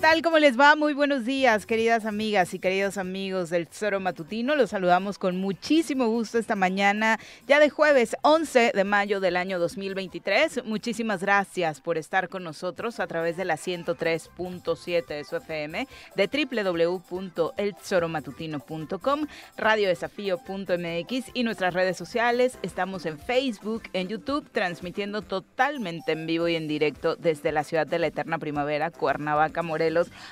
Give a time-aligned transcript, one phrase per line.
[0.00, 0.22] tal?
[0.22, 0.74] ¿Cómo les va?
[0.76, 4.54] Muy buenos días, queridas amigas y queridos amigos del Tesoro Matutino.
[4.54, 7.18] Los saludamos con muchísimo gusto esta mañana,
[7.48, 10.64] ya de jueves 11 de mayo del año 2023.
[10.64, 16.46] Muchísimas gracias por estar con nosotros a través de la 103.7 de su FM, de
[16.52, 19.26] www.eltesoromatutino.com,
[19.56, 22.56] radiodesafío.mx y nuestras redes sociales.
[22.62, 27.88] Estamos en Facebook, en YouTube, transmitiendo totalmente en vivo y en directo desde la ciudad
[27.88, 29.88] de la eterna primavera, Cuernavaca, Morelos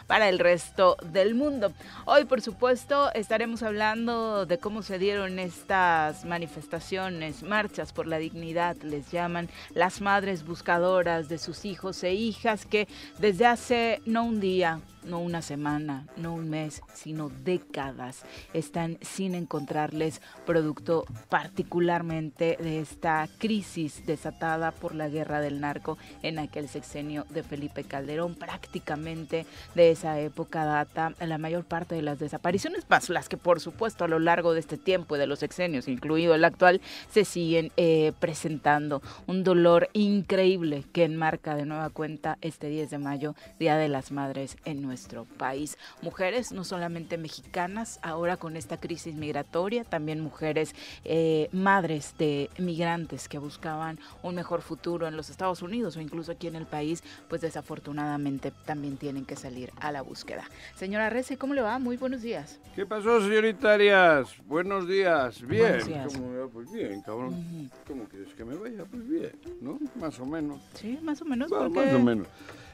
[0.06, 1.72] para el resto del mundo.
[2.04, 8.76] Hoy, por supuesto, estaremos hablando de cómo se dieron estas manifestaciones, marchas por la dignidad,
[8.82, 14.40] les llaman las madres buscadoras de sus hijos e hijas que desde hace no un
[14.40, 22.80] día, no una semana, no un mes, sino décadas, están sin encontrarles producto particularmente de
[22.80, 28.34] esta crisis desatada por la guerra del narco en aquel sexenio de Felipe Calderón.
[28.34, 33.60] Prácticamente de esa época data la mayor parte de las desapariciones, más las que por
[33.60, 36.80] supuesto a lo largo de este tiempo y de los sexenios, incluido el actual,
[37.10, 39.02] se siguen eh, presentando.
[39.26, 44.10] Un dolor increíble que enmarca de nueva cuenta este 10 de mayo, Día de las
[44.10, 45.76] Madres en nuestro nuestro país.
[46.00, 50.74] Mujeres no solamente mexicanas, ahora con esta crisis migratoria, también mujeres
[51.04, 56.32] eh, madres de migrantes que buscaban un mejor futuro en los Estados Unidos o incluso
[56.32, 60.44] aquí en el país, pues desafortunadamente también tienen que salir a la búsqueda.
[60.76, 61.78] Señora Rece, ¿cómo le va?
[61.78, 62.58] Muy buenos días.
[62.74, 64.30] ¿Qué pasó, señorita Arias?
[64.46, 65.42] Buenos días.
[65.42, 65.62] Bien.
[65.62, 66.12] Buenos días.
[66.14, 66.48] ¿Cómo me va?
[66.48, 67.34] Pues bien, cabrón.
[67.34, 67.68] Ujú.
[67.86, 68.86] ¿Cómo quieres que me vaya?
[68.86, 69.78] Pues bien, ¿no?
[69.96, 70.58] Más o menos.
[70.72, 71.50] Sí, más o menos.
[71.50, 72.26] Porque más o menos.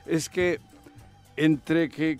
[0.06, 0.60] Es que
[1.36, 2.18] entre que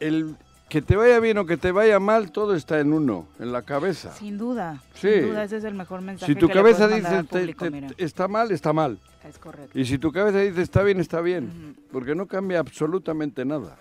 [0.00, 0.36] el
[0.68, 3.62] que te vaya bien o que te vaya mal, todo está en uno, en la
[3.62, 4.12] cabeza.
[4.14, 5.08] Sin duda, Sí.
[5.14, 8.28] sin duda ese es el mejor mensaje Si tu que cabeza dice te- te- está
[8.28, 8.98] mal, está mal.
[9.26, 9.78] Es correcto.
[9.78, 11.74] Y si tu cabeza dice está bien, está bien.
[11.90, 13.78] Porque no cambia absolutamente nada.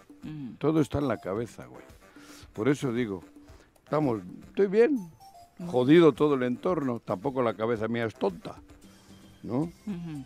[0.60, 1.84] Todo está en la cabeza, güey.
[2.54, 3.22] Por eso digo,
[3.84, 5.10] estamos, estoy bien.
[5.68, 7.00] Jodido todo el entorno.
[7.04, 8.56] Tampoco la cabeza mía es tonta.
[9.44, 9.72] ¿No?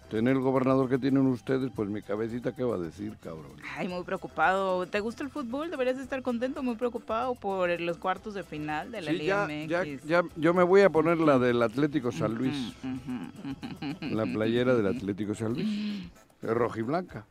[0.09, 3.51] Tener el gobernador que tienen ustedes, pues mi cabecita, ¿qué va a decir, cabrón?
[3.77, 4.87] Ay, muy preocupado.
[4.87, 5.69] ¿Te gusta el fútbol?
[5.69, 9.81] Deberías estar contento, muy preocupado por los cuartos de final de la Sí, Liga ya,
[9.83, 10.03] MX.
[10.05, 12.73] ya, ya, yo me voy a poner la del Atlético San Luis.
[14.01, 16.03] La playera del Atlético San Luis.
[16.41, 17.25] Es rojiblanca.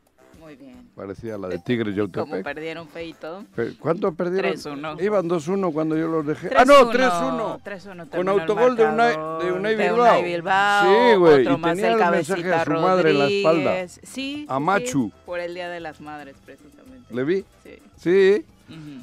[0.57, 0.89] Muy bien.
[0.95, 2.43] Parecía la de Tigres y Como Yautepec.
[2.43, 3.45] perdieron feito.
[3.55, 4.51] Pe- ¿Cuánto perdieron?
[4.51, 5.01] 3-1.
[5.01, 6.49] Iban 2-1 cuando yo los dejé.
[6.57, 6.91] ¡Ah, no!
[6.91, 7.59] 3-1.
[7.63, 9.11] 3-1 Con terminó el autogol de Unai,
[9.45, 9.95] de Unai de Bilbao.
[10.19, 11.41] Unai Bilbao, Sí, güey.
[11.41, 13.63] Otro Y más tenía el el mensaje a su madre en la espalda.
[13.71, 13.99] Rodríguez.
[14.03, 15.11] Sí, A sí, Machu.
[15.13, 17.13] sí, por el Día de las Madres, precisamente.
[17.13, 17.45] ¿Le vi?
[17.63, 17.79] Sí.
[17.97, 18.45] Sí.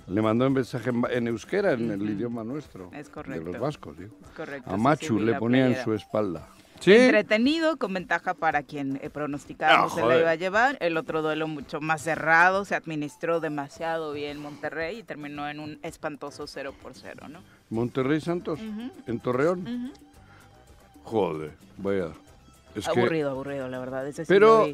[0.06, 2.10] Le mandó un mensaje en, en euskera, en el Ujú.
[2.12, 2.90] idioma nuestro.
[2.94, 3.50] Es De correcto.
[3.52, 4.14] los vascos, digo.
[4.22, 4.70] es correcto.
[4.70, 5.84] A sí, sí, Machu vi le ponía en playera.
[5.84, 6.48] su espalda.
[6.80, 6.92] Sí.
[6.92, 10.76] Entretenido, con ventaja para quien eh, pronosticábamos Ah, se la iba a llevar.
[10.80, 15.78] El otro duelo mucho más cerrado, se administró demasiado bien Monterrey y terminó en un
[15.82, 17.40] espantoso 0 por 0, ¿no?
[17.70, 18.60] Monterrey Santos,
[19.06, 19.60] en Torreón.
[19.66, 19.92] ujú.
[21.04, 22.08] Joder, vaya.
[22.74, 24.06] Es que, aburrido, aburrido, la verdad.
[24.06, 24.68] Ese Pero-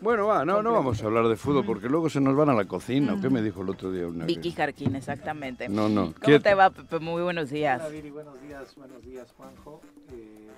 [0.00, 2.54] bueno, va, no, no vamos a hablar de fútbol porque luego se nos van a
[2.54, 3.14] la cocina.
[3.14, 4.50] ¿o ¿Qué me dijo el otro día una Vicky?
[4.52, 5.68] Jarquín, exactamente.
[5.68, 6.06] No, no.
[6.06, 6.42] ¿Cómo quieto.
[6.42, 6.98] te va, Pepe?
[7.00, 7.78] Muy buenos días.
[7.80, 9.80] Hola Viri, buenos días, buenos días Juanjo.
[10.12, 10.48] Eh,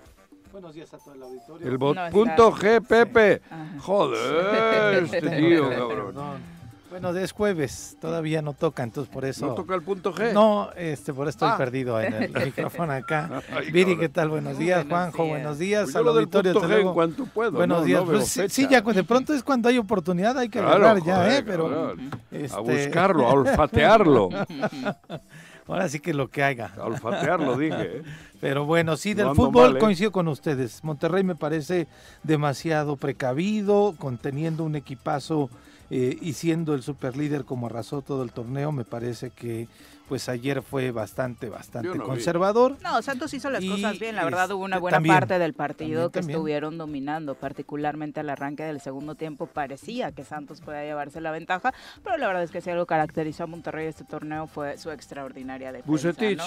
[0.52, 1.66] buenos días a todo el auditorio.
[1.66, 2.12] El bot No está.
[2.12, 3.42] punto G, Pepe.
[3.80, 6.52] Joder, este tío, cabrón.
[6.90, 9.46] Bueno, es jueves, todavía no toca, entonces por eso...
[9.46, 10.34] ¿No toca el punto G?
[10.34, 11.56] No, este, por eso estoy Ah.
[11.56, 13.42] perdido en el micrófono acá.
[13.50, 13.96] Ay, Viri.
[13.96, 14.28] ¿qué tal?
[14.28, 15.30] Buenos días, Buenos Juanjo, días.
[15.38, 16.52] buenos días Pues yo al lo del auditorio.
[16.52, 17.52] punto G en cuanto puedo.
[17.52, 20.58] Buenos no, días, no pues, sí, ya de pronto es cuando hay oportunidad, hay que
[20.58, 21.44] Claro, agarrar ya, joder, ¿eh?
[21.46, 22.10] Pero cabrón.
[22.30, 24.28] A este, buscarlo, a olfatearlo.
[25.72, 26.72] ahora sí que lo que haya.
[26.76, 27.98] A olfatearlo, dije.
[27.98, 28.02] ¿eh?
[28.40, 29.80] Pero bueno, sí, del No fútbol mal, ¿eh?
[29.80, 30.82] coincido con ustedes.
[30.84, 31.86] Monterrey me parece
[32.22, 35.50] demasiado precavido, conteniendo un equipazo
[35.90, 39.68] eh, y siendo el superlíder como arrasó todo el torneo, me parece que
[40.12, 41.98] pues ayer fue bastante, bastante vi.
[41.98, 42.76] conservador.
[42.82, 44.14] No, Santos hizo las Y, cosas bien.
[44.14, 46.36] La verdad, hubo una buena también, parte del partido también, que también.
[46.36, 49.46] estuvieron dominando, particularmente al arranque del segundo tiempo.
[49.46, 51.72] Parecía que Santos podía llevarse la ventaja,
[52.04, 55.72] pero la verdad es que si algo caracterizó a Monterrey este torneo fue su extraordinaria
[55.72, 55.90] defensa.
[55.90, 56.42] Bucetich.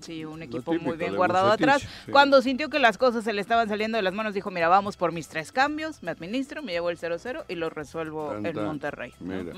[0.00, 1.82] Sí, un equipo muy bien guardado Bucetich, atrás.
[2.06, 2.10] sí.
[2.10, 4.96] Cuando sintió que las cosas se le estaban saliendo de las manos, dijo: Mira, vamos
[4.96, 8.64] por mis tres cambios, me administro, me llevo el 0-0 y lo resuelvo Tan, en.
[8.64, 9.12] Monterrey.
[9.20, 9.44] ¿no?
[9.44, 9.52] Mira.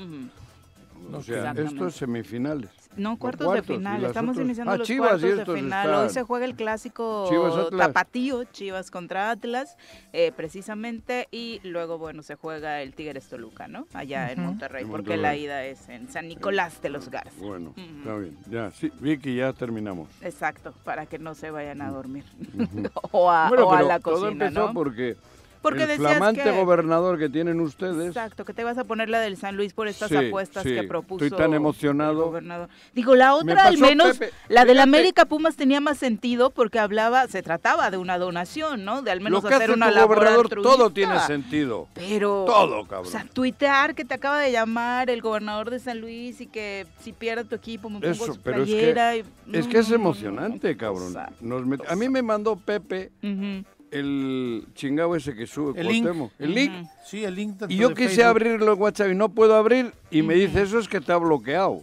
[1.07, 1.17] Ujú.
[1.17, 2.69] O sea, esto es semifinales.
[2.95, 4.05] No, cuartos, cuartos, de final.
[4.05, 5.85] Estamos iniciando Ah, los Chivas cuartos de final.
[5.87, 6.03] están.
[6.03, 9.77] Hoy se juega el clásico Chivas, tapatío, Chivas contra Atlas,
[10.13, 13.87] eh, precisamente, y luego, bueno, se juega el Tigres Toluca, ¿no?
[13.93, 14.43] Allá en.
[14.43, 17.31] Monterrey, En porque la ida es en San Nicolás de los Garza.
[17.39, 18.37] Bueno, está bien.
[18.49, 20.09] Ya, sí, Vicky, ya terminamos.
[20.21, 22.25] Exacto, para que no se vayan a dormir.
[23.11, 24.73] O a, Bueno, o a la todo cocina, empezó ¿no?
[24.73, 25.15] porque
[25.63, 26.51] Porque el flamante que...
[26.51, 28.07] gobernador que tienen ustedes.
[28.09, 30.75] Exacto, que te vas a poner la del San Luis por estas Sí, apuestas sí,
[30.75, 31.25] que propuso.
[31.25, 32.37] estoy tan emocionado.
[32.37, 32.67] el.
[32.93, 34.79] Digo, la otra al menos, Pepe, la del.
[34.79, 39.01] América Pumas tenía más sentido porque hablaba, se trataba de una donación, ¿no?
[39.01, 41.87] De al menos Lo que hacer hace una tu labor gobernador, todo tiene sentido.
[41.93, 43.11] Pero, Todo, o cabrón.
[43.11, 47.13] sea, tuitear que te acaba de llamar el gobernador de San Luis y que si
[47.13, 50.75] pierde tu equipo me pongo Eso, su pero es que- y- es que es emocionante,
[50.75, 51.13] cabrón.
[51.13, 51.31] cosa.
[51.39, 53.63] Nos met- A mí me mandó Pepe Ujú,
[53.93, 56.03] el chingado ese que sube El link.
[56.03, 56.87] Cuauhtémoc, el link.
[57.05, 58.25] Sí, el link Y yo de quise Facebook.
[58.25, 59.93] abrirlo en WhatsApp y no puedo abrir.
[60.11, 61.81] Y me dice, eso es que está bloqueado.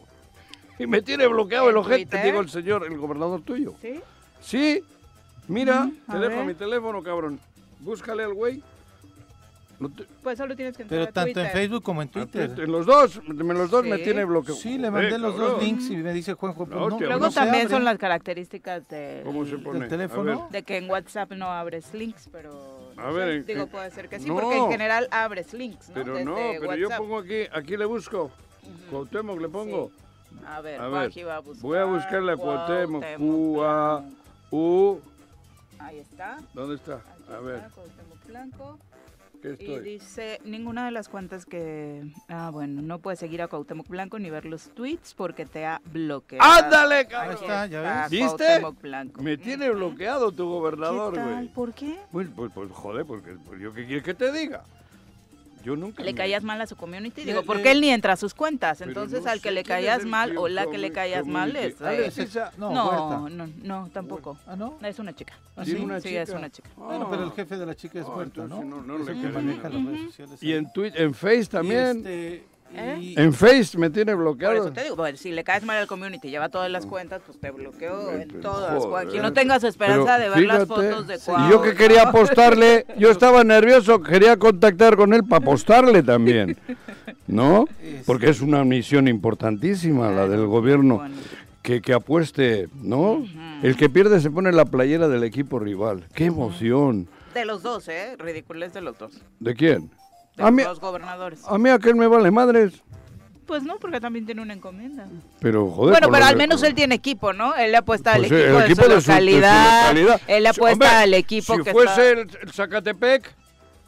[0.78, 3.74] Y me tiene bloqueado el ¿En ojete, digo el señor, el gobernador tuyo.
[3.80, 4.00] ¿Sí?
[4.40, 4.82] Sí,
[5.46, 6.46] mira, te dejo ver.
[6.46, 7.38] mi teléfono, cabrón.
[7.80, 8.62] Búscale al güey.
[9.80, 11.50] No te- Pues solo tienes que entrar Pero a tanto en.
[11.50, 12.48] Facebook como en a Twitter.
[12.48, 14.54] Twitter, En los dos, en los dos me tiene bloqueado.
[14.60, 17.24] Sí, le mandé los dos links y me dice Juanjo, pues No, no, tío, Luego
[17.26, 19.86] no también son las características de, ¿Cómo se pone?
[19.86, 20.48] A teléfono?
[20.50, 24.20] de que en WhatsApp no abres links, pero A ver, en- digo puede ser que
[24.20, 24.34] sí, no.
[24.34, 25.94] porque en general abres links, ¿no?
[25.94, 28.30] Pero Desde no, pero yo pongo aquí, aquí le busco.
[28.90, 29.90] Cuauhtémoc le pongo.
[30.46, 31.62] A ver, A ver, va a buscar.
[31.62, 34.16] voy a buscarle a Cuauhtémoc, Q-A- Blanco.
[34.50, 35.00] U.
[35.78, 36.38] Ahí está.
[36.52, 36.96] ¿Dónde está?
[36.96, 38.78] Aquí A ver, está, Cuauhtémoc Blanco.
[39.40, 42.12] ¿Qué Y dice, ninguna de las cuentas que...
[42.28, 45.80] Ah, bueno, no puedes seguir a Cuauhtémoc Blanco ni ver los tweets porque te ha
[45.92, 46.44] bloqueado.
[46.50, 47.36] ¡Ándale, Ahí cabrón!
[47.40, 48.10] está, ya ves.
[48.10, 48.44] ¿Viste?
[48.44, 49.22] Cuauhtémoc Blanco.
[49.22, 51.48] Me tiene bloqueado tu gobernador, güey.
[51.48, 51.98] ¿Por qué?
[52.12, 54.64] Pues, pues, pues, joder, porque pues, yo qué quieres que te diga.
[55.64, 56.02] Yo nunca.
[56.02, 58.78] Le me- caías mal a su community, digo, porque él ni entra a sus cuentas,
[58.78, 61.54] Pero entonces no al que le es caías mal o la que le caías mal
[61.56, 61.74] es...
[61.80, 62.28] Eh,
[62.58, 64.38] no, no, no, no, tampoco.
[64.46, 64.78] Ah, ¿no?
[64.82, 65.34] Es una chica.
[65.56, 65.84] ¿Ah, ¿Tiene sí?
[65.84, 66.38] una Sí, es chica?
[66.38, 66.70] una chica.
[66.76, 68.64] Bueno, pero el jefe de la chica es Ah, Huerta, ¿no?
[68.64, 70.42] no- no es le el que queda maneja las redes sociales.
[70.42, 71.98] Y en Twitter, en Face también.
[71.98, 72.98] Este, ¿Eh?
[73.00, 74.54] y- En Face me tiene Por bloqueado.
[74.54, 77.38] eso te digo, bueno, si le caes mal al community, lleva todas las cuentas, pues
[77.40, 78.84] te bloqueó Ay, en pero todas.
[78.84, 78.88] joder.
[79.06, 79.18] Juanji.
[79.18, 83.10] no tengas Pero esperanza de ver las fotos de Y yo que quería apostarle, yo
[83.10, 86.56] estaba nervioso, quería contactar con él para apostarle también.
[87.26, 87.66] ¿No?
[88.06, 90.96] Porque es una misión importantísima la del gobierno.
[90.98, 91.16] Bueno.
[91.62, 93.22] Que, que apueste, ¿no?
[93.62, 96.06] El que pierde se pone la playera del equipo rival.
[96.14, 97.06] ¡Qué emoción!
[97.34, 98.16] De los dos, ¿eh?
[98.18, 99.12] Ridiculez de los dos.
[99.40, 99.90] ¿De quién?
[100.36, 101.40] De A mí, los gobernadores.
[101.46, 102.82] a mí aquel me vale madres.
[103.46, 105.06] Pues no, porque también tiene una encomienda.
[105.40, 105.92] Pero, joder.
[105.94, 107.56] bueno, pero al de- menos él tiene equipo, ¿no?
[107.56, 109.10] Él le apuesta al Pues sí, equipo, el de, equipo su de su- de su
[109.10, 109.80] localidad.
[109.88, 110.20] localidad.
[110.28, 112.20] Él le apuesta hombre, al equipo Si que fuese está...
[112.38, 113.34] el, el Zacatepec,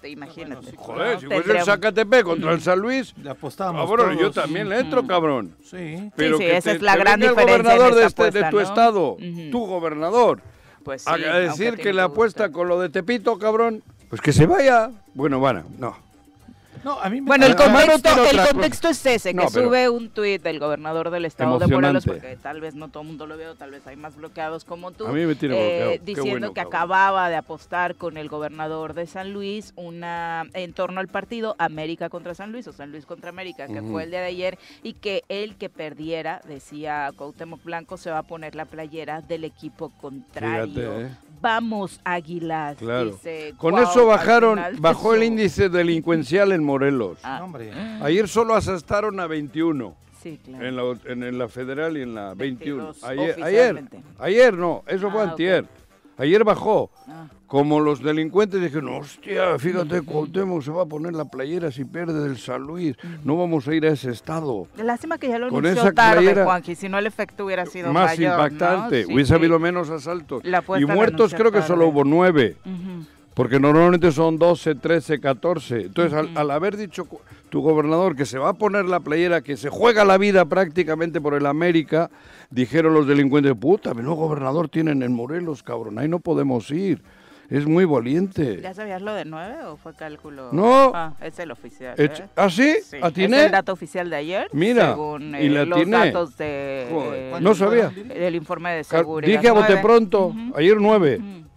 [0.04, 0.72] Imagínate.
[0.76, 1.20] joder, ¿no?
[1.20, 5.06] si fuese el Zacatepec contra el San Luis, le apostamos cabrón, yo también le entro,
[5.06, 5.54] cabrón.
[5.62, 6.10] Sí.
[6.16, 8.30] Pero sí, que esa te- es la te gran diferencia el gobernador en de, este,
[8.32, 9.16] de tu estado,
[9.52, 10.40] tu gobernador,
[10.84, 14.46] Pues sí, a, decir que te apuesta con lo de Tepito, cabrón, pues que se
[14.46, 14.90] vaya.
[15.14, 15.96] Bueno, bueno, no.
[16.84, 19.50] No, a mí me Bueno, el no contexto, tiene el contexto es ese, No, que
[19.50, 23.08] sube un tuit del gobernador del estado de Morelos, porque tal vez no todo el
[23.08, 26.00] mundo lo veo, tal vez hay más bloqueados como tú, A mí me tiene eh,
[26.04, 26.74] diciendo bueno, que cabrón.
[26.74, 32.08] acababa de apostar con el gobernador de San Luis una en torno al partido América
[32.08, 34.94] contra San Luis o San Luis contra América, que fue el día de ayer, y
[34.94, 39.90] que el que perdiera, decía Cuauhtémoc Blanco, se va a poner la playera del equipo
[40.00, 40.66] contrario.
[40.66, 41.31] Fíjate, ¿eh?
[41.42, 42.76] Vamos, Águilas.
[42.78, 43.10] Claro.
[43.10, 47.18] dice Con eso bajaron, bajó el índice delincuencial en Morelos.
[47.22, 49.94] Ah, Hombre, Ayer solo asestaron a 21.
[50.22, 50.64] sí, claro.
[50.66, 50.82] En la,
[51.12, 52.84] en, en la federal y en la 21.
[52.94, 53.40] 22 Ayer, ayer,
[53.74, 54.02] oficialmente.
[54.20, 55.30] ayer no, eso fue Ah, ok.
[55.30, 55.66] antier.
[56.18, 56.90] Ayer bajó.
[57.08, 57.26] Ah.
[57.46, 62.22] Como los delincuentes dijeron, hostia, fíjate, Cuauhtémoc se va a poner la playera si pierde
[62.26, 62.96] del San Luis.
[63.24, 64.68] No vamos a ir a ese estado.
[64.78, 67.66] Lástima que ya lo Con anunció esa tarde, playera- Juanqui, si no el efecto hubiera
[67.66, 68.46] sido Más mayor, ¿no?
[68.46, 69.04] impactante.
[69.04, 69.34] Sí, Hubiese sí.
[69.34, 70.42] habido menos asaltos.
[70.78, 72.56] Y muertos creo que solo hubo nueve.
[73.34, 75.82] Porque normalmente son 12, 13, 14.
[75.82, 77.06] Entonces, al, al haber dicho
[77.52, 81.20] tu gobernador que se va a poner la playera, que se juega la vida prácticamente
[81.20, 82.10] por el América,
[82.48, 87.02] dijeron los delincuentes, puta, menudo gobernador tienen en Morelos, cabrón, ahí no podemos ir.
[87.50, 88.58] Es muy valiente.
[88.62, 90.48] ¿Ya sabías lo de nueve o fue cálculo?
[90.52, 90.92] No.
[90.94, 91.94] Ah, es el oficial.
[91.98, 92.10] ¿eh?
[92.36, 92.76] ¿Ah, sí?
[92.82, 93.36] Sí, ¿Atiné?
[93.40, 94.48] Es el dato oficial de ayer.
[94.54, 96.06] Mira, según y eh, le los atiné.
[96.06, 97.88] datos de, Joder, eh, no sabía.
[97.90, 99.30] del informe de seguridad.
[99.30, 101.18] Dije a bote pronto, ayer nueve.
[101.20, 101.51] ujú.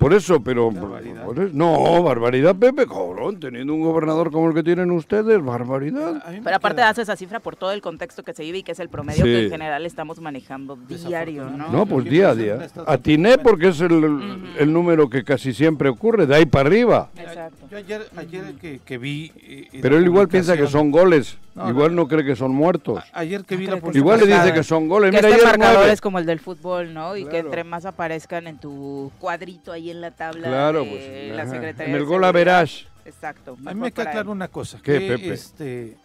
[0.00, 0.70] Por eso, pero...
[0.72, 1.24] Barbaridad.
[1.24, 6.22] por eso- no, barbaridad, Pepe, cabrón, teniendo un gobernador como el que tienen ustedes, barbaridad.
[6.42, 8.80] Pero aparte das esa cifra por todo el contexto que se vive y que es
[8.80, 9.30] el promedio Sí.
[9.30, 11.68] que en general estamos manejando diario, ¿no?
[11.70, 12.66] No, pues día a día.
[12.86, 17.10] Atiné porque es el, el número que casi siempre ocurre, de ahí para arriba.
[17.16, 17.59] Exacto.
[17.70, 19.32] Yo ayer, ayer que, que vi...
[19.36, 21.38] eh, eh, Pero él igual piensa que son goles.
[21.54, 22.98] No, igual no cree que son muertos.
[23.12, 25.10] a- Ayer que vi No la que Igual le dice que son goles.
[25.12, 27.16] Que Mira, este marcador es como el del fútbol, ¿no?
[27.16, 31.36] Y que entre más aparezcan en tu cuadrito ahí en la tabla Claro, de pues.
[31.36, 31.50] la ajá.
[31.52, 32.86] Secretaría En el gol a verás.
[33.04, 33.56] Exacto.
[33.64, 34.78] A mí me queda claro una cosa.
[34.82, 35.32] ¿Qué, que, Pepe?
[35.32, 35.96] Este,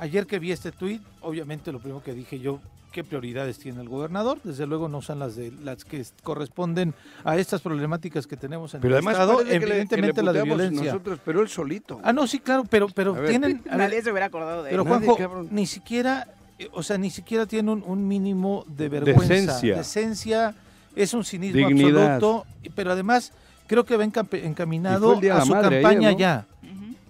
[0.00, 2.60] ayer que vi este tuit, obviamente lo primero que dije yo,
[2.92, 4.38] ¿qué prioridades tiene el gobernador?
[4.42, 6.92] Desde luego no son las de las que es- corresponden
[7.22, 9.72] a estas problemáticas que tenemos en Pero el además Estado, parece que le- que le
[9.82, 10.92] evidentemente la de violencia.
[10.92, 12.00] nosotros, pero él solito.
[12.02, 13.28] Ah, no, sí, claro, pero, pero ver.
[13.28, 13.62] tienen...
[13.70, 14.88] a ver, Nadie se hubiera acordado de pero él.
[14.88, 16.26] Nadie, Juanjo, ni siquiera,
[16.58, 19.22] eh, o sea, ni siquiera tiene un, un mínimo de vergüenza.
[19.34, 19.76] Decencia.
[19.76, 20.54] Decencia,
[20.96, 22.14] es un cinismo Dignidad.
[22.16, 23.32] absoluto, pero además
[23.68, 26.18] creo que va encaminado a su Madre ayer, campaña ¿no?
[26.18, 26.46] ya.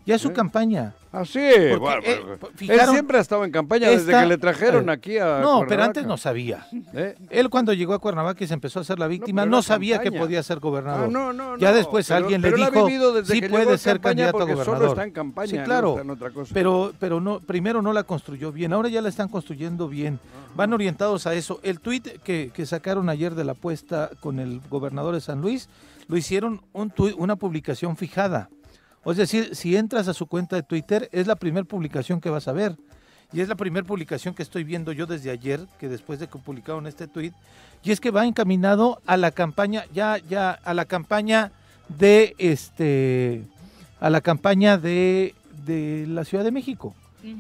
[0.07, 0.33] Ya es su ¿Eh?
[0.33, 0.95] campaña.
[1.12, 1.40] Ah, sí.
[1.40, 2.38] Porque, bueno, eh, bueno.
[2.75, 5.40] él siempre ha estado en campaña desde que le trajeron eh, aquí a.
[5.40, 6.66] No, pero antes no sabía.
[6.95, 7.16] ¿Eh?
[7.30, 10.11] Él cuando llegó a Cuernavaca y se empezó a hacer la víctima, no, sabía que
[10.11, 11.07] podía ser gobernador.
[11.07, 14.40] Ah, no, no, Ya después pero- alguien pero le dijo, sí puede ser candidato a
[14.40, 14.88] porque Solo gobernador.
[14.90, 15.90] está en campaña, Sí, claro.
[15.90, 16.54] está en otra cosa.
[16.54, 20.19] Pero, pero no, primero no la construyó bien, ahora ya la están construyendo bien.
[20.54, 21.61] Van orientados a eso.
[21.62, 25.69] El tuit que, que sacaron ayer de la apuesta con el gobernador de San Luis,
[26.09, 28.49] lo hicieron un tuit- una publicación fijada.
[29.04, 32.49] Es decir, si entras a su cuenta de Twitter, es la primera publicación que vas
[32.49, 32.76] a ver.
[33.33, 36.38] Y es la primera publicación que estoy viendo yo desde ayer, que después de que
[36.38, 37.33] publicaron este tuit,
[37.83, 41.52] y es que va encaminado a la campaña, ya, ya, a la campaña
[41.88, 43.45] de este,
[44.00, 46.95] a la campaña de, de la Ciudad de México.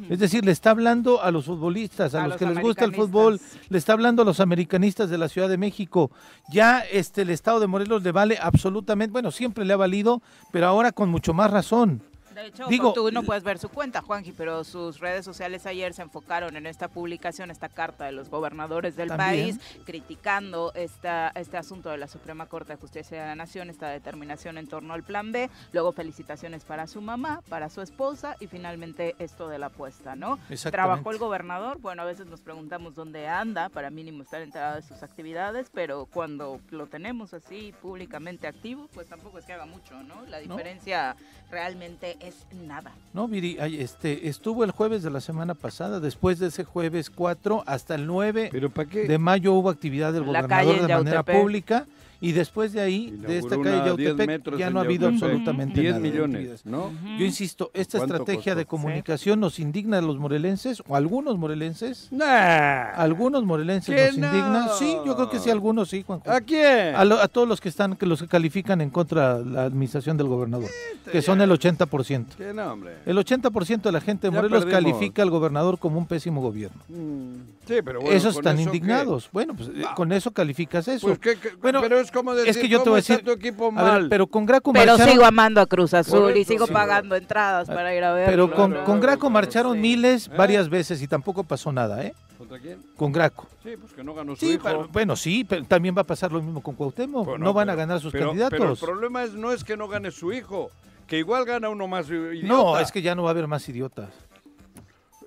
[0.08, 2.84] Es decir, le está hablando a los futbolistas, a, A los, los que les gusta
[2.84, 6.10] el fútbol, le está hablando a los americanistas de la Ciudad de México.
[6.52, 10.22] Ya este el estado de Morelos le vale absolutamente, bueno, siempre le ha valido,
[10.52, 12.02] pero ahora con mucho más razón.
[12.40, 15.92] De hecho, Digo, tú no puedes ver su cuenta, Juanji, pero sus redes sociales ayer
[15.94, 19.58] se enfocaron en esta publicación, esta carta de los gobernadores del También.
[19.58, 23.88] país, criticando esta, este asunto de la Suprema Corte de Justicia de la Nación, esta
[23.88, 28.46] determinación en torno al Plan B, luego felicitaciones para su mamá, para su esposa y
[28.46, 30.38] finalmente esto de la apuesta, ¿no?
[30.70, 34.82] Trabajó el gobernador, bueno, a veces nos preguntamos dónde anda, para mínimo estar enterado de
[34.82, 40.02] sus actividades, pero cuando lo tenemos así públicamente activo, pues tampoco es que haga mucho,
[40.02, 40.22] ¿no?
[40.26, 40.56] La No.
[40.56, 41.16] diferencia
[41.50, 42.29] realmente es
[42.66, 42.92] nada.
[43.12, 47.64] No, Viri, este, estuvo el jueves de la semana pasada, después de ese jueves 4
[47.66, 49.06] hasta el 9 ¿Pero para qué?
[49.06, 51.86] de mayo hubo actividad del la gobernador calle de manera pública
[52.20, 55.22] y después de ahí, de esta calle una 10 Yautepec, ya no ha habido Yautepec.
[55.30, 56.02] absolutamente 10 nada.
[56.04, 56.66] de millones.
[56.66, 56.90] ¿no?
[57.18, 61.38] Yo insisto, esta ¿Cuánto estrategia de comunicación nos indigna a los morelenses, o a algunos
[61.38, 62.08] morelenses.
[62.10, 62.90] Nah.
[62.94, 64.68] Algunos morelenses nos no.
[64.76, 66.04] Sí, yo creo que sí, algunos sí.
[66.26, 66.94] ¿A quién?
[66.94, 69.62] A, lo- a todos los que están, que los que califican en contra de la
[69.64, 72.26] administración del gobernador, Este que son el 80%.
[72.36, 72.96] Que no, hombre.
[73.06, 76.80] El 80% de la gente de Morelos califica al gobernador como un pésimo gobierno.
[76.88, 77.34] Mm,
[77.66, 78.16] Sí, pero bueno.
[78.16, 78.76] Esos ¿con están eso qué?
[78.78, 79.28] indignados.
[79.32, 81.06] Bueno, pues eh, con eso calificas eso.
[81.06, 81.20] Pues
[81.60, 83.30] Bueno, pero es como decir, es que yo te ¿cómo voy a está decir- tu
[83.32, 84.08] equipo A ver, mal?
[84.08, 86.72] pero con Graco Pero marcharon, sigo amando a Cruz Azul y sigo sí.
[86.72, 88.30] pagando entradas para ir a verlo.
[88.30, 89.78] pero con, Claro, con Graco claro, marcharon sí.
[89.80, 90.30] miles ¿Eh?
[90.36, 92.12] varias veces y tampoco pasó nada, ¿eh?
[92.38, 92.78] ¿Contra quién?
[92.96, 93.46] Con Graco.
[93.62, 94.62] Sí, pues que no ganó su Sí, hijo.
[94.64, 97.24] pero- bueno, sí, pero también va a pasar lo mismo con Cuauhtémoc.
[97.26, 98.58] Pues no, van a pero- ganar sus pero- candidatos.
[98.58, 100.70] Pero el problema es, no es que no gane su hijo,
[101.06, 102.46] que igual gana uno más idiota.
[102.46, 104.08] no, es que ya no va a haber más idiotas.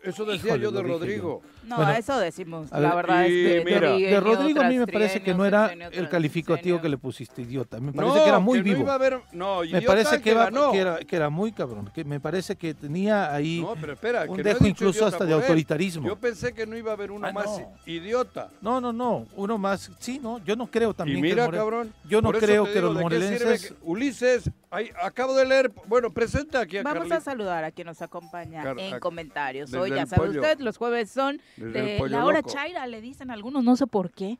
[0.03, 1.41] Eso decía Híjole, yo de Rodrigo.
[1.65, 2.69] No, Bueno, eso decimos.
[2.71, 5.33] La ver, verdad y es que mira, trienio De Rodrigo a mí me parece que
[5.33, 7.79] no era el calificativo que le pusiste idiota.
[7.79, 8.81] Me parece No, que era muy no vivo.
[8.81, 10.31] iba a haber, no, me idiota parece el que,
[10.71, 11.89] que era, que era muy cabrón.
[11.93, 15.15] Que me parece que tenía ahí No, pero espera, un que no dejo incluso idiota
[15.15, 16.07] hasta de autoritarismo.
[16.07, 17.71] Yo pensé que no iba a haber uno Ah, más no.
[17.85, 18.49] idiota.
[18.61, 19.25] No, no, no.
[19.37, 19.89] Uno más.
[19.99, 20.39] Sí, no.
[20.43, 21.93] Yo no creo también y que mira, More- cabrón.
[22.09, 23.67] Yo no creo que los ¿de morelenses.
[23.69, 25.71] que- Ulises, ahí, acabo de leer.
[25.87, 29.73] Bueno, presenta aquí a Vamos a saludar a quien nos acompaña Car- en a- comentarios.
[29.73, 30.41] Hoy ya sabe pollo.
[30.41, 32.49] usted, los jueves son de la hora loco.
[32.51, 34.37] chaira, le dicen algunos, no sé por qué.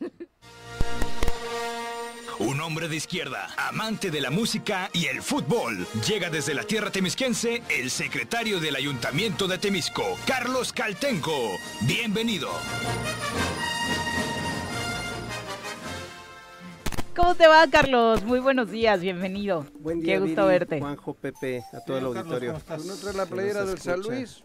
[2.38, 5.86] Un hombre de izquierda, amante de la música y el fútbol.
[6.08, 11.32] Llega desde la tierra temisquense el secretario del Ayuntamiento de Temisco, Carlos Caltenco.
[11.82, 12.48] Bienvenido.
[17.16, 18.24] ¿Cómo te va, Carlos?
[18.24, 19.66] Muy buenos días, bienvenido.
[19.80, 20.78] Buen día, Qué gusto Viri, verte.
[20.80, 22.48] Juanjo, Pepe, a todo el Carlos, auditorio.
[22.52, 22.82] ¿cómo estás?
[22.82, 24.00] ¿Tú no traes la playera del San.
[24.00, 24.42] Luis?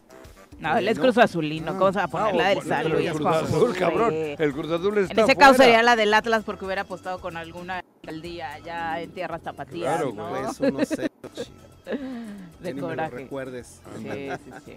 [0.58, 1.02] No, él es no.
[1.04, 3.06] Cruz Azulino, ¿cómo se va a poner Ah, la del San Luis?
[3.10, 3.26] el Cruz?
[3.26, 4.14] Azul, cabrón.
[4.14, 7.36] El Cruz Azul está En ese caso sería la del Atlas porque hubiera apostado con
[7.38, 10.28] alguna alcaldía allá en tierras tapatías, Claro, ¿no?
[10.28, 11.10] Por eso no sé,
[12.60, 13.14] De que ni me lo coraje.
[13.16, 13.80] recuerdes.
[13.98, 14.04] Sí,
[14.44, 14.76] sí, sí.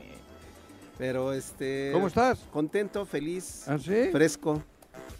[0.98, 1.90] Pero este.
[1.92, 2.40] ¿Cómo estás?
[2.54, 4.10] Contento, feliz, ¿Ah, sí?
[4.12, 4.64] fresco.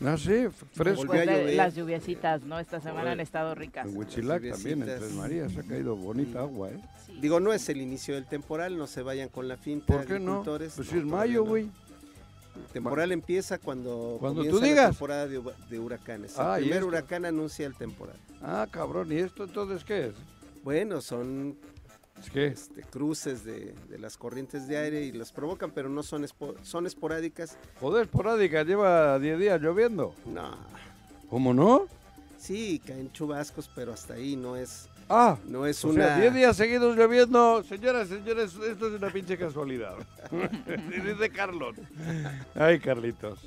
[0.04, 1.04] Ah, sí, fresco.
[1.14, 2.60] Después de las lluviecitas, ¿no?
[2.60, 3.14] Esta semana Joder.
[3.14, 3.88] han estado ricas.
[3.88, 4.86] En Huitzilac también, en.
[4.88, 6.80] Tres Marías, ha caído bonita agua, ¿eh?
[7.06, 7.18] Sí.
[7.22, 9.86] Digo, no es el inicio del temporal, no se vayan con la finta.
[9.86, 10.44] ¿Por qué no?
[10.44, 11.50] Pues no, si es mayo, no.
[11.50, 11.64] güey.
[12.56, 14.84] El temporal empieza cuando, Cuando tú comienza digas.
[14.86, 16.36] la temporada de, de huracanes.
[16.36, 18.18] El Ah, ¿y primer huracán anuncia el temporal.
[18.42, 20.14] Ah, cabrón, ¿y esto entonces qué es?
[20.64, 21.56] Bueno, son
[22.30, 26.24] Que este, cruces de, de las corrientes de aire y las provocan, pero no son,
[26.24, 27.58] espo- son esporádicas.
[27.80, 30.14] joder, esporádica, lleva 10 días lloviendo.
[30.26, 30.56] No,
[31.30, 31.88] ¿Cómo no?
[32.38, 36.06] sí, caen chubascos, pero hasta ahí no es, Ah, no es o una...
[36.08, 37.64] sea, 10 días seguidos lloviendo.
[37.64, 39.94] Señoras, señores, esto es una pinche casualidad.
[40.90, 41.76] Dice Carlos.
[42.56, 43.40] Ay, Carlitos.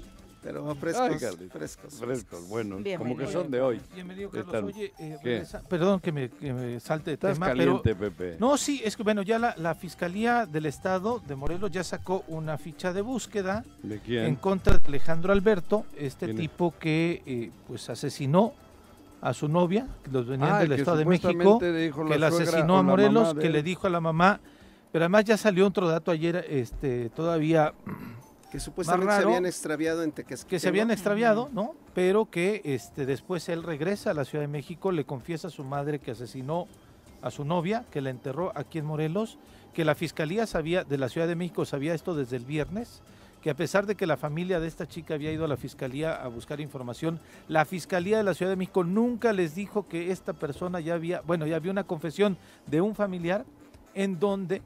[0.45, 1.53] Pero frescos, Ay, Carlitos.
[1.53, 1.95] frescos.
[1.95, 2.83] Frescos, buenos.
[2.99, 3.81] Como que son de hoy.
[3.95, 4.47] Bienvenido, Carlos.
[4.47, 8.37] Están- Oye, eh, perdón que me, que me salte de Estás tema, caliente, pero Pepe.
[8.39, 12.25] no, sí, es que bueno, ya la, la Fiscalía del Estado de Morelos ya sacó
[12.29, 14.37] una ficha de búsqueda ¿De en quién?
[14.37, 18.53] contra de Alejandro Alberto, este tipo que eh, pues asesinó
[19.23, 22.77] a su novia, que los venían Ah, el del Estado de México, que la asesinó
[22.77, 24.41] a Morelos, de que le dijo a la mamá,
[24.93, 27.73] pero además ya salió otro dato ayer, este, todavía
[28.55, 30.49] Que supuestamente se habían extraviado en Tequesquitengo.
[30.49, 31.75] que se habían extraviado, ¿no?
[31.93, 35.65] Pero que este después él regresa a la Ciudad de México, le confiesa a su
[35.65, 36.69] madre que asesinó
[37.21, 39.39] a su novia, que la enterró aquí en Morelos,
[39.73, 43.03] que la fiscalía sabía de la Ciudad de México sabía esto desde el viernes,
[43.43, 46.15] que a pesar de que la familia de esta chica había ido a la fiscalía
[46.15, 47.19] a buscar información,
[47.49, 51.23] la fiscalía de la Ciudad de México nunca les dijo que esta persona ya había,
[51.23, 52.37] bueno, ya había una confesión
[52.69, 53.45] de un familiar
[53.95, 54.63] en donde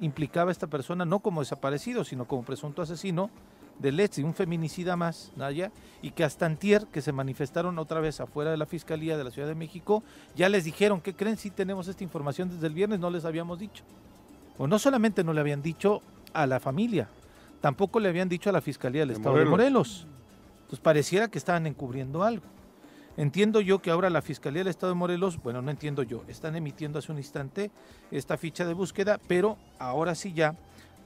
[0.00, 3.30] implicaba a esta persona no como desaparecido, sino como presunto asesino
[3.78, 5.70] de Letzi, un feminicida más, Naya,
[6.02, 9.30] y que hasta antier, que se manifestaron otra vez afuera de la Fiscalía de la
[9.30, 10.02] Ciudad de México,
[10.34, 11.36] ya les dijeron, ¿qué creen?
[11.36, 13.84] Si tenemos esta información desde el viernes, no les habíamos dicho.
[14.58, 16.00] O no solamente no le habían dicho
[16.32, 17.08] a la familia,
[17.60, 19.50] tampoco le habían dicho a la Fiscalía del De Estado de Morelos.
[19.50, 20.06] Morelos.
[20.62, 22.44] Entonces pareciera que estaban encubriendo algo.
[23.16, 26.54] Entiendo yo que ahora la Fiscalía del Estado de Morelos, bueno, no entiendo yo, están
[26.54, 27.70] emitiendo hace un instante
[28.10, 30.54] esta ficha de búsqueda, pero ahora sí ya,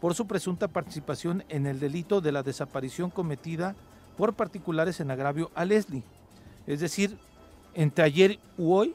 [0.01, 3.77] por su presunta participación en el delito de la desaparición cometida
[4.17, 6.03] por particulares en agravio a Leslie.
[6.67, 7.17] Es decir,
[7.75, 8.95] entre ayer u hoy,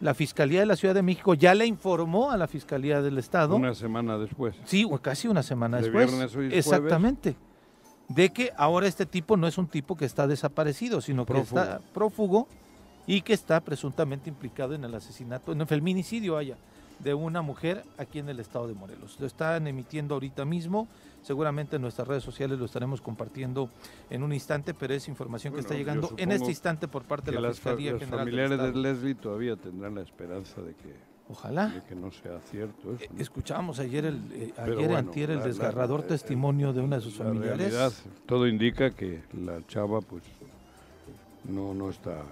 [0.00, 3.56] la Fiscalía de la Ciudad de México ya le informó a la Fiscalía del Estado,
[3.56, 4.54] Una semana después.
[4.64, 7.36] sí, o casi una semana De después, viernes, hoy es exactamente,
[8.08, 11.80] de que ahora este tipo no es un tipo que está desaparecido, sino que está
[11.92, 12.48] prófugo
[13.06, 16.56] y que está presuntamente implicado en el asesinato, en el feminicidio, haya,
[16.98, 19.18] de una mujer aquí en el estado de Morelos.
[19.20, 20.88] Lo están emitiendo ahorita mismo,
[21.22, 23.68] seguramente en nuestras redes sociales lo estaremos compartiendo
[24.10, 27.40] en un instante, pero es información que está llegando en este instante por parte de
[27.40, 28.82] la las, Fiscalía los General del familiares de Estado.
[28.82, 30.94] Leslie todavía tendrán la esperanza de que,
[31.28, 31.68] Ojalá.
[31.68, 33.04] de que no sea cierto eso.
[33.04, 33.20] Eh, ¿no?
[33.20, 37.02] Escuchamos ayer, el, eh, ayer bueno, antier el la- desgarrador eh, testimonio de una de
[37.02, 37.58] sus La familiares.
[37.58, 37.92] realidad,
[38.26, 40.22] todo indica que la chava pues
[41.48, 42.22] no, no está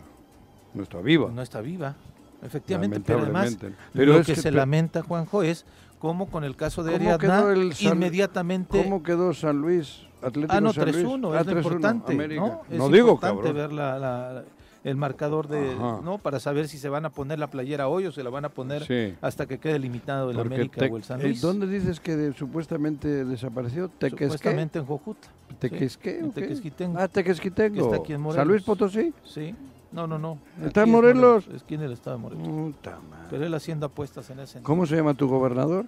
[0.75, 1.31] no está viva.
[1.33, 1.95] no está viva,
[2.43, 3.57] efectivamente, pero además.
[3.93, 5.65] Pero lo es que, se lamenta, Juanjo, es
[5.99, 8.83] cómo con el caso de ¿Cómo Ariadna, San- inmediatamente...
[8.83, 10.01] ¿Cómo quedó San Luis?
[10.23, 11.05] Atlético Ah, no, San Luis?
[11.05, 12.15] 3-1, Ah, es lo 3-1, importante.
[12.37, 12.63] ¿no?
[12.71, 13.55] Es No digo, importante cabrón.
[13.55, 14.45] ver la-
[14.85, 16.01] el marcador de, Ajá.
[16.03, 16.19] ¿no?
[16.19, 18.49] Para saber si se van a poner la playera hoy o se la van a
[18.49, 19.15] poner Sí.
[19.21, 21.41] hasta que quede limitado el Porque América o el San eh, Luis.
[21.41, 23.89] ¿Dónde dices que de- supuestamente desapareció?
[23.89, 24.25] ¿Tequesqué?
[24.25, 26.41] Supuestamente en en o qué?
[26.41, 26.99] Tequesquitengo.
[26.99, 27.75] Ah, Tequesquitengo.
[27.77, 28.49] Que está aquí en ¿San.
[28.49, 29.13] Luis Potosí?
[29.25, 29.55] Sí.
[29.93, 30.39] No, no, no.
[30.65, 31.47] ¿Está en Morelos?
[31.55, 32.49] Es aquí en el estado de Morelos.
[32.49, 33.27] Puta madre.
[33.31, 34.63] Pero él haciendo apuestas en ese.
[34.63, 35.87] ¿Cómo se llama tu gobernador?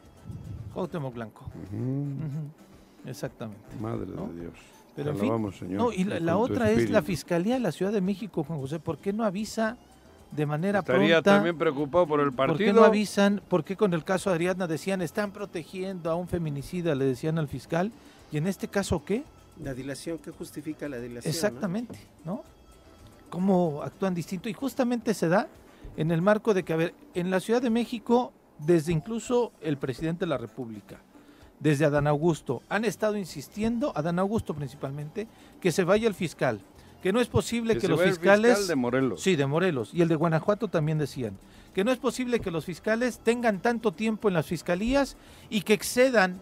[0.74, 1.46] Cuauhtémoc Blanco.
[3.06, 3.60] Exactamente.
[3.80, 4.26] Madre ¿No?
[4.28, 4.54] de Dios.
[4.96, 7.02] Pero en fin, Señor, No, y la, otra es la.
[7.02, 8.78] Fiscalía de la Ciudad de México, Juan José.
[8.78, 9.76] ¿Por qué no avisa
[10.30, 11.34] de manera Estaría pronta?
[11.34, 12.58] también preocupado por el ¿Por partido.
[12.58, 13.42] qué no avisan?
[13.48, 16.94] ¿Por qué con el caso de Ariadna decían están protegiendo a un feminicida?
[16.94, 17.90] Le decían al fiscal.
[18.30, 19.24] ¿Y en este caso qué?
[19.62, 21.30] La dilación, ¿qué justifica la dilación?
[21.30, 21.36] no?
[21.36, 22.42] Exactamente, ¿no?
[23.30, 24.48] ¿Cómo actúan distinto?
[24.48, 25.48] Y justamente se da
[25.96, 29.76] en el marco de que, a ver, en la Ciudad de México, desde incluso el
[29.76, 30.98] presidente de la República,
[31.64, 35.26] desde Adán Augusto, han estado insistiendo, Adán Augusto principalmente,
[35.62, 36.60] que se vaya el fiscal,
[37.02, 38.50] que no es posible que, los vaya el fiscales...
[38.50, 39.22] fiscal de Morelos.
[39.22, 39.88] Sí, de Morelos.
[39.94, 41.38] Y el de Guanajuato también decían
[41.74, 45.16] que no es posible que los fiscales tengan tanto tiempo en las fiscalías
[45.48, 46.38] y que excedan,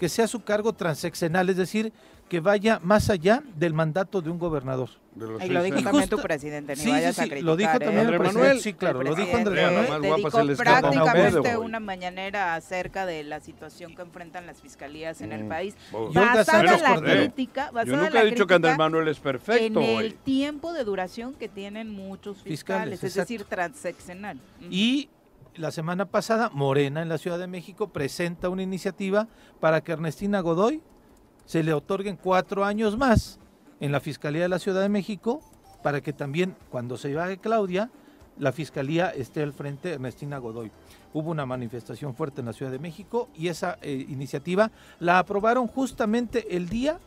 [0.00, 1.92] que sea su cargo transeccional, es decir,
[2.28, 4.88] que vaya más allá del mandato de un gobernador.
[5.14, 7.24] De los Y lo dijo también justo- tu presidente, ni sí, sí, vayas sí, a
[7.24, 7.44] criticar.
[7.44, 7.78] lo dijo ¿eh?
[7.78, 8.40] también el Andrés presidente.
[8.48, 8.60] Manuel.
[8.62, 10.12] Sí, claro, El lo dijo Andrés presidente Manuel.
[10.16, 15.48] dedicó prácticamente una mañanera acerca de la situación que enfrentan las fiscalías en el Mm.
[15.48, 15.76] país.
[15.92, 17.20] Y Olga Basada Sánchez la Cordero.
[17.20, 19.94] crítica, Yo basada nunca la he dicho que Andrés crítica Manuel es perfecto, en el
[19.94, 20.12] güey.
[20.24, 24.38] tiempo de duración que tienen muchos fiscales, Fiscales, es decir, transeccional.
[24.60, 24.68] Ujú.
[24.70, 25.10] Y
[25.54, 29.28] la semana pasada, Morena en la Ciudad de México presenta una iniciativa
[29.60, 30.82] para que Ernestina Godoy
[31.46, 33.38] se le otorguen cuatro años más
[33.80, 35.40] en la Fiscalía de la Ciudad de México
[35.82, 37.90] para que también cuando se vaya Claudia,
[38.38, 40.70] la Fiscalía esté al frente de Ernestina Godoy.
[41.12, 45.66] Hubo una manifestación fuerte en la Ciudad de México y esa eh, iniciativa la aprobaron
[45.66, 46.98] justamente el día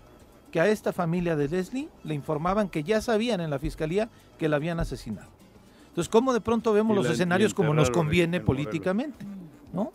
[0.52, 4.48] que a esta familia de Leslie le informaban que ya sabían en la Fiscalía que
[4.48, 5.30] la habían asesinado.
[5.90, 9.26] Entonces, ¿cómo de pronto vemos los escenarios como nos conviene políticamente?
[9.74, 9.92] ¿No?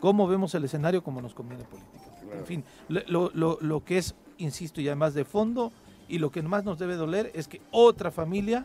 [0.00, 2.09] cómo vemos el escenario, como nos conviene políticamente.
[2.38, 5.72] En fin, lo- lo, lo- lo que es, insisto, y además de fondo,
[6.08, 8.64] y lo que más nos debe doler es que otra familia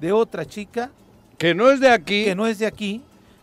[0.00, 0.90] de otra chica
[1.38, 3.02] Que no es de aquí, que no es de aquí,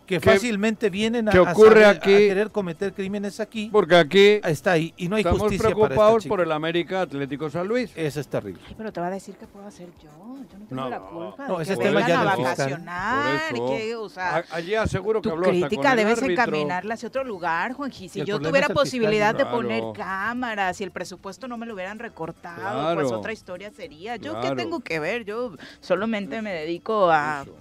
[0.10, 5.08] que, Que- fácilmente vienen a, que querer cometer crímenes aquí, porque aquí está ahí y
[5.08, 6.30] no hay estamos justicia para preocupados esta chica.
[6.30, 7.92] por el América Atlético San Luis.
[7.96, 8.60] Eso es terrible.
[8.68, 10.10] Ay, pero te va a decir que puedo hacer yo.
[10.10, 11.10] Yo no tengo No, la no.
[11.10, 11.48] culpa.
[11.48, 13.54] No, ese tema ya vacacionar.
[13.54, 13.68] Eso.
[13.68, 17.08] que, o sea, A- allí aseguro que tu habló hasta crítica con debes encaminarla hacia
[17.10, 18.10] otro lugar, Juanji.
[18.10, 18.76] Si yo tuviera fiscal.
[18.76, 19.58] posibilidad de Claro.
[19.58, 24.16] poner cámaras y el presupuesto no me lo hubieran recortado, pues otra historia sería.
[24.16, 24.50] ¿Yo Claro.
[24.56, 25.24] qué tengo que ver?
[25.26, 27.56] Yo solamente me dedico a, Eso.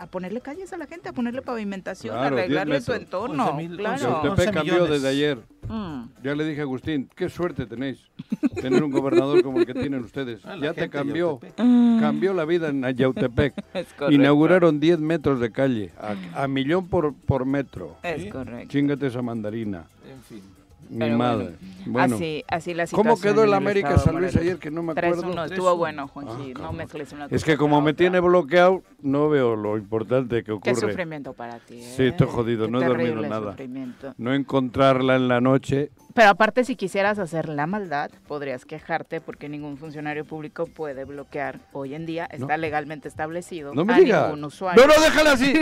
[0.00, 3.52] A ponerle calles a la gente, a ponerle pavimentación, Claro, a arreglarle 10 su entorno.
[3.52, 4.00] 11.000, claro.
[4.02, 4.90] Yautepec 11 cambió millones.
[4.92, 5.38] desde ayer.
[5.68, 6.02] Mm.
[6.24, 8.00] Ya le dije a Agustín, qué suerte tenéis
[8.62, 10.40] tener un gobernador como el que tienen ustedes.
[10.46, 11.38] Ah, Ya te cambió.
[11.56, 13.52] Cambió la vida en Yautepec.
[14.10, 17.96] Inauguraron 10 metros de calle, a, a millón por, por metro.
[18.02, 18.28] Es Sí.
[18.30, 18.68] correcto.
[18.70, 19.84] Chingate esa mandarina.
[20.10, 20.42] En fin.
[20.90, 21.54] Mi Pero madre.
[21.86, 23.14] Bueno, Así, así la situación.
[23.16, 25.22] ¿cómo quedó el América San Luis ayer que no me acuerdo?
[25.22, 25.44] 3-1, 3-1.
[25.46, 26.52] estuvo bueno, Juanji.
[26.56, 30.44] Ah, no mezcles una Es que como me tiene bloqueado, no veo lo importante que
[30.44, 30.74] Qué ocurre.
[30.74, 31.80] sufrimiento para ti.
[31.80, 32.30] Sí, estoy ¿eh?
[32.30, 33.56] jodido, Qué no he dormido nada.
[34.18, 35.92] No encontrarla en la noche.
[36.14, 41.60] Pero aparte, si quisieras hacer la maldad, podrías quejarte porque ningún funcionario público puede bloquear.
[41.72, 44.24] Hoy en día está legalmente establecido No me a digas.
[44.26, 44.86] ningún usuario.
[44.86, 45.54] No, no, déjala así.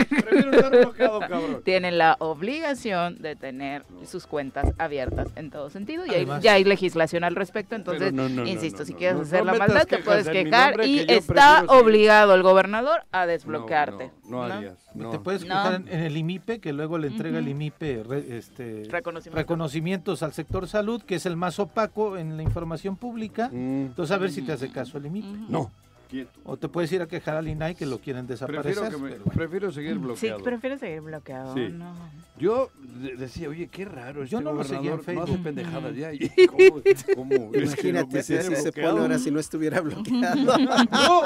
[0.70, 1.62] Bloqueado, cabrón.
[1.64, 6.64] Tienen la obligación de tener sus cuentas abiertas en todo sentido y hay- ya hay
[6.64, 7.74] legislación al respecto.
[7.74, 10.28] Entonces, no, no, no, insisto, no, si quieres no, hacer no la maldad, te puedes
[10.28, 14.10] quejar y que está obligado el gobernador a desbloquearte.
[14.24, 14.54] No, no, no ¿no?
[14.54, 14.78] harías.
[14.94, 15.10] no.
[15.10, 18.84] Te puedes quejar en, en el IMIPE, que luego le entrega el IMIPE re- este,
[18.90, 19.36] Reconocimiento.
[19.38, 23.48] reconocimientos al sector salud, que es el más opaco en la información pública.
[23.52, 25.28] Mm, Entonces, a ver si te hace caso el IMIPE.
[25.50, 25.70] no.
[26.08, 26.40] Quieto.
[26.46, 28.62] O te puedes ir a quejar al INAI que lo quieren desaparecer.
[28.72, 29.36] Prefiero, que me- pero bueno.
[29.38, 30.42] prefiero seguir Sí, bloqueado.
[30.42, 31.52] prefiero seguir bloqueado.
[31.54, 31.68] Sí.
[31.70, 31.92] No.
[32.38, 32.70] Yo
[33.02, 34.24] de- decía, oye, qué raro.
[34.24, 35.44] Yo este no lo seguía en gobernador no hace Facebook.
[35.44, 36.10] pendejadas ya.
[36.48, 37.34] ¿Cómo?
[37.36, 37.50] cómo?
[37.52, 40.56] Es que Imagínate, pone ahora si no estuviera bloqueado.
[40.90, 41.22] No,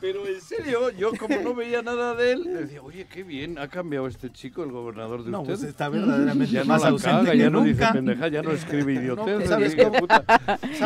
[0.00, 3.68] pero en serio, yo como no veía nada de él, decía, oye, qué bien, ha
[3.68, 5.70] cambiado este chico, el gobernador de No, pues ustedes.
[5.72, 7.92] está verdaderamente ya no más la ausente caga, que ya no dice nunca.
[7.92, 9.48] pendeja, ya no escribe idioteces.
[9.48, 10.00] ¿sabes digo, cómo?
[10.00, 10.24] puta.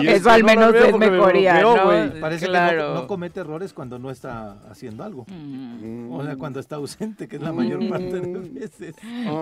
[0.00, 2.20] Y es Eso al no menos es mejoría, bloqueó, ¿no?
[2.20, 2.76] Parece Claro.
[2.76, 5.26] que no, no comete errores cuando no está haciendo algo.
[5.28, 6.12] Mm.
[6.12, 8.94] O sea, cuando está ausente, que es la mayor parte de las veces.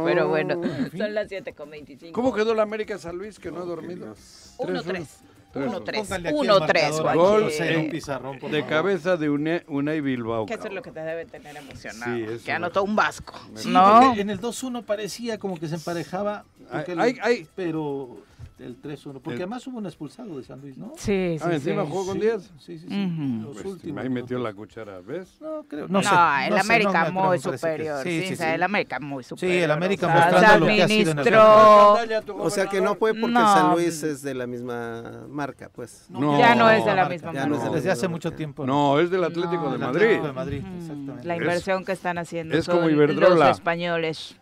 [0.05, 2.13] Pero bueno, Ah, son las 7.25.
[2.13, 4.15] ¿Cómo quedó la América San Luis que no ha dormido?
[4.59, 5.07] 1-3.
[5.55, 5.95] 1-3.
[5.97, 7.21] Póngale aquí el 1-3, marcador, Joaquín.
[7.21, 8.75] Gol en- un pizarrón, por De favor.
[8.77, 10.47] cabeza de Une- Unai Bilbao.
[10.47, 12.17] Que eso es lo que te debe tener emocionado.
[12.17, 13.35] Sí, que anotó un vasco.
[13.55, 14.15] Sí, ¿No?
[14.15, 17.47] en el 2-1 parecía como que se emparejaba, porque Ay, el- ay, ay.
[17.57, 18.19] pero
[18.59, 20.93] el 3-1, porque El- además hubo un expulsado de San Luis, ¿no?
[20.97, 21.89] Sí, sí, Ah, encima sí.
[21.91, 22.43] jugó con Sí, 10.
[22.59, 23.05] Sí, sí, sí.
[23.07, 23.43] Ujú.
[23.47, 25.39] Los Pues, últimos ahí metió la cuchara, ¿ves?
[25.41, 26.09] No, creo, No, no, sé,
[26.45, 28.03] el no sé, América pero muy parece que- superior.
[28.03, 28.43] Sí, Sí, sí, sí.
[28.45, 29.63] el América muy superior.
[29.65, 32.35] el América o sea, mostrando se lo que ha sido en el administró.
[32.45, 33.55] O sea que no fue porque No.
[33.55, 36.07] San Luis es de la misma marca, pues.
[36.11, 36.39] No.
[36.39, 37.09] Ya no es de la marca.
[37.11, 38.37] misma Ya no es de la Desde hace mucho marca.
[38.37, 38.67] tiempo.
[38.67, 40.03] No, es del Atlético de el Madrid.
[40.03, 41.27] Atlético de Madrid, exactamente.
[41.29, 43.49] La inversión que están haciendo es son como Iberdrola.
[43.49, 44.37] los españoles.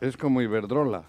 [0.00, 1.02] Es como Iberdrola.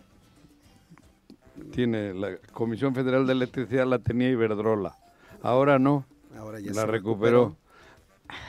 [1.71, 4.97] Tiene la Comisión Federal de Electricidad la tenía Iberdrola.
[5.41, 6.05] Ahora no,
[6.37, 7.57] Ahora ya la se recuperó.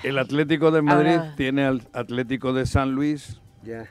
[0.04, 3.40] El Atlético de Madrid Ahora- tiene al Atlético de San Luis.
[3.64, 3.88] Ya.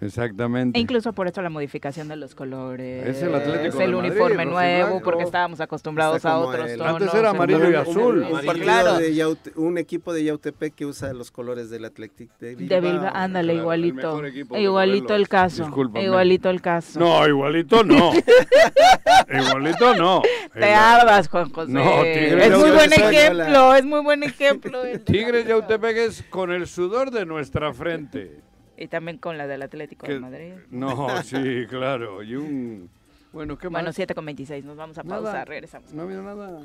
[0.00, 0.78] Exactamente.
[0.78, 3.06] E incluso por eso la modificación de los colores.
[3.06, 5.04] Es el Atlético el de Madrid, uniforme nuevo, blanco.
[5.04, 6.94] porque estábamos acostumbrados a otros el- tonos.
[7.02, 8.18] Antes era amarillo y Un- azul.
[8.18, 8.96] un- Un, sí, partido claro.
[8.98, 12.80] de Yaute- un equipo de Yautepec que usa los colores del Atlético de Bilbao.
[12.80, 14.56] De Bilbao, ándale, Claro, el igualito.
[14.58, 15.64] Igualito el caso.
[15.64, 16.04] Discúlpame.
[16.04, 16.98] Igualito el caso.
[16.98, 18.12] No, igualito no.
[19.28, 20.22] igualito no.
[20.54, 21.72] Te ardas, Juan José.
[21.72, 23.12] No, Tigres es muy buen Yautepec.
[23.12, 24.82] ejemplo, es muy buen ejemplo.
[25.04, 28.40] Tigres Yautepec es con el sudor de nuestra frente.
[28.80, 30.52] Y también con la del Atlético Que- de Madrid.
[30.70, 32.22] No, sí, claro.
[32.22, 32.90] Y un...
[33.32, 33.82] Bueno, ¿qué más?
[33.82, 35.22] Bueno, 7 con 26, nos vamos a Nada.
[35.22, 35.92] pausar, regresamos.
[35.92, 36.62] No ha habido nada.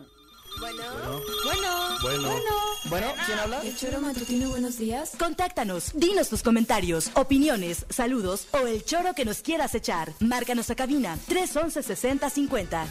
[0.62, 0.84] Bueno,
[2.02, 2.50] bueno,
[2.90, 3.62] Bueno, ¿quién habla?
[3.62, 5.12] ¿El choro matutino buenos días?
[5.20, 10.14] Contáctanos, dinos tus comentarios, opiniones, saludos o el choro que nos quieras echar.
[10.22, 12.88] Márcanos a cabina 311 6050.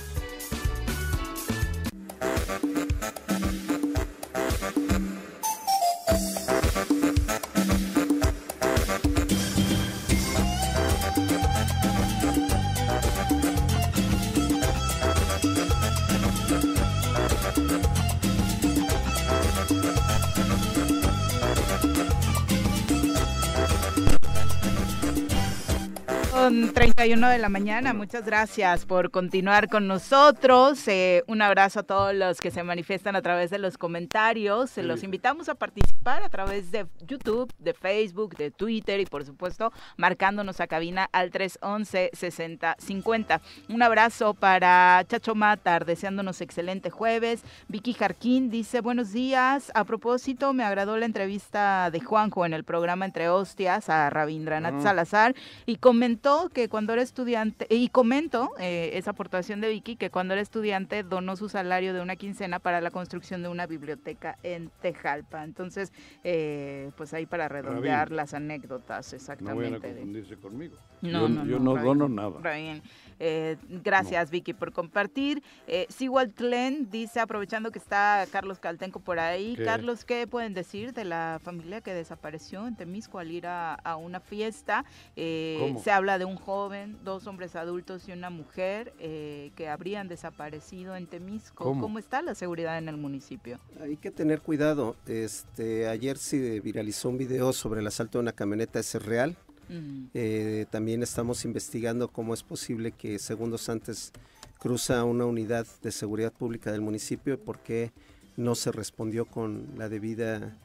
[26.45, 27.95] Con 31 de la mañana.
[27.95, 30.87] Muchas gracias por continuar con nosotros.
[30.89, 34.69] Eh, un abrazo a todos los que se manifiestan a través de los comentarios.
[34.69, 39.25] Se Los invitamos a participar a través de YouTube, de Facebook, de Twitter y por
[39.25, 43.41] supuesto marcándonos a cabina al 311-6050.
[43.71, 47.41] Un abrazo para Chacho Matar, deseándonos excelente jueves.
[47.69, 49.73] Vicky Jarquín dice buenos días.
[49.75, 54.75] A propósito, me agradó la entrevista de Juanjo en el programa Entre Hostias a Rabindranath
[54.75, 54.83] Ah.
[54.83, 60.11] Salazar y comentó que cuando era estudiante, y comento eh, esa aportación de Vicky, que
[60.11, 64.38] cuando era estudiante donó su salario de una quincena para la construcción de una biblioteca
[64.42, 65.44] en Tejalpa.
[65.44, 65.92] Entonces,
[66.25, 68.16] eh, pues ahí para redondear Rabín.
[68.16, 69.88] las anécdotas No vayan a exactamente.
[69.88, 70.77] confundirse conmigo.
[71.03, 71.87] No, yo no, yo no, no Rabín.
[71.99, 72.40] dono nada.
[72.42, 72.83] Rabín.
[73.20, 75.42] Eh, gracias, Vicky, por compartir.
[75.66, 79.64] Eh, Sigual Tlen dice, aprovechando que está Carlos Caltenco por ahí, ¿Qué?
[79.64, 83.96] Carlos, ¿qué pueden decir de la familia que desapareció en Temisco al ir a, a
[83.96, 84.85] una fiesta?
[85.16, 85.83] Eh, ¿Cómo?
[85.83, 90.96] se habla de un joven, dos hombres adultos y una mujer eh, que habrían desaparecido
[90.96, 91.64] en Temisco.
[91.64, 91.98] ¿Cómo?
[91.98, 93.59] está la seguridad en el municipio?
[93.81, 94.96] Hay que tener cuidado.
[95.07, 99.37] Este, ayer se viralizó un video sobre el asalto de una camioneta, es real.
[99.68, 104.12] Eh, también estamos investigando cómo es posible que segundos antes
[104.59, 107.92] cruza una unidad de seguridad pública del municipio y por qué
[108.37, 110.57] no se respondió con la debida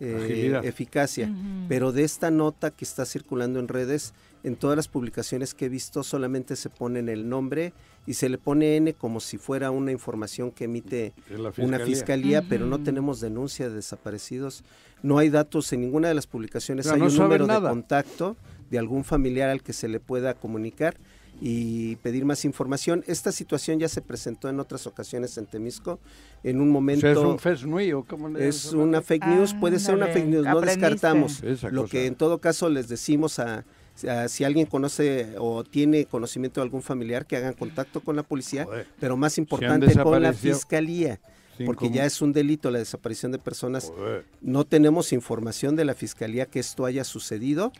[0.00, 1.32] eh, eficacia.
[1.68, 4.12] Pero de esta nota que está circulando en redes,
[4.42, 7.72] en todas las publicaciones que he visto solamente se pone el nombre
[8.06, 11.14] y se le pone N como si fuera una información que emite
[11.58, 12.42] una fiscalía.
[12.48, 14.62] pero no tenemos denuncia de desaparecidos.
[15.02, 16.86] No hay datos en ninguna de las publicaciones.
[16.86, 17.68] Hay no un número nada.
[17.68, 18.36] de contacto
[18.70, 20.96] de algún familiar al que se le pueda comunicar
[21.40, 23.04] y pedir más información.
[23.06, 25.98] Esta situación ya se presentó en otras ocasiones en Temisco.
[26.42, 29.26] En un O momento sea, es un fake news, ¿o cómo le es una fake
[29.26, 30.80] news, puede ser una fake news, no aprendiste.
[30.80, 31.42] descartamos.
[31.72, 33.64] Lo que en todo caso les decimos a,
[34.08, 38.22] a si alguien conoce o tiene conocimiento de algún familiar que hagan contacto con la
[38.22, 41.20] policía, Joder, pero más importante con la fiscalía,
[41.64, 43.92] porque ya es un delito la desaparición de personas.
[43.94, 44.24] Joder.
[44.40, 47.72] No tenemos información de la fiscalía que esto haya sucedido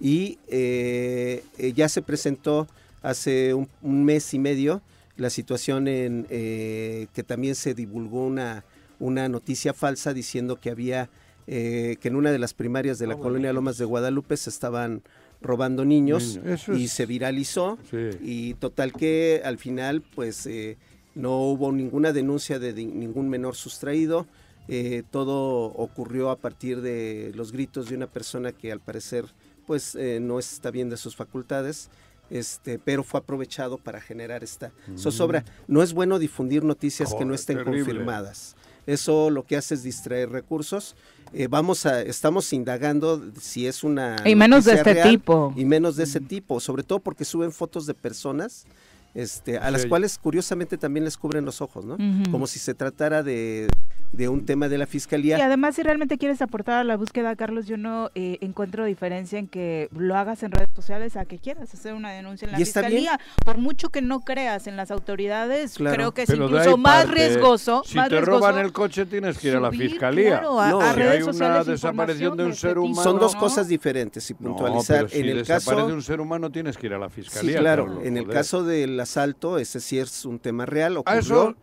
[0.00, 2.66] y eh, eh, ya se presentó
[3.02, 4.82] hace un, un mes y medio
[5.20, 8.64] la situación en eh, que también se divulgó una,
[8.98, 11.10] una noticia falsa diciendo que había
[11.46, 15.02] eh, que en una de las primarias de la colonia Lomas de Guadalupe se estaban
[15.42, 16.38] robando niños
[16.74, 18.08] y se viralizó Sí.
[18.22, 20.76] y total que al final pues eh,
[21.14, 24.26] no hubo ninguna denuncia de ningún menor sustraído.
[24.68, 29.24] Eh, todo ocurrió a partir de los gritos de una persona que al parecer
[29.66, 31.90] pues eh, no está bien de sus facultades.
[32.28, 35.44] Este, pero fue aprovechado para generar esta zozobra.
[35.66, 37.80] No es bueno difundir noticias que no estén terrible.
[37.84, 38.54] confirmadas.
[38.90, 40.96] Eso lo que hace es distraer recursos.
[41.32, 45.54] Eh, vamos a, estamos indagando si es una Y menos de este real tipo.
[45.56, 48.66] y menos de ese tipo, sobre todo porque suben fotos de personas
[49.14, 51.96] este, a las cuales curiosamente también les cubren los ojos, ¿no?
[52.30, 53.68] Como si se tratara de,
[54.12, 55.44] de un tema de la Y fiscalía.
[55.44, 59.48] además, si realmente quieres aportar a la búsqueda, Carlos, yo no eh, encuentro diferencia en
[59.48, 62.62] que lo hagas en redes sociales a que quieras hacer una denuncia en la Y
[62.62, 62.66] bien.
[62.66, 63.20] fiscalía.
[63.44, 65.96] Por mucho que no creas en las autoridades, Claro.
[65.96, 67.82] creo que es Pero de incluso más parte, riesgoso.
[67.86, 70.38] Si más te riesgoso roban el coche tienes que ir a la fiscalía.
[70.40, 73.02] claro, a, No, a si redes hay una sociales desaparición de un ser de humano-
[73.02, 73.40] Son dos ¿no?
[73.40, 74.96] cosas diferentes y No, puntualizar.
[74.98, 77.22] pero si en el desaparece caso, un ser humano tienes que ir a la sí,
[77.22, 77.58] fiscalía.
[77.58, 78.36] claro, en el joder.
[78.36, 78.64] caso
[79.00, 81.16] del asalto, ese sí es un tema real, ocurrió.
[81.16, 81.54] Ah, eso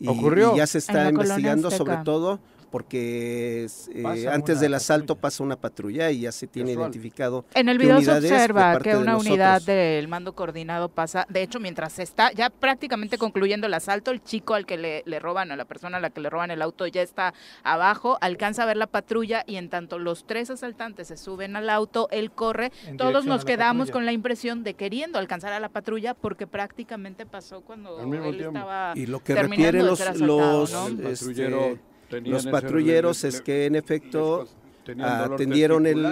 [0.00, 0.54] y, ocurrió.
[0.54, 5.20] y ya se está investigando sobre todo porque eh, antes del asalto patrulla.
[5.22, 6.90] pasa una patrulla y ya se tiene Casual.
[6.90, 11.42] identificado En el video se observa que de una unidad del mando coordinado pasa, de
[11.42, 15.18] hecho, mientras se está ya prácticamente concluyendo el asalto, el chico al que le, le
[15.18, 18.62] roban, a la persona a la que le roban el auto ya está abajo, alcanza
[18.62, 22.30] a ver la patrulla y en tanto los tres asaltantes se suben al auto, él
[22.30, 23.92] corre, En todos nos quedamos patrulla.
[23.92, 28.58] con la impresión de queriendo alcanzar a la patrulla porque prácticamente pasó cuando él tiempo.
[28.58, 30.86] estaba Y lo que refieren los, los, ¿no?
[30.88, 31.80] El este,
[32.24, 34.46] los patrulleros le- es que en efecto
[34.86, 36.02] dolor atendieron el,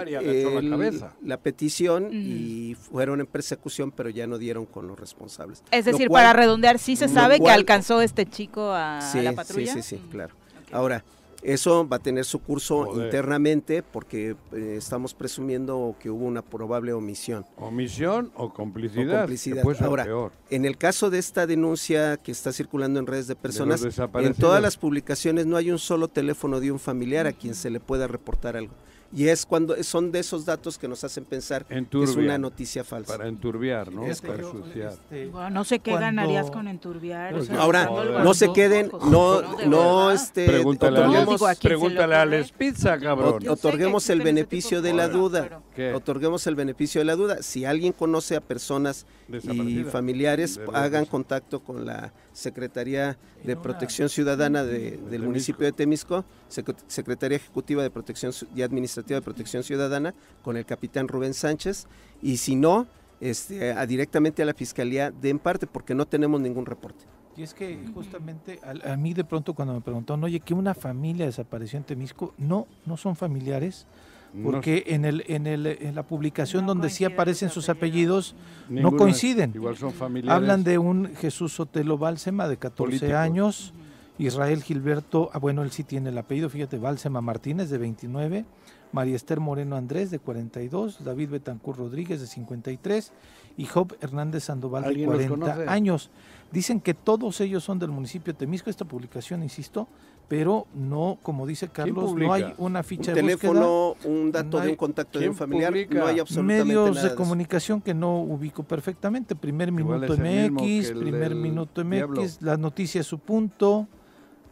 [1.22, 5.62] la petición y fueron en persecución, pero ya no dieron con los responsables.
[5.70, 9.20] Es decir, cual- para redondear, sí se sabe que alcanzó este chico a, a sí,
[9.22, 9.72] la sí, patrulla.
[9.74, 10.10] sí, sí, Mm.
[10.10, 10.34] claro.
[10.72, 11.04] Ahora,
[11.44, 13.04] eso va a tener su curso Joder.
[13.04, 17.44] internamente porque eh, estamos presumiendo que hubo una probable omisión.
[17.56, 19.14] Omisión o complicidad.
[19.14, 19.64] O complicidad.
[19.80, 20.32] Ahora, peor.
[20.50, 24.62] En el caso de esta denuncia que está circulando en redes de personas, en todas
[24.62, 28.06] las publicaciones no hay un solo teléfono de un familiar a quien se le pueda
[28.06, 28.74] reportar algo.
[29.12, 32.82] Y es cuando son de esos datos que nos hacen pensar que es una noticia
[32.82, 33.16] falsa.
[33.16, 34.02] Para enturbiar, ¿no?
[34.02, 34.92] Para ensuciar.
[34.92, 37.32] este, Bueno, no sé qué Cuando- ganarías con enturbiar.
[37.32, 37.84] Pues o sea, Ahora,
[38.24, 42.24] no se queden, no, no, este, Pregúntale, a.
[42.26, 43.40] Les Pizza, cabrón.
[43.40, 45.60] Ot- otorguemos el beneficio de la duda.
[45.94, 47.42] Otorguemos el beneficio de la duda.
[47.42, 54.08] Si alguien conoce a personas y familiares, hagan contacto con la Secretaría de En Protección
[54.10, 55.24] Ciudadana de- del Temisco.
[55.24, 60.56] municipio de Temisco, Sec- Secretaría Ejecutiva de Protección Ci- y Administrativa de Protección Ciudadana, con
[60.56, 61.86] el capitán Rubén Sánchez.
[62.20, 62.86] Y si no,
[63.20, 67.04] este, a- directamente a la Fiscalía den parte, porque no tenemos ningún reporte.
[67.36, 70.74] Y es que justamente a, a mí de pronto cuando me preguntaron, oye, que una
[70.74, 73.86] familia desapareció en Temisco, no, no son familiares,
[74.34, 78.34] No porque en, el, en, el, en la publicación No donde sí aparecen sus apellidos,
[78.68, 79.52] Ninguno no es- coinciden.
[79.54, 80.34] Igual son familiares.
[80.36, 83.14] hablan de un Jesús Sotelo Bálsema de 14 Políticos.
[83.14, 83.72] años,
[84.18, 88.44] Israel Gilberto, ah, bueno, él sí tiene el apellido, fíjate, Bálsema Martínez de 29,
[88.92, 93.12] María Esther Moreno Andrés de 42, David Betancur Rodríguez de 53
[93.56, 95.68] y Job Hernández Sandoval de ¿Alguien los 40 conoce?
[95.70, 96.10] años.
[96.52, 99.88] Dicen que todos ellos son del municipio de Temisco, esta publicación, insisto,
[100.28, 103.38] pero no, como dice Carlos, no hay una Un ficha de búsqueda.
[103.52, 105.98] teléfono, un dato no de hay- un contacto de ¿Quién un familiar, publica?
[105.98, 109.34] no hay absolutamente medios nada de comunicación que no ubico perfectamente.
[109.36, 110.18] Primer Igual Minuto es
[110.50, 112.22] MX, Primer del Minuto MX, Diablo.
[112.40, 113.86] las noticias su punto.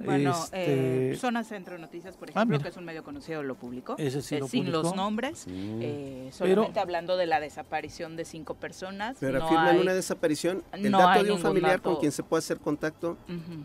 [0.04, 2.62] Bueno, este, eh, Zona Centro Noticias, por Ah, ejemplo, mira.
[2.64, 3.94] que es un medio conocido, lo publicó.
[3.98, 4.82] Ese sí eh, lo sin publicó.
[4.82, 5.50] los nombres, Mm.
[5.80, 9.16] eh, Pero- solamente hablando de la desaparición de cinco personas.
[9.20, 11.90] Pero no afirman hay- una desaparición, el no dato hay de un familiar dato.
[11.92, 13.16] con quien se puede hacer contacto.
[13.28, 13.62] Ujú.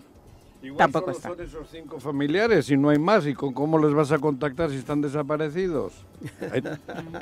[0.68, 1.30] Igual Tampoco solo está.
[1.30, 3.26] son esos cinco familiares y no hay más.
[3.26, 5.94] ¿Y con cómo les vas a contactar si están desaparecidos?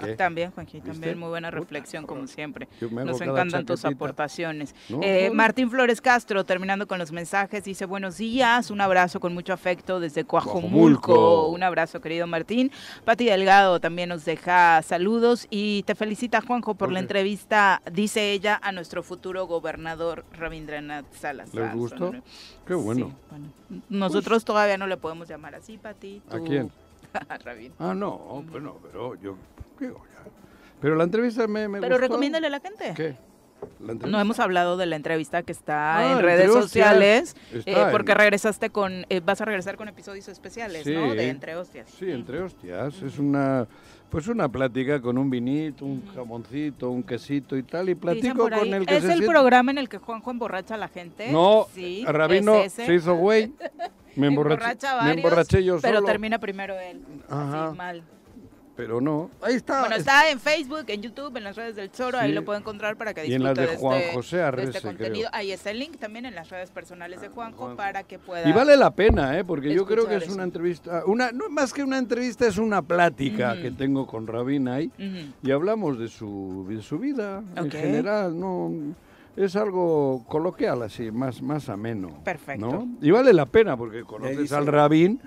[0.04, 0.16] ¿Qué?
[0.16, 0.92] También, Juanji, ¿Viste?
[0.92, 2.68] también muy buena reflexión, como siempre.
[2.82, 4.74] Nos encantan tus aportaciones.
[4.90, 5.36] No, Eh, no.
[5.36, 10.00] Martín Flores Castro, terminando con los mensajes, dice buenos días, un abrazo con mucho afecto
[10.00, 11.14] desde Coajomulco.
[11.14, 11.48] Coajomulco.
[11.50, 12.72] Un abrazo, querido Martín.
[13.04, 18.32] Pati Delgado también nos deja saludos y te felicita, Juanjo, por ¿Por la entrevista, dice
[18.32, 21.56] ella, a nuestro futuro gobernador Rabindranath Salazar.
[21.56, 21.98] ¿Les gustó?
[22.12, 22.24] Son-
[22.68, 23.08] Qué bueno.
[23.10, 23.46] Sí, bueno.
[23.90, 26.22] Nosotros todavía no le podemos llamar así, Pati.
[26.30, 26.72] ¿A quién?
[27.30, 27.74] A Rabin.
[27.80, 29.38] Ah, no, bueno, pero yo
[29.80, 30.24] digo ya.
[30.82, 32.02] Pero la entrevista me, me Pero gustó.
[32.08, 32.94] recomiéndale a la gente.
[32.96, 33.16] ¿Qué?
[33.80, 34.08] La entrevista.
[34.08, 38.18] No hemos hablado de la entrevista que está Ah, en redes sociales, eh, porque en-
[38.20, 40.94] regresaste con, eh, vas a regresar con episodios especiales, Sí.
[40.94, 41.16] ¿no?
[41.16, 41.90] De Entre Hostias.
[41.90, 43.02] Sí, entre hostias.
[43.02, 43.68] Es una
[44.10, 47.90] pues una plática con un vinito, un jamoncito, un quesito y tal.
[47.90, 50.32] Y platico ahí, con el que ¿Es se el siente- programa en el que Juanjo
[50.32, 51.32] emborracha a la gente?
[51.32, 53.52] No, sí, a Rabino es se hizo güey.
[54.16, 56.08] Me emborraché, Emborracha a me varios, emborraché yo Pero solo.
[56.08, 57.02] termina primero él.
[57.30, 57.68] Ajá.
[57.68, 58.04] Así, mal.
[58.78, 59.32] Pero no.
[59.42, 59.80] Ahí está.
[59.80, 62.60] Bueno, es- está en Facebook, en YouTube, en las redes del Choro, ahí lo puede
[62.60, 65.14] encontrar para que Y en disfrute las de Juan este, José este contenido.
[65.14, 65.30] creo.
[65.32, 67.78] Ah, Ahí está el link también en las redes personales de Juanjo Juanjo.
[67.78, 68.46] para que pueda...
[68.50, 69.46] Y vale la pena, ¿eh?
[69.46, 72.82] porque yo creo que es una entrevista, una no más que una entrevista, es una
[72.82, 74.92] plática que tengo con Rabin ahí
[75.42, 78.74] y hablamos de su, de su vida en general, no
[79.38, 82.10] es algo coloquial así, más, más ameno.
[82.24, 82.66] Perfecto.
[82.66, 82.88] ¿no?
[83.02, 85.20] Y vale la pena porque conoces dice- al Rabin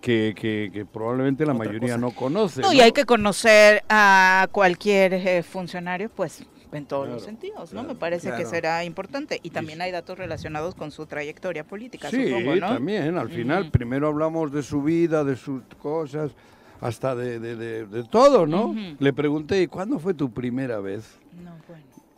[0.00, 1.98] que, que- que probablemente la mayoría cosa.
[1.98, 2.60] no conoce.
[2.60, 7.80] No, y hay que conocer a cualquier eh, funcionario, pues en todos los sentidos, ¿no?
[7.80, 9.40] claro, Me parece que será importante.
[9.42, 12.68] Y también hay datos relacionados con su trayectoria política, Sí, supongo, ¿no?
[12.68, 13.16] también.
[13.16, 16.32] Al final, primero hablamos de su vida, de sus cosas,
[16.80, 18.74] hasta de, de- de- de todo, ¿no?
[18.98, 21.18] Le pregunté, ¿y cuándo fue tu primera vez?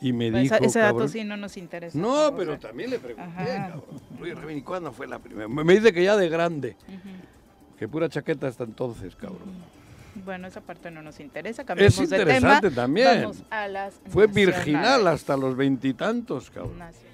[0.01, 1.99] Y me Esa- dijo, ese dato cabrón, sí no nos interesa.
[1.99, 3.83] No, pero también le pregunté, cabrón.
[4.23, 5.49] Oye, Rabín, ¿y cuándo fue la primera?
[5.49, 6.77] Me dice que ya de grande.
[6.87, 7.77] Ujú.
[7.79, 9.79] Que pura chaqueta hasta entonces, cabrón.
[10.25, 11.65] Bueno, esa parte no nos interesa.
[11.65, 12.83] Cambiemos Es de interesante tema.
[12.83, 13.23] también.
[13.23, 15.15] Vamos a las Fue virginal nacionales.
[15.21, 16.79] hasta los veintitantos, cabrón.
[16.79, 17.05] Nacionales.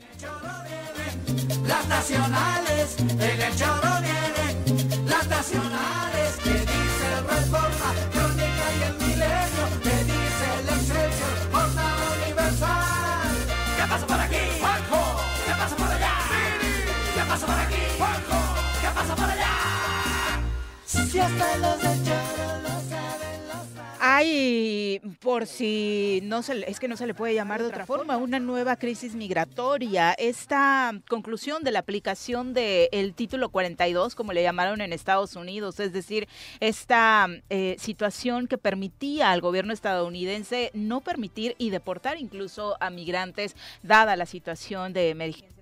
[1.67, 5.07] Las nacionales, en el choro vienen.
[5.07, 7.93] Las nacionales, que dice Reforma,
[24.01, 28.17] Hay, por si no se, es que no se le puede llamar de otra forma,
[28.17, 30.13] una nueva crisis migratoria.
[30.13, 35.93] Esta conclusión de la aplicación del título 42, como le llamaron en Estados Unidos, es
[35.93, 36.29] decir,
[36.61, 43.57] esta eh, situación que permitía al gobierno estadounidense no permitir y deportar incluso a migrantes,
[43.83, 45.54] dada la situación de emergencia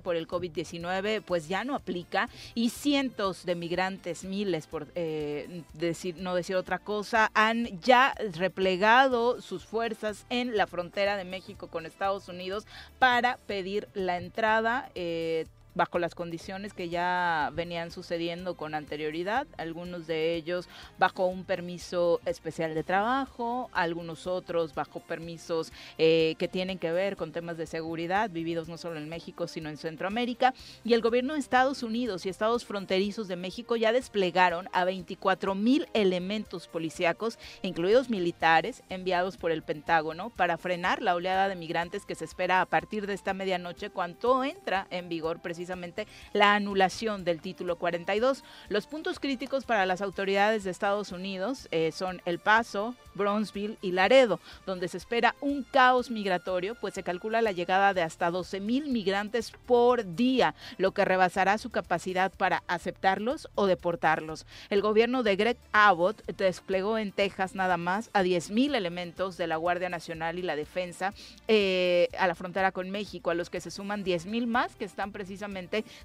[0.00, 6.16] por el COVID-19, pues ya no aplica y cientos de migrantes, miles por eh, decir,
[6.18, 11.86] no decir otra cosa, han ya replegado sus fuerzas en la frontera de México con
[11.86, 12.66] Estados Unidos
[12.98, 14.90] para pedir la entrada.
[14.94, 21.44] eh, bajo las condiciones que ya venían sucediendo con anterioridad, algunos de ellos bajo un
[21.44, 27.56] permiso especial de trabajo, algunos otros bajo permisos eh, que tienen que ver con temas
[27.56, 30.52] de seguridad vividos no solo en México, sino en Centroamérica.
[30.84, 35.54] Y el gobierno de Estados Unidos y estados fronterizos de México ya desplegaron a 24
[35.54, 42.04] mil elementos policíacos, incluidos militares, enviados por el Pentágono para frenar la oleada de migrantes
[42.04, 45.67] que se espera a partir de esta medianoche cuando entra en vigor precisamente
[46.32, 48.44] la anulación del título 42.
[48.68, 53.92] Los puntos críticos para las autoridades de Estados Unidos eh, son El Paso, Bronzeville y
[53.92, 58.60] Laredo, donde se espera un caos migratorio, pues se calcula la llegada de hasta 12
[58.60, 64.46] mil migrantes por día, lo que rebasará su capacidad para aceptarlos o deportarlos.
[64.70, 69.46] El gobierno de Greg Abbott desplegó en Texas nada más a 10 mil elementos de
[69.46, 71.12] la Guardia Nacional y la Defensa
[71.48, 74.84] eh, a la frontera con México, a los que se suman 10 mil más que
[74.84, 75.47] están precisamente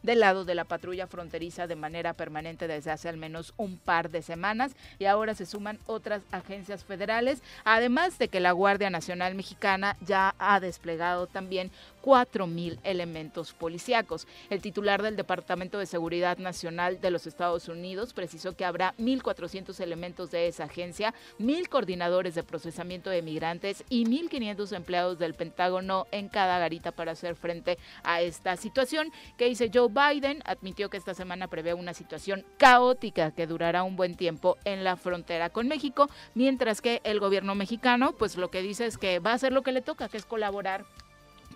[0.03, 4.09] del lado de la patrulla fronteriza de manera permanente desde hace al menos un par
[4.09, 9.35] de semanas y ahora se suman otras agencias federales además de que la Guardia Nacional
[9.35, 11.71] Mexicana ya ha desplegado también
[12.03, 14.27] 4.000 elementos policíacos.
[14.49, 19.79] El titular del Departamento de Seguridad Nacional de los Estados Unidos precisó que habrá 1.400
[19.79, 26.05] elementos de esa agencia, 1.000 coordinadores de procesamiento de migrantes y 1.500 empleados del Pentágono
[26.11, 30.41] en cada garita para hacer frente a esta situación que dice Joe Biden.
[30.45, 34.97] Admitió que esta semana prevé una situación caótica que durará un buen tiempo en la
[34.97, 39.31] frontera con México, mientras que el gobierno mexicano pues lo que dice es que va
[39.31, 40.85] a hacer lo que le toca, que es colaborar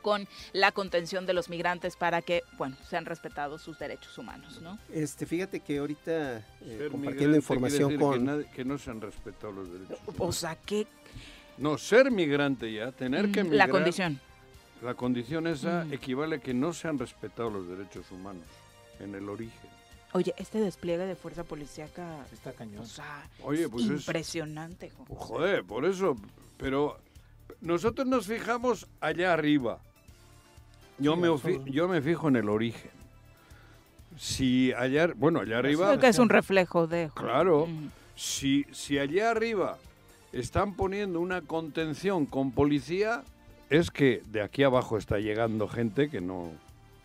[0.08, 4.80] con la contención de los migrantes para que, bueno, sean respetados sus derechos humanos, ¿no?
[4.93, 9.99] Este, fíjate que ahorita eh, compartiendo información con que, no se han respetado los derechos.
[10.08, 10.30] Humanos.
[10.30, 10.88] O sea, que
[11.58, 14.22] no ser migrante ya, tener que migrar, la condición.
[14.82, 18.45] La condición esa equivale a que no se han respetado los derechos humanos
[19.01, 19.70] en el origen.
[20.14, 22.84] Oye, este despliegue de fuerza policíaca está cañón.
[22.84, 24.89] O sea, Oye, pues impresionante.
[25.10, 26.16] joder, por eso,
[26.55, 26.97] pero
[27.60, 29.82] nosotros nos fijamos allá arriba.
[31.00, 31.30] Yo, me,
[31.66, 32.91] yo me fijo en el origen.
[34.18, 35.88] Si allá, bueno, allá arriba...
[35.88, 37.12] Creo que es un reflejo de...
[37.14, 37.68] Claro,
[38.16, 39.78] si, si allá arriba
[40.32, 43.24] están poniendo una contención con policía,
[43.70, 46.52] es que de aquí abajo está llegando gente que no,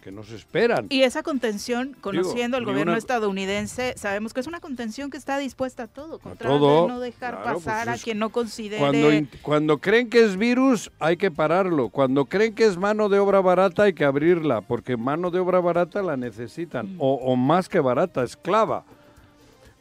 [0.03, 0.87] que no se esperan.
[0.91, 5.85] Y esa contención, conociendo al gobierno estadounidense, sabemos que es una contención que está dispuesta
[5.85, 8.79] a todo, contra no dejar pasar pues a quien no considere...
[8.79, 9.09] Cuando,
[9.43, 11.89] cuando creen que es virus, hay que pararlo.
[11.89, 15.61] Cuando creen que es mano de obra barata, hay que abrirla, porque mano de obra
[15.61, 16.99] barata la necesitan, mm.
[16.99, 18.85] o, más que barata, esclava.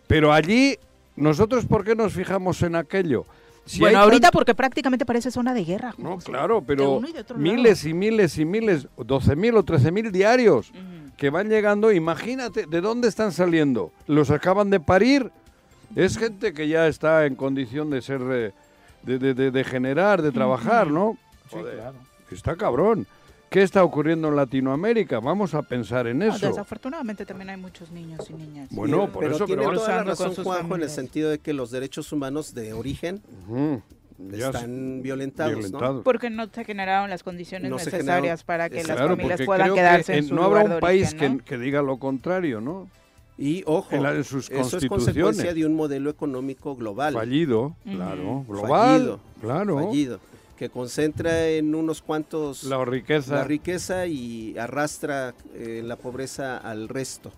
[0.06, 0.78] Pero allí,
[1.16, 3.26] ¿nosotros por qué nos fijamos en aquello?
[3.80, 5.94] Bueno, ahorita porque prácticamente parece zona de guerra.
[5.98, 7.02] No, claro, pero
[7.36, 10.72] miles y miles y miles, 12 mil o 13 mil diarios
[11.18, 13.92] que van llegando, imagínate, ¿de dónde están saliendo?
[14.08, 15.32] ¿Los acaban de parir?
[15.96, 18.54] Es gente que ya está en condición de ser, eh,
[19.04, 21.18] de, generar, de trabajar, ¿no?
[21.52, 21.96] Sí, claro.
[22.32, 23.06] Está cabrón.
[23.52, 25.20] ¿Qué está ocurriendo en Latinoamérica?
[25.20, 26.48] Vamos a pensar en eso.
[26.48, 28.70] desafortunadamente también hay muchos niños y niñas.
[28.72, 31.70] Bueno, por pero eso tiene toda la razón Juanjo en el sentido de que los
[31.70, 33.22] derechos humanos de origen
[34.32, 36.02] están violentados, ¿no?
[36.02, 40.34] Porque no se generaron las condiciones necesarias para que las familias puedan quedarse en, su
[40.34, 42.88] No habrá un país que, diga lo contrario, ¿no?
[43.38, 47.16] Y ojo, eso es consecuencia de un modelo económico global.
[47.16, 49.88] Fallido, claro, global, claro.
[49.88, 50.22] Fallido
[50.62, 56.88] que concentra en unos cuantos la riqueza, la riqueza y arrastra eh, la pobreza al
[56.88, 57.32] resto.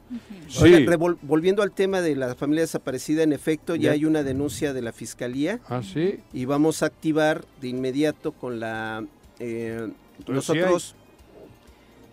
[1.21, 4.91] volviendo al tema de la familia desaparecida, en efecto ya, hay una denuncia de la
[4.91, 5.61] fiscalía.
[5.69, 6.19] Ah, sí.
[6.33, 9.05] Y vamos a activar de inmediato con la
[9.39, 9.87] eh,
[10.27, 10.93] nosotros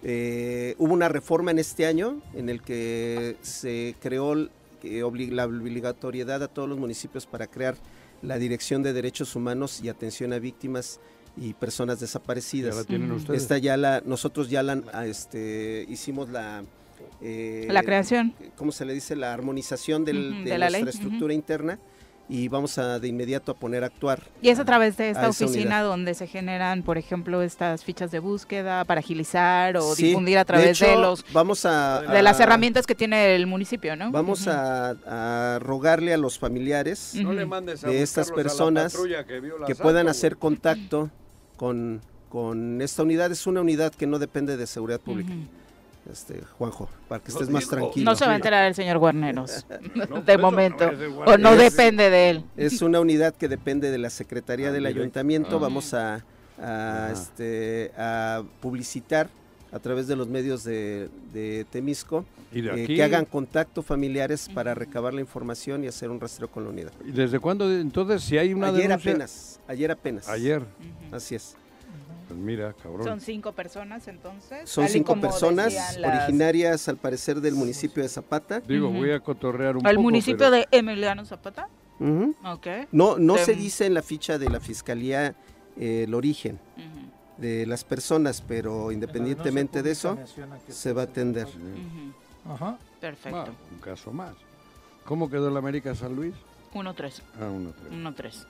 [0.04, 6.46] eh, hubo una reforma en este año en el que se creó la obligatoriedad a
[6.46, 7.74] todos los municipios para crear
[8.22, 11.00] la Dirección de Derechos Humanos y Atención a Víctimas
[11.36, 12.74] y Personas Desaparecidas.
[12.74, 13.42] Ya la tienen ustedes.
[13.42, 16.64] Esta ya la, nosotros ya la, ah, este, hicimos la...
[17.22, 18.34] Eh, la creación.
[18.56, 19.16] ¿Cómo se le dice?
[19.16, 21.78] La armonización de, la nuestra estructura interna
[22.30, 24.22] y vamos a de inmediato a poner a actuar.
[24.40, 28.20] Y es a través de esta oficina donde se generan, por ejemplo, estas fichas de
[28.20, 32.94] búsqueda para agilizar o difundir a través de, los vamos a, de las herramientas que
[32.94, 34.12] tiene el municipio, ¿no?
[34.12, 38.96] Vamos a, rogarle a los familiares de estas personas
[39.66, 41.10] que, puedan hacer contacto
[41.56, 43.32] con, con esta unidad.
[43.32, 45.32] Es una unidad que no depende de seguridad pública
[46.12, 48.10] este, Juanjo, para que estés más tranquilo.
[48.10, 49.66] No se va a enterar el señor Guarneros,
[50.26, 50.90] de momento,
[51.26, 52.44] o no depende de él.
[52.56, 55.60] Es una unidad que depende de la Secretaría ah, del Ayuntamiento, ah.
[55.60, 56.24] vamos a,
[57.12, 59.28] este, a publicitar
[59.72, 64.48] a través de los medios de, de Temisco, Y de eh, que hagan contacto familiares
[64.52, 66.92] para recabar la información y hacer un rastreo con la unidad.
[67.06, 67.70] ¿Y desde cuándo?
[67.70, 69.12] Entonces, si hay una ayer denuncia...
[69.12, 70.28] apenas, ayer apenas.
[70.28, 70.62] Ayer.
[71.12, 71.56] Así es.
[72.30, 73.02] Pues mira, cabrón.
[73.04, 74.70] Son cinco personas entonces.
[74.70, 78.60] Son cinco personas las- originarias al parecer del municipio de Zapata.
[78.60, 81.68] Digo, voy a cotorrear un ¿El poco, municipio pero- de Emiliano Zapata?
[81.98, 82.36] Ujú.
[82.44, 82.66] Ok.
[82.92, 85.34] No, no se Dem- dice en la ficha de la fiscalía
[85.76, 86.60] eh, el origen
[87.36, 90.16] de las personas, pero independientemente de eso,
[90.68, 91.48] se va a atender.
[92.48, 92.78] Ajá.
[93.00, 93.38] Perfecto.
[93.48, 94.34] Ah, un caso más.
[95.04, 96.34] ¿Cómo quedó el América San Luis?
[96.74, 97.22] 1-3.
[97.40, 97.92] Ah, uno, tres.
[97.92, 98.46] 1-3.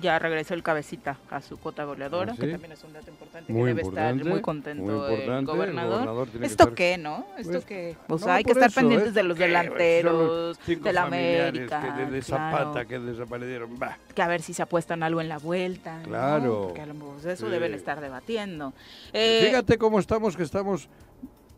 [0.00, 3.52] Ya regresó el cabecita a su cuota goleadora, ¿Ah, que también es un dato importante,
[3.52, 6.28] Muy que debe estar muy contento muy el el gobernador.
[6.42, 7.24] ¿Esto estar- qué, no?
[7.38, 7.96] ¿Esto Pues, qué?
[8.08, 9.12] O no, sea, hay que estar eso, pendientes ¿eh?
[9.12, 11.80] de los delanteros, de la América.
[11.80, 12.56] Que de, de claro.
[12.58, 13.78] Zapata que desaparecieron.
[13.78, 13.96] Bah.
[14.14, 15.98] que a ver si se apuestan algo en la vuelta.
[15.98, 16.08] ¿no?
[16.08, 16.62] Claro.
[16.66, 17.52] Porque a lo mejor de eso Sí.
[17.52, 18.72] deben estar debatiendo.
[19.12, 20.88] Eh, Fíjate cómo estamos, que estamos...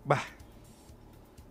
[0.05, 0.22] Bah.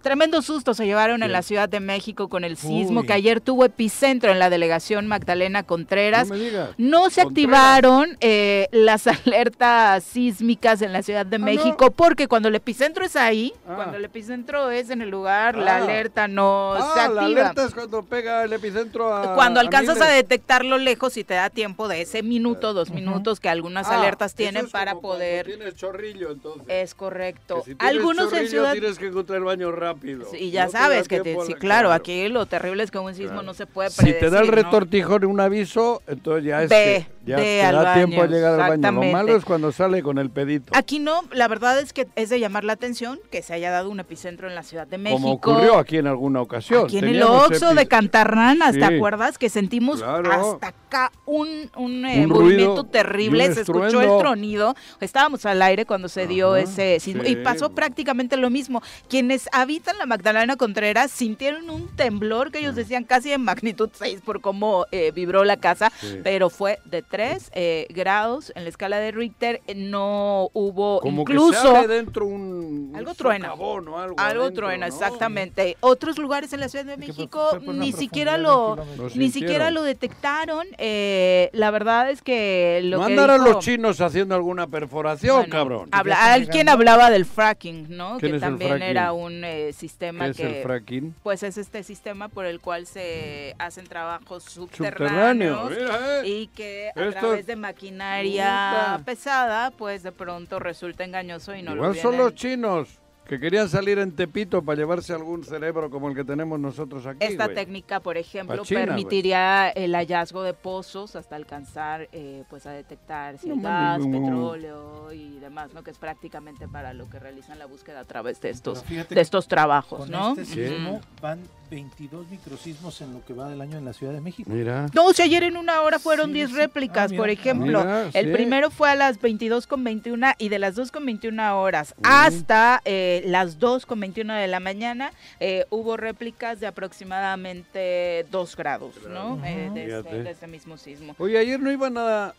[0.05, 3.07] Tremendo susto se llevaron en la Ciudad de México con el sismo Uy.
[3.07, 6.27] que ayer tuvo epicentro en la delegación Magdalena Contreras.
[6.27, 6.69] No me digas.
[6.77, 7.27] No se Contreras.
[7.59, 11.45] activaron eh, las alertas sísmicas en la Ciudad de Ah, ¿no?
[11.45, 13.73] México porque cuando el epicentro es ahí, Ah.
[13.77, 15.83] cuando el epicentro es en el lugar, la Ah.
[15.83, 17.41] alerta no se Ah, la activa.
[17.41, 19.33] alerta es cuando pega el epicentro a...
[19.33, 20.17] Cuando alcanzas a miles.
[20.17, 24.65] detectarlo lejos y te da tiempo de ese minuto, dos minutos que algunas alertas tienen
[24.65, 25.47] es para poder...
[25.47, 26.63] Tienes chorrillo, entonces.
[26.67, 27.63] Es correcto.
[27.65, 29.94] Si Algunos en Ciudad tienes que encontrar el baño rápido.
[30.37, 32.99] Y ya No te sabes que te- sí, la- claro, aquí lo terrible es que
[32.99, 33.43] un sismo Claro.
[33.43, 34.55] no se puede Si te da el predecir, ¿no?
[34.63, 38.15] retortijón y un aviso, entonces ya es Ve, que ya ve te al da tiempo
[38.17, 38.91] a baño, llegar al baño.
[38.91, 40.71] Lo malo es cuando sale con el pedito.
[40.75, 43.89] Aquí no, la verdad es que es de llamar la atención que se haya dado
[43.89, 45.19] un epicentro en la Ciudad de México.
[45.21, 46.85] Como ocurrió aquí en alguna ocasión.
[46.85, 48.95] Aquí en el Teníamos Oxxo de epi- Cantarranas, ¿te Sí.
[48.95, 49.37] acuerdas?
[49.37, 50.31] Que sentimos Claro.
[50.53, 54.75] hasta acá un, un, eh, Un movimiento ruido terrible, un se escuchó el tronido.
[55.01, 57.35] Estábamos al aire cuando se dio Ajá, ese sismo y sí.
[57.37, 58.81] pasó prácticamente lo mismo.
[59.09, 62.77] Quienes habitan la Magdalena Contreras sintieron un temblor que ellos Mm.
[62.77, 66.19] decían casi en magnitud 6 por cómo eh, vibró la casa, Sí.
[66.23, 67.51] pero fue de 3
[67.89, 69.61] grados en la escala de Richter.
[69.67, 71.61] eh, No hubo Como que incluso...
[71.61, 73.51] se abre dentro un, Algo un truena.
[73.51, 73.75] algo.
[73.75, 74.93] Algo adentro, truena, ¿no?
[74.93, 75.77] exactamente.
[75.81, 78.77] Otros lugares en la Ciudad de México fue- fue ni siquiera lo
[79.15, 80.65] ni siquiera lo detectaron.
[80.77, 85.35] Eh, la verdad es que lo no que andarán dijo- los chinos haciendo alguna perforación,
[85.37, 85.89] bueno, cabrón.
[85.91, 88.17] habla- alguien hablaba del fracking, ¿no?
[88.17, 88.87] ¿Quién Que es el también fracking?
[88.89, 91.15] era un eh, sistema ¿Qué es el fracking?
[91.23, 95.61] pues es este sistema por el cual se hacen trabajos Subterráneo.
[95.67, 96.23] subterráneos.
[96.23, 96.27] Eh.
[96.27, 101.75] Y que a Esto- través de maquinaria pesada, pues de pronto resulta engañoso y no
[101.75, 106.15] lo son los chinos que querían salir en Tepito para llevarse algún cerebro como el
[106.15, 107.17] que tenemos nosotros aquí.
[107.25, 113.37] Esta técnica, por ejemplo, permitiría el hallazgo de pozos hasta alcanzar eh, pues a detectar
[113.37, 114.11] si No hay gas, no.
[114.21, 115.83] petróleo y demás, ¿no?
[115.83, 119.47] Que es prácticamente para lo que realizan la búsqueda a través de estos de estos
[119.47, 120.29] trabajos, Con ¿no?
[120.31, 121.39] este sismo van
[121.71, 124.49] 22 microsismos en lo que va del año en la Ciudad de México.
[124.53, 124.85] Mira.
[124.93, 126.55] No, si ayer en una hora fueron Sí, 10 sí.
[126.57, 127.79] réplicas, Ah, por ejemplo.
[127.79, 128.31] Mira, el sí.
[128.31, 132.81] primero fue a las 22 con 21 y de las 2 con 21 horas hasta
[132.85, 138.95] eh, las 2 con 21 de la mañana eh, hubo réplicas de aproximadamente 2 grados,
[139.09, 139.43] ¿no?
[139.45, 141.15] Eh, de, este, de este mismo sismo.
[141.19, 142.33] Oye, ayer no iban a...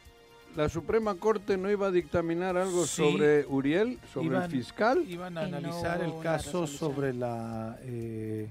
[0.56, 3.02] La Suprema Corte no iba a dictaminar algo Sí.
[3.02, 5.04] sobre Uriel, sobre Iban- el fiscal.
[5.06, 8.48] Iban a no analizar hubo el caso sobre la eh,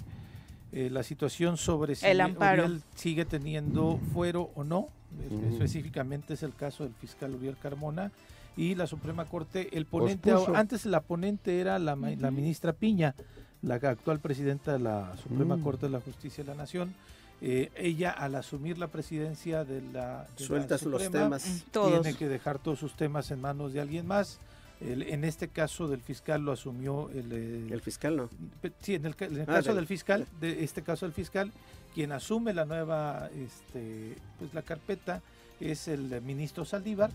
[0.71, 2.65] eh, la situación sobre si El amparo.
[2.65, 4.87] Uriel sigue teniendo fuero o no.
[5.25, 5.53] Es- Ujú.
[5.53, 8.11] Específicamente es el caso del fiscal Uriel Carmona
[8.57, 9.69] y la Suprema Corte.
[9.77, 10.55] El ponente Pospuso.
[10.57, 13.15] antes la ponente era la, ma- la ministra Piña,
[13.61, 15.61] la actual presidenta de la Suprema Mm.
[15.63, 16.93] Corte de la Justicia de la Nación.
[17.41, 21.65] Eh, ella al asumir la presidencia de la, de la Sueltas los temas.
[21.71, 22.01] Todos.
[22.01, 24.39] tiene que dejar todos sus temas en manos de alguien más.
[24.81, 28.29] El- en este caso del fiscal lo asumió el, eh, El fiscal no.
[28.79, 31.13] sí, en el, ca- en el Ah, caso del- del fiscal, de este caso del
[31.13, 31.51] fiscal,
[31.93, 35.21] quien asume la nueva, este, pues la carpeta
[35.59, 37.11] es el ministro Saldívar.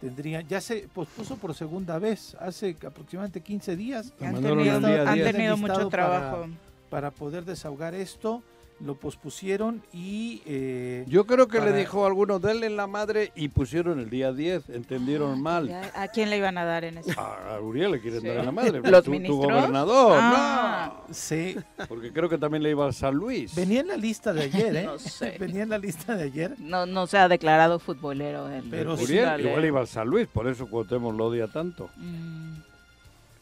[0.00, 4.14] Tendría, ya se pospuso por segunda vez, hace aproximadamente 15 días.
[4.20, 5.32] Han tenido, han 10.
[5.32, 6.46] tenido mucho para- trabajo.
[6.88, 8.42] Para poder desahogar esto,
[8.84, 13.30] lo pospusieron y eh, Yo creo que le dijo a algunos, denle en la madre
[13.34, 15.68] y pusieron el día 10, entendieron mal.
[15.68, 17.18] Ya, ¿A quién le iban a dar en eso?
[17.20, 18.26] A a Uriel le quieren Sí.
[18.28, 18.80] dar en la madre.
[18.82, 20.92] ¿Los tu, gobernador, Ah.
[21.08, 21.86] no.
[21.88, 23.54] Porque creo que también le iba a San Luis.
[23.54, 24.82] venía en la lista de ayer, ¿eh?
[24.86, 25.36] No sé.
[25.38, 26.54] Venía en la lista de ayer.
[26.58, 28.48] No, no se ha declarado futbolero.
[28.48, 31.90] el Pero sí, igual iba a San Luis, por eso Cuauhtémoc lo odia tanto.
[31.96, 32.54] Mm,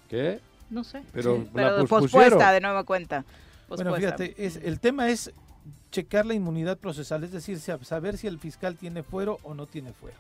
[0.09, 0.41] ¿Qué?
[0.71, 1.03] no sé.
[1.13, 3.25] Pero Sí, la pero pospuesta, de nueva cuenta.
[3.69, 4.17] Bueno, Pospuesta.
[4.19, 5.33] fíjate, es, el tema es
[5.91, 9.67] checar la inmunidad procesal, es decir, sa- saber si el fiscal tiene fuero o no
[9.67, 10.17] tiene fuero.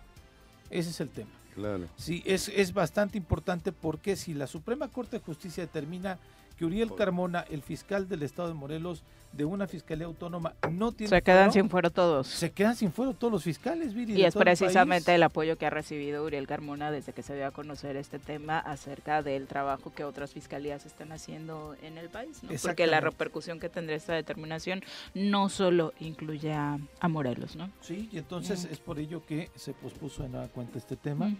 [0.70, 1.30] Ese es el tema.
[1.55, 1.86] Claro.
[1.96, 6.18] Sí, es, es bastante importante porque si la Suprema Corte de Justicia determina
[6.59, 9.02] que Uriel Carmona, el fiscal del estado de Morelos,
[9.32, 12.26] de una fiscalía autónoma, no tiene Se quedan fuero, sin fuero todos.
[12.26, 15.66] se quedan sin fuero todos los fiscales, Viri, Y es el precisamente el apoyo que
[15.66, 19.92] ha recibido Uriel Carmona desde que se dio a conocer este tema acerca del trabajo
[19.94, 22.50] que otras fiscalías están haciendo en el país, ¿no?
[22.62, 24.82] Porque la repercusión que tendrá esta determinación
[25.14, 27.70] no solo incluye a, a Morelos, ¿no?
[27.82, 28.72] Sí, y entonces Mm.
[28.72, 31.30] es por ello que se pospuso en nueva cuenta este tema.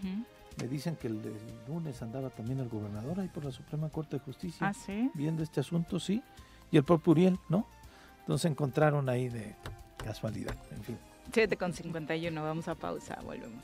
[0.61, 1.37] Me dicen que el, el
[1.67, 5.09] lunes andaba también el gobernador ahí por la Suprema Corte de Justicia Ah, sí.
[5.13, 6.21] viendo este asunto, sí,
[6.71, 7.65] y el propio Uriel, ¿no?
[8.21, 9.55] Entonces encontraron ahí de
[10.03, 10.97] casualidad, en fin.
[11.31, 13.63] 7 con 51, vamos a pausa, volvemos.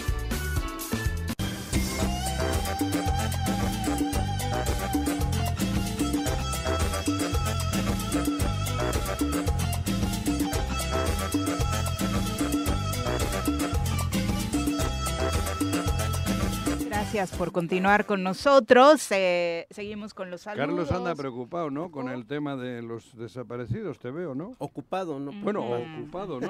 [17.13, 19.05] Gracias por continuar con nosotros.
[19.11, 20.65] eh, seguimos con los saludos.
[20.65, 21.91] Carlos anda preocupado, ¿no?
[21.91, 24.53] Con el tema de los desaparecidos, te veo, ¿no?
[24.59, 25.33] Ocupado, ¿no?
[25.43, 25.61] Bueno,
[25.99, 26.49] ocupado, ¿no?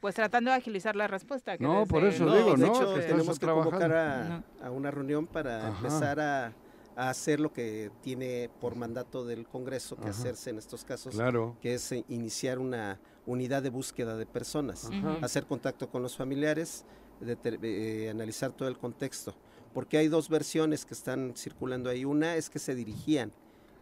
[0.00, 1.56] Pues tratando de agilizar la respuesta.
[1.56, 2.66] que No, por eso No, digo, de ¿no?
[2.66, 3.70] hecho, Que estás tenemos que trabajando.
[3.78, 5.76] convocar a, a una reunión para Ajá.
[5.76, 6.52] empezar a,
[6.96, 10.10] a hacer lo que tiene por mandato del Congreso que Ajá.
[10.10, 11.56] hacerse en estos casos, Claro.
[11.62, 14.90] que es eh, iniciar una unidad de búsqueda de personas,
[15.22, 16.84] hacer contacto con los familiares,
[17.20, 19.34] deter- eh, analizar todo el contexto,
[19.72, 22.04] porque hay dos versiones que están circulando ahí.
[22.04, 23.32] Una es que se dirigían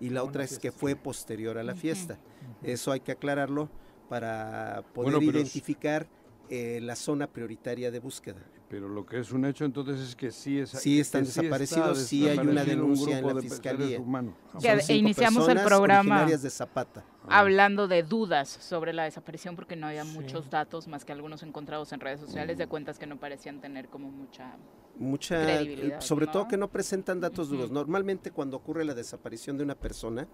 [0.01, 2.19] y la otra es que fue posterior a la fiesta.
[2.63, 3.71] Eso hay que aclararlo
[4.09, 6.07] para poder Bueno, identificar
[6.49, 8.43] eh, la zona prioritaria de búsqueda.
[8.69, 11.41] Pero lo que es un hecho entonces es que sí es Sí están que está
[11.43, 13.87] desaparecidos, sí hay una desaparecido un denuncia en la de fiscalía.
[13.87, 15.99] de- cinco iniciamos el programa.
[16.01, 17.05] originarias de Zapata.
[17.29, 20.11] hablando de dudas sobre la desaparición porque no había Sí.
[20.19, 23.89] muchos datos más que algunos encontrados en redes sociales de cuentas que no parecían tener
[23.89, 24.57] como mucha
[24.99, 26.33] Mucha, Credibilidad, sobre ¿no?
[26.33, 27.67] todo que no presentan datos duros.
[27.67, 27.75] Ujú.
[27.75, 30.27] Normalmente cuando ocurre la desaparición de una persona,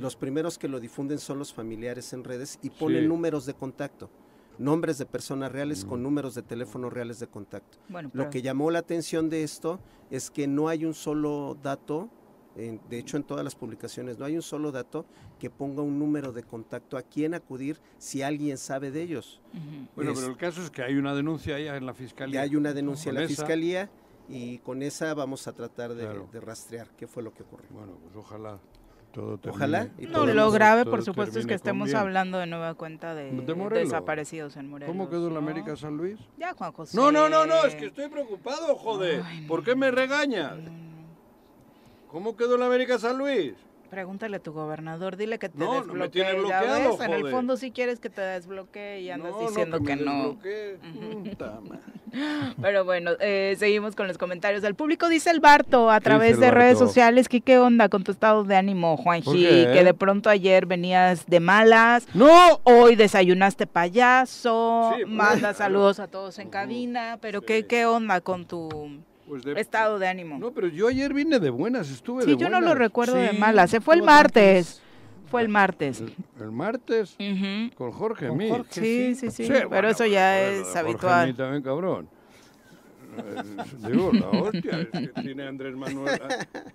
[0.00, 3.08] los primeros que lo difunden son los familiares en redes y ponen Sí.
[3.08, 4.08] números de contacto,
[4.58, 6.02] nombres de personas reales con Mm.
[6.02, 7.78] números de teléfono reales de contacto.
[7.88, 9.80] bueno Lo pero- que llamó la atención de esto
[10.10, 12.08] es que no hay un solo dato,
[12.56, 15.04] en- de hecho en todas las publicaciones no hay un solo dato
[15.38, 19.40] que ponga un número de contacto a quién acudir si alguien sabe de ellos.
[19.94, 22.36] Bueno, Es- pero el caso es que hay una denuncia ya en la fiscalía.
[22.36, 23.90] Ya hay una denuncia en la esa- fiscalía
[24.28, 26.28] y con esa vamos a tratar de, Claro.
[26.32, 27.68] de rastrear qué fue lo que ocurrió.
[27.70, 28.58] Bueno, pues ojalá
[29.16, 29.56] todo termine.
[29.56, 31.96] Ojalá y no, lo grave por supuesto es que estemos bien.
[31.96, 33.32] hablando de nueva cuenta de,
[33.70, 34.94] desaparecidos en Morelos.
[34.94, 35.46] ¿Cómo quedó la ¿no?
[35.46, 36.18] América San Luis?
[36.36, 36.94] Ya, Juan José.
[36.94, 39.22] No, no, no, no, es que estoy preocupado, joder.
[39.24, 39.48] Ay, no.
[39.48, 40.58] ¿Por qué me regañas?
[42.08, 43.54] ¿Cómo quedó la América San Luis?
[43.96, 46.10] Pregúntale a tu gobernador, dile que te No, no me desbloquee.
[46.10, 49.78] tiene bloqueado, ves, en el fondo sí quieres que te desbloquee y andas no, diciendo
[49.80, 50.36] no, que, me no.
[52.60, 54.62] Pero bueno, eh, seguimos con los comentarios.
[54.64, 58.04] El público dice el Barto a ¿Qué través de redes sociales que qué onda con
[58.04, 59.42] tu estado de ánimo, Juanji,
[59.72, 62.60] que de pronto ayer venías de malas, ¡No!
[62.64, 67.46] hoy desayunaste payaso, Sí, manda saludos a todos en cabina, pero Sí.
[67.46, 68.68] ¿qué, qué onda con tu
[69.26, 70.38] Pues de- estado de ánimo?
[70.38, 72.78] No, pero yo ayer vine de buenas, estuve de sí, yo no lo buenas.
[72.78, 74.80] recuerdo de Sí, malas, se fue el martes,
[75.28, 76.00] fue el martes.
[76.00, 77.74] El, el martes Ujú.
[77.76, 78.48] con Jorge Con Mí.
[78.48, 78.80] Jorge.
[78.80, 81.26] Sí, sí, sí, Sí, pero bueno, eso ya bueno, es Jorge habitual.
[81.28, 82.08] Mí también, cabrón.
[83.18, 86.20] Eh, Digo, la hostia, es que tiene Andrés Manuel.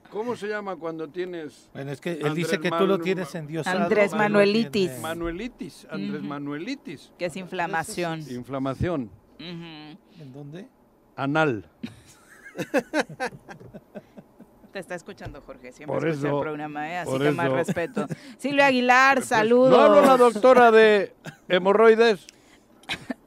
[0.09, 3.03] ¿Cómo se llama cuando tienes Bueno, es que él Andrés dice que tú lo Manu-
[3.03, 3.83] tienes endiosado.
[3.83, 4.99] Andrés Manuelitis.
[5.01, 5.87] manuelitis?
[5.89, 6.27] Andrés Ujú.
[6.29, 7.11] Manuelitis.
[7.19, 8.21] Que es inflamación.
[8.29, 9.03] Inflamación
[9.39, 9.97] Ujú.
[10.21, 10.67] ¿En dónde?
[11.15, 11.65] anal.
[14.71, 16.97] Te está escuchando Jorge, siempre Por escucha eso, el programa, ¿eh?
[16.99, 17.55] así que más eso.
[17.55, 18.05] respeto.
[18.37, 19.69] Silvia Aguilar, saludos.
[19.71, 21.13] ¿No hablo la doctora de
[21.49, 22.25] hemorroides?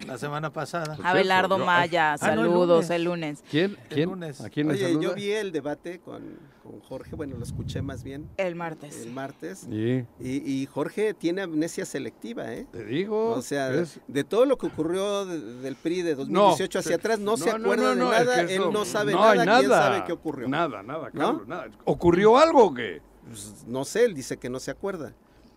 [0.07, 0.96] La semana pasada.
[0.96, 2.90] Pues Abelardo eso, Maya, Ah, no, el saludos lunes.
[2.90, 3.44] el lunes.
[3.50, 3.76] ¿Quién?
[3.88, 4.09] El ¿Quién?
[4.11, 4.40] lunes.
[4.40, 5.02] ¿A quién le Oye, saluda?
[5.02, 9.00] yo vi el debate con, con Jorge, bueno, lo escuché más bien El martes.
[9.00, 12.66] el martes, Sí, y, y Jorge tiene amnesia selectiva, ¿eh?
[12.70, 13.30] te digo.
[13.30, 16.94] O sea, es- de todo lo que ocurrió de- del PRI de 2018 hacia sí.
[16.94, 19.24] atrás, no, se No, no, acuerda no, no, de es nada, él no sabe no
[19.24, 20.48] hay nada, quién sabe qué ocurrió.
[20.48, 21.44] Nada, nada, ¿No?
[21.46, 21.68] Nada.
[21.84, 23.00] ¿Ocurrió algo o qué?
[23.26, 25.14] Pues, no sé, él dice que no se acuerda.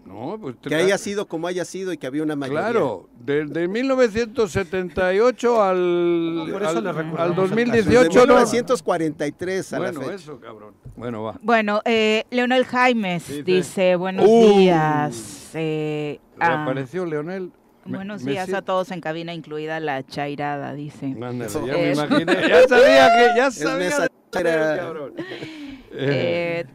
[0.07, 2.61] No, pues Que haya sido como haya sido y que había una mayoría.
[2.69, 7.33] Claro, desde 1978 al, Por eso al, al caso.
[7.33, 8.33] 2018 Desde no.
[8.35, 10.13] 1943 a la Bueno, fecha.
[10.15, 10.73] eso, cabrón.
[10.95, 11.37] Bueno, va.
[11.41, 14.57] Bueno, eh, Leonel Jaimes Dice- dice, buenos Uh.
[14.59, 15.51] días.
[15.53, 17.51] eh, ah, Reapareció Leonel.
[17.85, 21.05] Me- buenos me días sien- a todos en cabina, incluida la chairada, dice.
[21.07, 21.65] Ándale, Eso.
[21.65, 24.07] ya me Eh, imaginé, ya sabía que, ya sabía
[25.99, 26.65] Eh,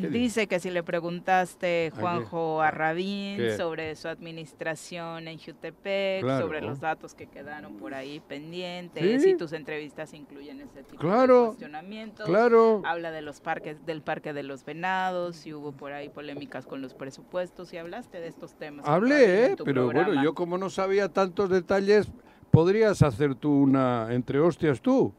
[0.00, 1.90] ¿qué dice que si le preguntaste.
[1.98, 3.56] Juanjo, a Rabín ¿Qué?
[3.56, 6.44] sobre su administración en Jutepec, Claro.
[6.46, 9.30] sobre los datos que quedaron por ahí pendientes, Sí.
[9.30, 12.26] y tus entrevistas incluyen ese tipo Claro, de cuestionamientos.
[12.26, 12.82] Claro.
[12.84, 16.82] Habla de los parques, del parque de los venados, si hubo por ahí polémicas con
[16.82, 18.86] los presupuestos, y hablaste de estos temas.
[18.86, 19.56] Hablé, ¿eh?
[19.64, 22.10] Pero bueno, yo como no sabía tantos detalles,
[22.50, 25.12] podrías hacer tú una entre hostias tú.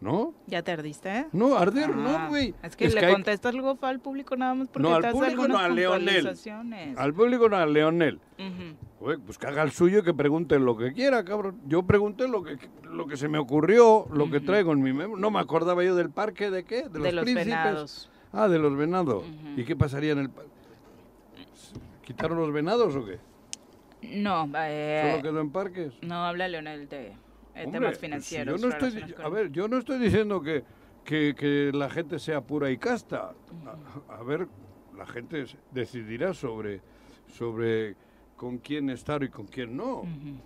[0.00, 0.32] ¿No?
[0.46, 1.26] ¿Ya te ardiste?
[1.32, 2.54] No, arder, Ah, no, güey.
[2.62, 5.46] Es que le hay- contestas algo al público nada más porque No, al te público
[5.48, 6.26] no, a Leonel.
[6.96, 8.16] Al público no, a Leonel.
[8.38, 8.76] Ujú.
[9.00, 11.60] Güey, pues que haga el suyo y que pregunte lo que quiera, cabrón.
[11.66, 15.20] Yo pregunté lo que, lo que se me ocurrió, lo que traigo en mi memoria.
[15.20, 16.88] No me acordaba yo del parque, ¿de qué?
[16.88, 17.46] De los, de los príncipes.
[17.46, 18.10] venados.
[18.32, 19.24] Ah, de los venados.
[19.56, 20.50] ¿Y qué pasaría en el parque?
[22.04, 23.18] ¿Quitaron los venados o qué?
[24.02, 25.92] No, eh, ¿Solo quedó en parques?
[26.02, 27.12] no habla Leonel de
[27.60, 28.60] eh, Hombre, temas financieros.
[28.60, 30.64] yo no estoy, con- a ver, yo no estoy diciendo que,
[31.04, 33.32] que, que la gente sea pura y casta.
[34.08, 34.46] A, a ver,
[34.96, 36.80] la gente decidirá sobre,
[37.26, 37.96] sobre
[38.36, 40.00] con quién estar y con quién no.
[40.00, 40.36] Ujú.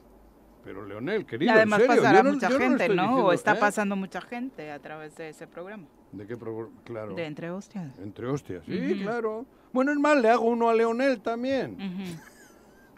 [0.64, 2.96] Pero Leonel, Y querido, además en serio, pasará yo no- mucha yo no gente, estoy
[2.96, 3.02] ¿no?
[3.02, 3.58] diciendo- O está ¿eh?
[3.60, 5.84] pasando mucha gente a través de ese programa.
[6.12, 7.14] ¿De qué pro- Claro.
[7.14, 7.98] De Entre Hostias.
[7.98, 9.02] Entre hostias, sí, Ujú.
[9.02, 9.46] claro.
[9.72, 11.72] Bueno, es más, le hago uno a Leonel también.
[11.74, 12.04] Ujú.
[12.04, 12.33] Que-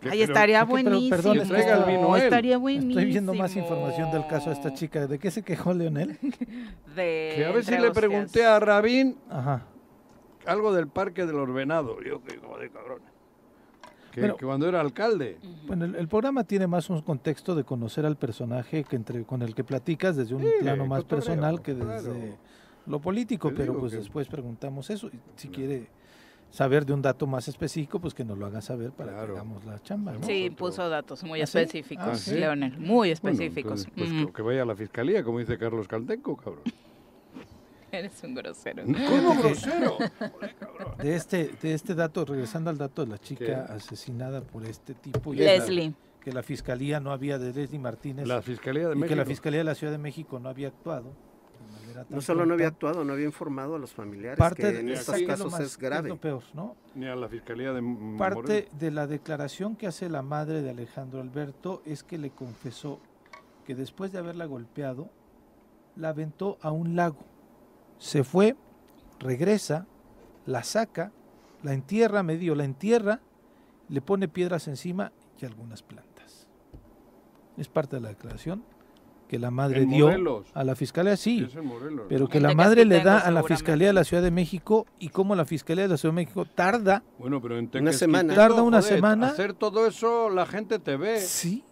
[0.03, 1.17] Ahí pero- estaría pero, buenísimo.
[1.17, 2.23] perdón, Que traiga el vino él.
[2.23, 2.91] Estaría buenísimo.
[2.91, 5.07] Estoy viendo más información del caso de esta chica.
[5.07, 6.19] ¿De qué se quejó Leonel?
[6.95, 7.93] De Que a ver si le Hostias.
[7.95, 9.63] pregunté a Rabín Ajá.
[10.47, 11.97] algo del Parque de los Venados.
[12.07, 13.01] Yo que joder, cabrón.
[14.13, 14.37] Que, Bueno.
[14.37, 15.39] que cuando era alcalde.
[15.67, 19.43] Bueno, el, el programa tiene más un contexto de conocer al personaje que entre, con
[19.43, 21.91] el que platicas desde un Sí, plano más personal que claro.
[21.91, 22.37] desde
[22.87, 25.09] lo político, Te pero pues que- después preguntamos eso.
[25.09, 25.89] Y si quiere
[26.51, 29.27] saber de un dato más específico, pues que nos lo haga saber para Claro.
[29.35, 30.13] que hagamos la chamba.
[30.13, 30.23] ¿no?
[30.27, 31.59] Sí, puso datos muy ¿Ah, sí?
[31.59, 32.35] específicos, Ah, sí.
[32.35, 33.85] Leonel, muy Bueno, específicos.
[33.87, 34.27] entonces, pues, Ujú.
[34.29, 36.63] que- que vaya a la fiscalía, como dice Carlos Caltenco, cabrón.
[37.93, 38.83] Eres un grosero.
[38.85, 39.93] ¿Cómo grosero?
[39.93, 40.99] Joder, cabrón.
[40.99, 43.55] De este, de este dato, regresando al dato de la chica ¿Qué?
[43.55, 45.95] asesinada por este tipo, y que la- Leslie.
[46.21, 49.09] que la fiscalía no había de Leslie Martínez La Fiscalía de y México.
[49.09, 51.13] que la fiscalía de la Ciudad de México no había actuado.
[52.09, 54.87] No solo no había actuado, no había informado a los familiares, parte que de- en
[54.89, 56.09] sí, estos es casos más- es grave.
[56.09, 56.77] lo peor, ¿no?
[56.95, 58.79] Ni a la Fiscalía de M- Parte Morelos.
[58.79, 63.01] de la declaración que hace la madre de Alejandro Alberto es que le confesó
[63.65, 65.11] que después de haberla golpeado,
[65.97, 67.25] la aventó a un lago.
[67.99, 68.57] Se fue,
[69.19, 69.87] regresa,
[70.45, 71.11] la saca,
[71.63, 73.21] la entierra, medio la entierra,
[73.89, 76.47] le pone piedras encima y algunas plantas.
[77.57, 78.63] Es parte de la declaración
[79.29, 80.47] que la madre En dio Morelos.
[80.55, 81.47] a la fiscalía, sí,
[82.09, 83.43] pero que la madre le da a la.
[83.43, 86.45] Fiscalía de la Ciudad de México y cómo la Fiscalía de la Ciudad de México
[86.45, 88.35] tarda Bueno, pero en Una semana.
[88.35, 89.29] Tarda una joder, semana.
[89.29, 91.63] Hacer todo eso, la gente te ve, Sí,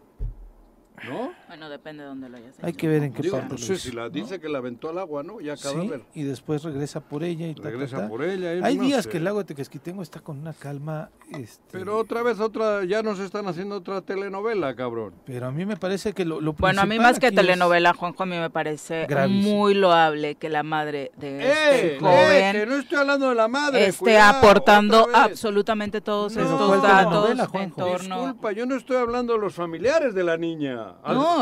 [1.08, 1.32] ¿no?
[1.54, 3.60] Bueno, depende de dónde lo hayas hay hecho, que ver en qué Digo, parte lo
[3.60, 4.10] hizo, si la ¿no?
[4.10, 5.40] dice que la aventó al agua, ¿no?
[5.40, 6.02] Ya Sí, cadáver.
[6.12, 8.08] y después regresa por ella y ta, ta, Regresa ta.
[8.08, 8.54] por ella.
[8.56, 9.10] y Hay no días sé.
[9.10, 13.04] que el lago de Tequesquitengo está con una calma, este, Pero otra vez, otra, ya
[13.04, 15.14] nos están haciendo otra telenovela, cabrón.
[15.24, 18.24] pero a mí me parece que lo, lo Bueno, a mí más que telenovela, Juanjo,
[18.24, 19.54] a mí me parece Gravísimo.
[19.56, 21.52] muy loable que la madre de ¡Eh!
[21.52, 21.98] este ¡Eh!
[22.00, 23.86] joven Que no estoy hablando de la madre.
[23.86, 28.16] esté cuidado, aportando absolutamente todos No, estos ¿cuál datos en torno...
[28.16, 30.94] Disculpa, yo no estoy hablando de los familiares de la niña.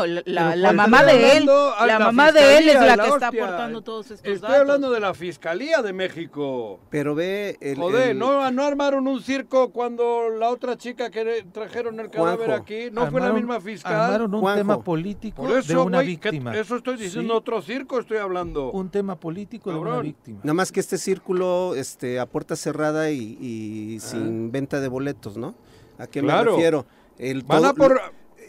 [0.05, 2.69] No, la, la- Pero la ¿cuál mamá estoy de él, la la mamá de él
[2.69, 4.57] es la la que está aportando todos estos Estoy datos.
[4.61, 6.79] hablando de la Fiscalía de México.
[6.89, 11.45] Pero ve el, Joder, el- ¿no, no armaron un circo cuando la otra chica que
[11.51, 12.89] trajeron el cadáver Juanjo, aquí?
[12.91, 13.93] ¿No fue la misma fiscal?
[13.93, 16.55] Armaron un Juanjo, tema político Por eso, de una víctima.
[16.57, 18.71] eso estoy diciendo, Sí, otro circo estoy hablando.
[18.71, 20.39] un tema político de una víctima.
[20.43, 23.99] Nada más que este círculo este, a puerta cerrada y, y Ah.
[24.01, 25.55] sin venta de boletos, ¿no?
[25.97, 26.51] ¿A qué Claro.
[26.51, 26.85] me refiero?
[27.17, 28.01] El Van a por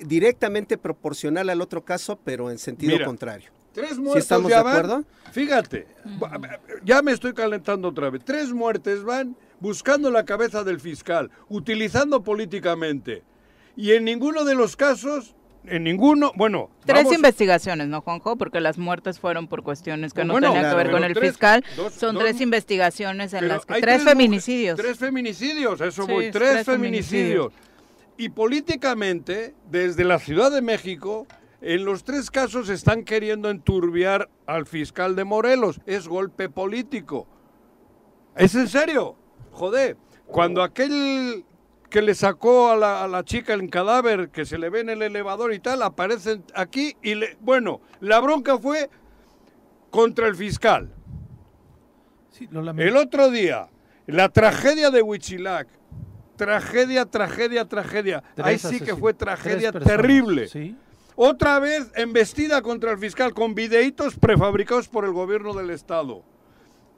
[0.07, 3.51] directamente proporcional al otro caso, pero en sentido Mira, contrario.
[3.73, 4.73] tres ¿Sí muertos estamos ya de van.
[4.77, 5.05] acuerdo?
[5.33, 5.87] Fíjate,
[6.85, 8.25] ya me estoy calentando otra vez.
[8.25, 13.23] Tres muertes van buscando la cabeza del fiscal, utilizando políticamente.
[13.77, 15.35] Y en ninguno de los casos,
[15.67, 18.37] en ninguno, bueno, Tres vamos- investigaciones, ¿no, Juanjo?
[18.37, 21.15] Porque las muertes fueron por cuestiones que no Bueno, tenían claro, que ver con el
[21.15, 21.65] tres- fiscal.
[21.77, 24.77] dos- Son dos- tres investigaciones en las que tres, feminicidios.
[24.79, 27.53] Tres feminicidios, eso Sí, voy, es tres, tres feminicidios.
[28.17, 31.27] Y políticamente, desde la Ciudad de México,
[31.61, 35.81] en los tres casos están queriendo enturbiar al fiscal de Morelos.
[35.87, 37.27] Es golpe político.
[38.37, 39.17] ¿Es en serio?
[39.51, 39.97] Joder,
[40.27, 41.45] Cuando aquel
[41.91, 44.91] que le sacó a la, a la chica el cadáver, que se le ve en
[44.91, 47.37] el elevador y tal, aparecen aquí y le...
[47.41, 48.91] Bueno, la bronca fue
[49.91, 50.93] contra el fiscal.
[52.31, 52.91] Sí, lo lamento.
[52.91, 53.69] El otro día,
[54.07, 55.69] la tragedia de Huichilac.
[56.37, 58.23] Tragedia, tragedia, tragedia.
[58.35, 60.49] Tres Ahí sí que fue tragedia terrible.
[60.49, 60.77] Sí.
[61.17, 66.23] Otra vez embestida contra el fiscal con videitos prefabricados por el gobierno del Estado.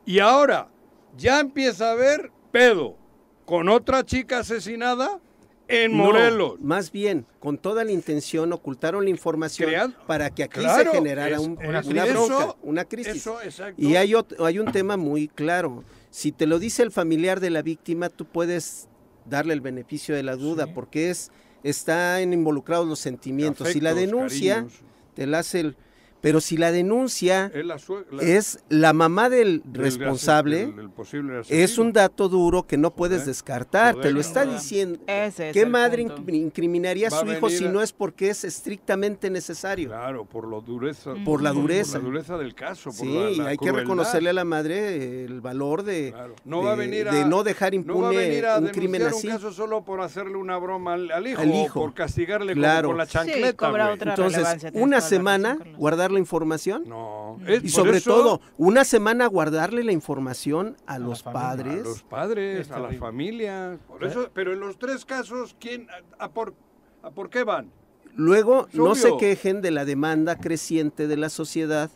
[0.06, 0.68] Y ahora
[1.16, 2.96] ya empieza a haber pedo
[3.44, 5.20] con otra chica asesinada
[5.68, 6.60] en No, Morelos.
[6.60, 10.96] más bien, con toda la intención ocultaron la información Crean- para que aquí Claro, se
[10.96, 13.16] generara es- un- es- una, eso- bronca, una crisis.
[13.16, 13.36] eso,
[13.76, 15.82] y hay, ot- hay un tema muy claro.
[16.10, 18.88] Si te lo dice el familiar de la víctima, tú puedes
[19.28, 20.72] darle el beneficio de la duda, Sí.
[20.74, 21.30] porque es
[21.62, 23.68] están involucrados los sentimientos.
[23.68, 24.80] si la denuncia, cariños.
[25.14, 25.76] te la hace el...
[26.20, 27.76] Pero si la denuncia Es la
[28.10, 32.94] la- es la mamá del del responsable, del- del es un dato duro que no
[32.94, 33.94] puedes descartar.
[33.94, 34.98] joder, te lo está diciendo.
[35.06, 36.30] Ese ¿Qué madre punto.
[36.32, 39.88] incriminaría a su hijo si no es porque es estrictamente necesario?
[39.88, 41.12] Claro, por la dureza.
[41.24, 41.94] Por la dureza.
[41.98, 42.90] Por la dureza del caso.
[42.90, 46.34] por Sí, la- la hay que reconocerle a la madre el valor de, Claro.
[46.44, 48.58] No de, va a venir a, de no dejar no va a impune venir a
[48.58, 49.26] un crimen así.
[49.28, 51.80] un caso solo por hacerle una broma al, al hijo, Al o hijo.
[51.80, 52.88] por castigarle con- Claro.
[52.88, 53.94] con, la Sí, chancleta, cobra güey.
[53.96, 55.76] otra Entonces, una la semana Carlos.
[56.06, 57.38] Guardar la información No.
[57.46, 61.40] y es sobre eso todo una semana guardarle la información a, los familia.
[61.40, 61.84] a padres.
[61.84, 63.78] los padres, Es a las familias.
[63.88, 65.88] Por eso, pero en los tres casos, ¿quién,
[66.18, 66.54] a, a por,
[67.02, 67.70] ¿a por qué van?
[68.14, 71.90] Luego, no se quejen de la demanda creciente de la sociedad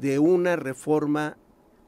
[0.00, 1.36] de una reforma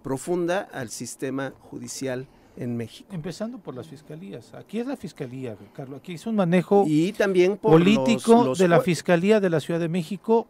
[0.03, 3.09] profunda al sistema judicial en México.
[3.13, 4.55] Empezando por las fiscalías.
[4.55, 5.99] Aquí es la fiscalía, Carlos.
[5.99, 9.59] Aquí es un manejo Y también por político los- los de la Fiscalía de la
[9.59, 10.47] Ciudad de México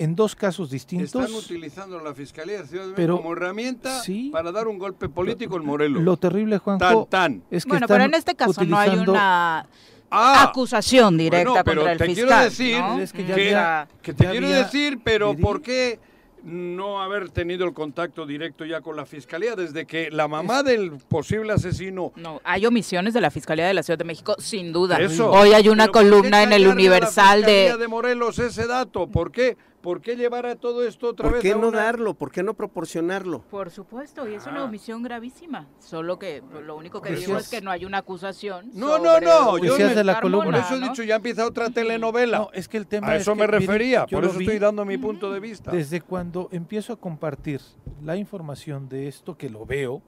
[0.00, 1.44] en dos casos Están distintos.
[1.44, 4.30] utilizando la Fiscalía de Ciudad de México Pero- como herramienta sí.
[4.32, 6.02] para dar un golpe político en Morelos.
[6.02, 7.42] Lo terrible, Juanjo, tan, tan.
[7.50, 9.66] es que Bueno, están pero en este caso no hay una
[10.12, 12.44] Ah, acusación directa bueno, pero contra el te quiero fiscal.
[12.44, 12.98] decir ¿no?
[13.00, 16.00] Es que ya que, había- que te ya quiero había- decir, pero ¿por qué
[16.42, 20.92] no haber tenido el contacto directo ya con la fiscalía desde que la mamá del
[20.92, 24.96] posible asesino No, hay omisiones de la Fiscalía de la Ciudad de México, sin duda.
[24.98, 25.30] Eso.
[25.30, 27.76] Hoy hay una Pero ¿por qué columna en el Universal de...
[27.76, 29.06] de Morelos ese dato?
[29.06, 29.56] ¿Por qué?
[29.80, 32.12] ¿Por qué llevar a todo esto otra ¿Por vez qué a no una- darlo?
[32.12, 33.40] ¿Por qué no proporcionarlo?
[33.50, 34.50] Por supuesto, y es Ah.
[34.50, 35.68] una omisión gravísima.
[35.78, 38.70] Solo que pues, lo único que Decías- digo es que no hay una acusación.
[38.74, 40.44] No, no, sobre no, yo me- de la columna.
[40.44, 40.88] Por eso he ¿no?
[40.88, 42.38] dicho, ya empieza otra telenovela.
[42.40, 44.58] No, es que el tema a es eso que, me refería, por eso vi estoy
[44.58, 45.70] dando mi punto de vista.
[45.70, 47.62] Desde cuando empiezo a compartir
[48.04, 50.02] la información de esto, que lo veo,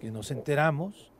[0.00, 1.11] que nos enteramos,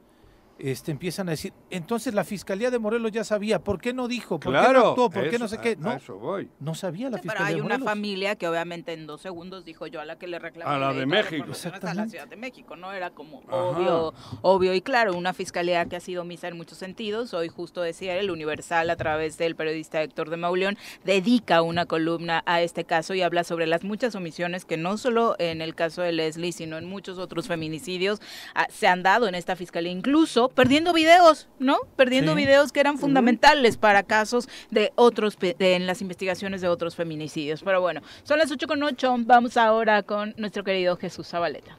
[0.58, 4.38] este, empiezan a decir, entonces la Fiscalía de Morelos ya sabía, ¿por qué no dijo?
[4.38, 5.10] ¿Por qué no claro, actuó?
[5.10, 5.70] ¿Por qué no eso- sé qué?
[5.70, 6.48] a- No, a eso voy.
[6.60, 7.88] no sabía la Sí, pero Fiscalía hay de una Morelos.
[7.88, 10.92] familia que obviamente en dos segundos dijo yo a la que le reclamé A la
[10.92, 11.44] de México.
[11.82, 12.06] a la.
[12.08, 12.92] Ciudad de México, ¿no?
[12.92, 13.56] Era como Ajá.
[13.56, 17.34] obvio, obvio y claro, una fiscalía que ha sido omisa en muchos sentidos.
[17.34, 22.42] Hoy justo decía el Universal a través del periodista Héctor de Mauleón dedica una columna
[22.46, 26.02] a este caso y habla sobre las muchas omisiones que no solo en el caso
[26.02, 28.20] de Leslie, sino en muchos otros feminicidios
[28.54, 31.78] ah, se han dado en esta fiscalía, incluso perdiendo videos, ¿no?
[31.96, 32.36] Perdiendo Sí.
[32.44, 37.62] videos que eran fundamentales para casos de otros, de- en las investigaciones de otros feminicidios.
[37.62, 41.78] Pero bueno, son las 8 con 8, vamos ahora con nuestro querido Jesús Zabaleta.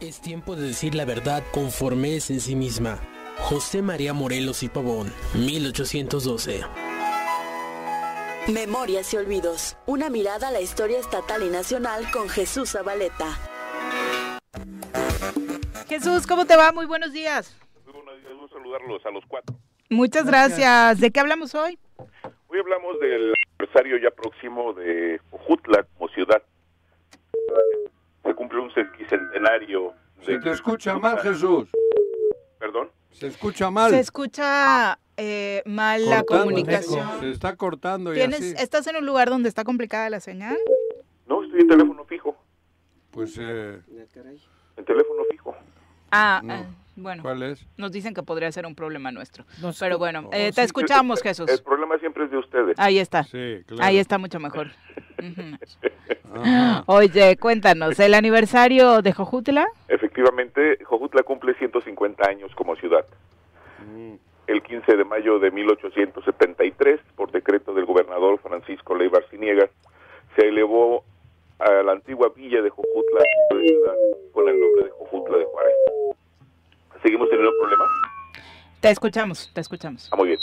[0.00, 2.98] Es tiempo de decir la verdad conforme es en sí misma.
[3.38, 6.62] José María Morelos y Pavón, 1812.
[8.48, 9.76] Memorias y olvidos.
[9.86, 13.26] Una mirada a la historia estatal y nacional con Jesús Zabaleta.
[15.88, 16.72] Jesús, ¿cómo te va?
[16.72, 17.54] Muy buenos días.
[17.96, 19.56] Muy buenos días, gusto saludarlos a los cuatro.
[19.88, 21.00] Muchas gracias.
[21.00, 21.78] ¿De qué hablamos hoy?
[22.48, 26.42] Hoy hablamos del aniversario ya próximo de Ojutla como ciudad.
[28.22, 29.94] Se cumple un sesquicentenario.
[30.24, 31.68] Se de- te escucha mal, Jesús.
[32.58, 32.90] Perdón.
[33.12, 33.90] Se escucha mal.
[33.90, 37.20] Se escucha eh, mal la comunicación.
[37.20, 38.54] Se está cortando y ¿Tienes, así.
[38.62, 40.58] ¿Estás en un lugar donde está complicada la señal?
[41.26, 42.36] No, estoy en teléfono fijo.
[43.10, 43.80] Pues, eh,
[44.76, 45.56] En teléfono fijo.
[46.10, 46.52] Ah, No.
[46.54, 46.66] ah,
[47.06, 47.22] bueno.
[47.22, 47.64] ¿cuál es?
[47.76, 49.44] Nos dicen que podría ser un problema nuestro.
[49.62, 49.84] No sé.
[49.84, 51.48] Pero bueno, No, eh, sí, te escuchamos, Jesús.
[51.48, 52.76] El problema siempre es de ustedes.
[52.78, 53.22] Ahí está.
[53.22, 53.84] Sí, claro.
[53.84, 54.68] Ahí está mucho mejor.
[56.86, 59.66] Oye, cuéntanos, ¿el aniversario de Jojutla?
[59.86, 63.06] Efectivamente, Jojutla cumple 150 años como ciudad.
[63.86, 64.14] Mm.
[64.48, 69.70] El 15 de mayo de 1873, por decreto del gobernador Francisco Leiva Arciniegas,
[70.34, 71.04] se elevó
[71.60, 73.20] a la antigua villa de Jojutla
[74.32, 75.74] con el nombre de Jojutla de Juárez.
[77.06, 77.88] ¿Seguimos teniendo problemas?
[78.80, 80.08] Te escuchamos, te escuchamos.
[80.10, 80.40] Ah, muy bien.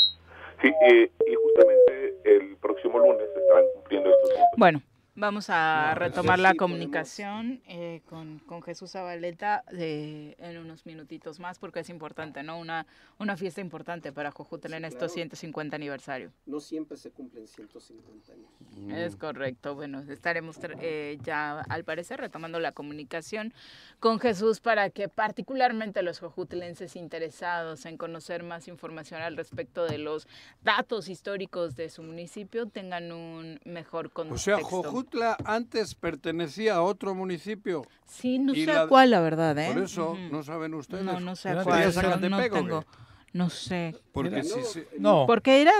[0.61, 4.81] Sí, eh, y justamente el próximo lunes estarán cumpliendo estos 150 Bueno,
[5.15, 10.87] Vamos a No, retomar sí la comunicación eh, con, con Jesús Zabaleta de- en unos
[10.87, 12.57] minutitos más porque es importante, ¿no?
[12.57, 12.87] Una,
[13.19, 15.13] una fiesta importante para Jojutla en Sí, estos claro.
[15.13, 16.31] 150 aniversario.
[16.47, 18.97] No siempre se cumplen 150 años.
[18.97, 19.75] Es correcto.
[19.75, 23.53] Bueno, estaremos eh, ya, al parecer, retomando la comunicación
[23.99, 29.99] con Jesús para que particularmente los jojutlenses interesados en conocer más información al respecto de
[29.99, 30.27] los
[30.63, 34.55] datos históricos de su municipio tengan un mejor contexto.
[34.55, 34.57] O sea,
[35.03, 37.85] Jojutla antes pertenecía a otro municipio.
[38.07, 39.71] Sí, no y sé la- cuál, la verdad, ¿eh?
[39.73, 41.03] Por eso, no saben ustedes.
[41.03, 41.83] No, no sé a cuál.
[41.91, 42.61] ¿Sería pero no Zacatepec o qué?
[42.61, 42.85] tengo,
[43.33, 43.95] no sé.
[44.11, 45.71] Porque Era- si no, se- No, Porque era,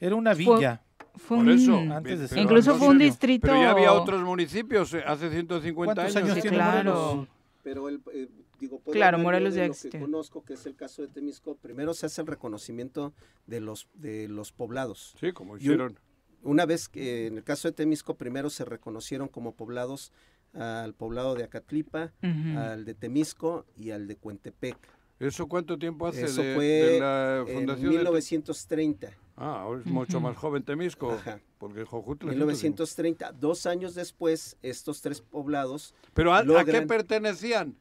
[0.00, 0.82] era una villa.
[1.16, 1.76] fue Por eso.
[1.78, 5.30] un- Antes de Incluso no fue un distrito- Pero ya había otros municipios eh, hace
[5.30, 6.24] 150 ¿Cuántos años.
[6.30, 6.94] años Sí, tiene claro.
[6.94, 7.28] Morelos?
[7.62, 8.28] Pero el, eh,
[8.60, 10.00] digo, Claro, Morelos de ya lo que existía.
[10.00, 11.54] conozco, que es el caso de Temisco.
[11.56, 13.12] Primero se hace el reconocimiento
[13.46, 15.14] de los, de los poblados.
[15.20, 15.98] Sí, como Y un- hicieron.
[16.44, 20.12] Una vez que en el caso de Temisco, primero se reconocieron como poblados
[20.52, 24.76] al poblado de Acatlipa, al de Temisco y al de Cuentepec.
[25.18, 27.90] ¿Eso cuánto tiempo hace Eso de, fue de la en fundación?
[27.90, 29.08] de- 1930.
[29.36, 31.10] Ah, ahora es mucho más joven Temisco.
[31.12, 31.40] Ajá.
[31.58, 32.30] Porque Jojutla.
[32.30, 33.32] es 1930.
[33.32, 35.94] Dos años después, estos tres poblados.
[36.14, 37.74] Pero ¿a, a qué pertenecían?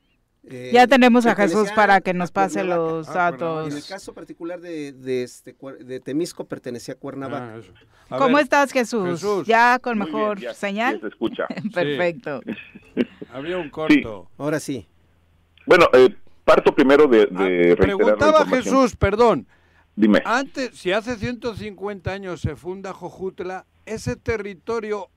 [0.50, 2.92] Eh, Ya tenemos a Jesús para que nos pase Cuernavaca.
[2.92, 3.72] los Ah, datos.
[3.72, 7.62] En el caso particular de, de, este, de Temisco pertenecía a Cuernavaca.
[8.10, 8.16] Ah.
[8.16, 9.10] A ¿Cómo ver, estás, Jesús?
[9.10, 9.48] Jesús.
[9.48, 10.96] ¿Ya con Muy bien, mejor ya, señal?
[10.96, 11.48] ya se escucha.
[11.74, 12.42] Perfecto.
[13.34, 14.30] Había un corto.
[14.38, 14.88] Ahora sí.
[15.66, 18.64] Bueno, eh, parto primero de, Ah, de reiterar la preguntaba información.
[18.64, 19.48] Jesús, perdón.
[19.96, 20.22] Dime.
[20.26, 25.10] Antes, si hace 150 años se funda Jojutla, ese territorio,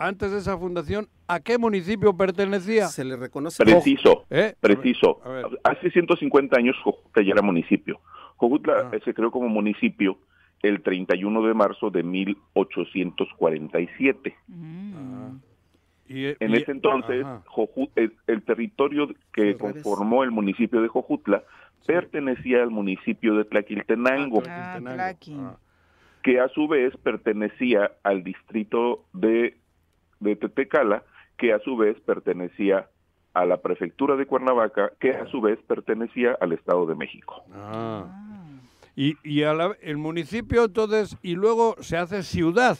[0.00, 2.88] antes de esa fundación, ¿a qué municipio pertenecía?
[2.88, 3.62] Se le reconoce.
[3.64, 4.54] Preciso, ¿Eh?
[4.60, 5.20] preciso.
[5.24, 5.60] A ver, a ver.
[5.64, 8.00] Hace 150 años Jojutla ya era municipio.
[8.36, 8.96] Jojutla Ah.
[9.04, 10.18] se creó como municipio
[10.62, 14.34] el 31 de marzo de 1847.
[14.48, 15.36] Mm.
[16.08, 17.24] Y- En y- ese entonces.
[17.46, 21.44] Joju- el, el territorio que conformó el municipio de Jojutla
[21.86, 24.96] pertenecía al municipio de Tlaquiltenango, Ah, Tenango.
[24.96, 25.36] Tlaqui.
[25.38, 25.56] Ah.
[26.22, 29.56] que a su vez pertenecía al distrito de,
[30.20, 31.02] de Tetecala,
[31.36, 32.88] que a su vez pertenecía
[33.34, 37.42] a la prefectura de Cuernavaca, que a su vez pertenecía al Estado de México.
[37.52, 38.04] Ah.
[38.06, 38.46] Ah.
[38.96, 42.76] Y, y a la- el municipio entonces, y luego se hace ciudad,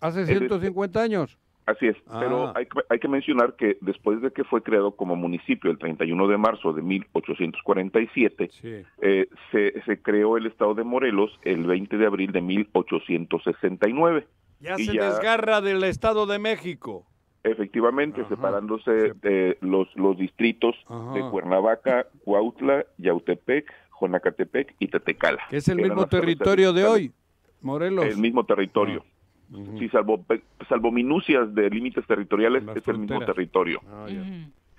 [0.00, 1.38] hace Es- 150 años.
[1.66, 2.18] Así es, Ah.
[2.20, 5.78] pero hay, que- hay que mencionar que después de que fue creado como municipio el
[5.78, 8.82] 31 de marzo de 1847, Sí.
[9.00, 14.26] eh, se, se creó el Estado de Morelos el 20 de abril de 1869.
[14.64, 17.04] Ya Y se ya- desgarra del Estado de México.
[17.42, 18.30] Efectivamente, Ajá.
[18.30, 18.90] separándose
[19.20, 21.12] de los, los distritos Ajá.
[21.12, 25.42] de Cuernavaca, Cuautla, Yautepec, Jonacatepec y Tetecala.
[25.50, 27.12] Que es el Eran mismo territorio de hoy,
[27.60, 28.06] Morelos.
[28.06, 29.04] El mismo territorio.
[29.52, 29.78] Ujú.
[29.78, 33.80] Sí, salvo, pe- salvo minucias de límites territoriales, Las es el mismo territorio.
[33.90, 34.06] Ah.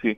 [0.01, 0.17] Sí.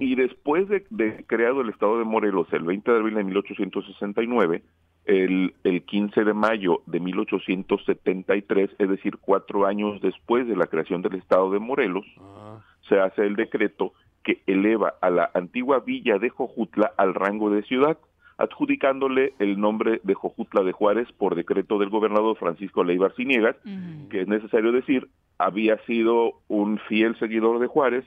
[0.00, 4.62] Y después de, de creado el Estado de Morelos el 20 de abril de 1869,
[5.08, 11.02] el, el 15 de mayo de 1873, es decir, cuatro años después de la creación
[11.02, 16.18] del Estado de Morelos, Ah, se hace el decreto que eleva a la antigua villa
[16.18, 17.96] de Jojutla al rango de ciudad,
[18.36, 23.56] adjudicándole el nombre de Jojutla de Juárez por decreto del gobernador Francisco Leibar Ciniegas,
[24.10, 28.04] que es necesario decir, había sido un fiel seguidor de Juárez,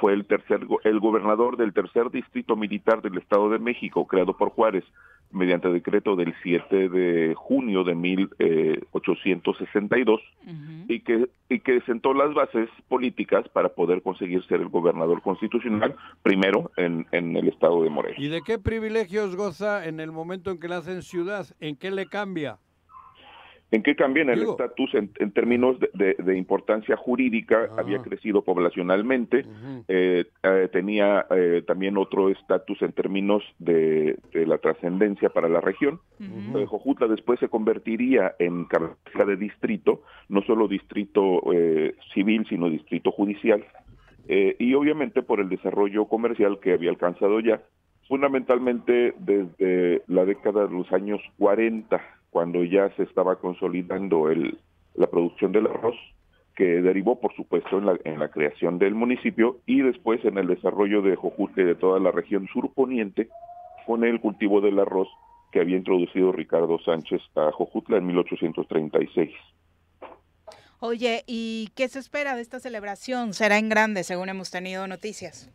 [0.00, 4.36] fue el tercer go- el gobernador del tercer distrito militar del Estado de México, creado
[4.36, 4.84] por Juárez
[5.30, 10.54] mediante decreto del 7 de junio de 1862 Ujú.
[10.88, 15.94] y que y que sentó las bases políticas para poder conseguir ser el gobernador constitucional
[16.22, 18.18] primero en, en el estado de Morelos.
[18.18, 21.46] ¿Y de qué privilegios goza en el momento en que le hacen ciudad?
[21.60, 22.58] ¿En qué le cambia?
[23.72, 27.68] ¿En qué cambia en el estatus en, en términos de, de- de importancia jurídica?
[27.70, 27.76] Ah.
[27.78, 29.44] Había crecido poblacionalmente,
[29.88, 35.60] eh, eh, tenía eh, también otro estatus en términos de, de la trascendencia para la
[35.60, 35.98] región.
[36.20, 42.68] Eh, Jojutla después se convertiría en cabeza de distrito, no solo distrito eh, civil, sino
[42.68, 43.64] distrito judicial,
[44.28, 47.60] y obviamente por el desarrollo comercial que había alcanzado ya,
[48.06, 52.00] fundamentalmente desde la década de los años 40,
[52.32, 54.58] cuando ya se estaba consolidando el,
[54.94, 55.96] la producción del arroz,
[56.56, 60.46] que derivó, por supuesto, en la, en la creación del municipio y después en el
[60.46, 63.28] desarrollo de Jojutla y de toda la región surponiente
[63.86, 65.08] con el cultivo del arroz
[65.52, 69.30] que había introducido Ricardo Sánchez a Jojutla en 1836.
[70.80, 73.34] Oye, ¿y qué se espera de esta celebración?
[73.34, 75.52] Será en grande, según hemos tenido noticias.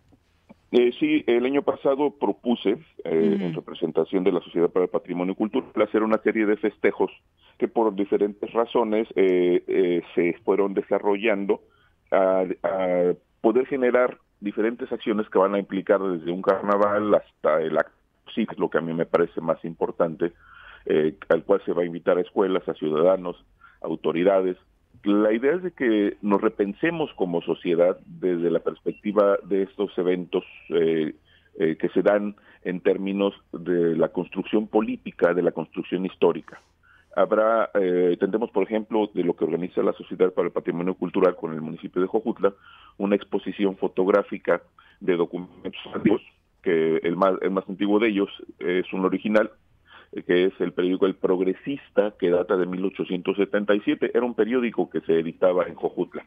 [0.71, 3.45] Eh, sí, el año pasado propuse, eh, Ujú.
[3.45, 7.11] en representación de la Sociedad para el Patrimonio Cultural, hacer una serie de festejos
[7.57, 11.61] que por diferentes razones eh, eh, se fueron desarrollando
[12.11, 17.77] a, a poder generar diferentes acciones que van a implicar desde un carnaval hasta el
[17.77, 17.97] acto,
[18.35, 20.33] sí, es lo que a mí me parece más importante,
[20.85, 23.43] eh, al cual se va a invitar a escuelas, a ciudadanos,
[23.81, 24.57] autoridades.
[25.03, 30.43] La idea es de que nos repensemos como sociedad desde la perspectiva de estos eventos
[30.69, 31.15] eh,
[31.59, 36.61] eh, que se dan en términos de la construcción política, de la construcción histórica.
[37.15, 41.35] Habrá, eh, tendremos, por ejemplo, de lo que organiza la Sociedad para el Patrimonio Cultural
[41.35, 42.53] con el municipio de Jojutla,
[42.97, 44.61] una exposición fotográfica
[44.99, 46.21] de documentos antiguos,
[46.61, 48.29] que el más, el más antiguo de ellos
[48.59, 49.49] es un original,
[50.25, 54.11] que es el periódico El Progresista, que data de 1877.
[54.13, 56.25] Era un periódico que se editaba en Jojutla.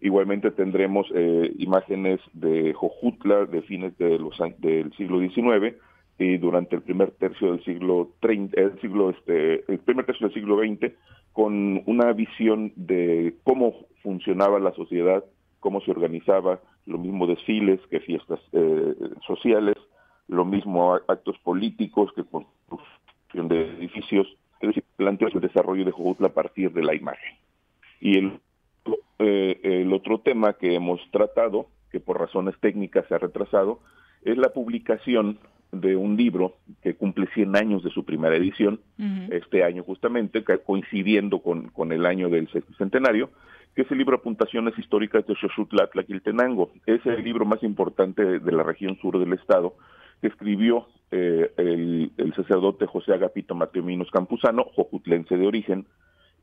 [0.00, 5.74] Igualmente tendremos eh, imágenes de Jojutla de fines de los, del siglo XIX
[6.18, 10.34] y durante el primer tercio del siglo 30, el siglo este, el primer tercio del
[10.34, 10.94] siglo XX
[11.32, 15.24] con una visión de cómo funcionaba la sociedad,
[15.60, 18.94] cómo se organizaba, lo mismo desfiles que fiestas eh,
[19.26, 19.76] sociales,
[20.28, 22.24] lo mismo actos políticos que
[23.36, 24.26] construcción de edificios,
[24.60, 27.36] es decir, planteos el desarrollo de Jojutla a partir de la imagen.
[28.00, 28.40] Y el,
[29.18, 33.80] eh, el otro tema que hemos tratado, que por razones técnicas se ha retrasado,
[34.22, 35.38] es la publicación
[35.72, 38.80] de un libro que cumple 100 años de su primera edición,
[39.30, 43.30] este año justamente, coincidiendo con, con el año del sexcentenario,
[43.74, 46.70] que es el libro Apuntaciones Históricas de Xochutla Tlaquiltenango.
[46.86, 49.74] Es el libro más importante de, de la región sur del estado,
[50.20, 55.86] que escribió eh, el, sacerdote José Agapito Mateo Minos Campuzano, jojutlense de origen,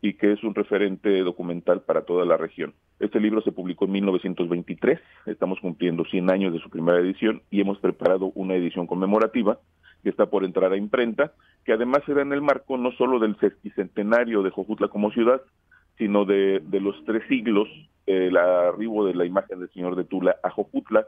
[0.02, 2.74] y que es un referente documental para toda la región.
[3.00, 7.62] Este libro se publicó en 1923, estamos cumpliendo 100 años de su primera edición y
[7.62, 9.60] hemos preparado una edición conmemorativa
[10.04, 11.32] que está por entrar a imprenta,
[11.64, 15.42] que además será en el marco no solo del sesquicentenario de Jojutla como ciudad,
[15.98, 17.70] sino de, de los tres siglos,
[18.06, 21.06] el arribo de la imagen del Señor de Tula a Jojutla,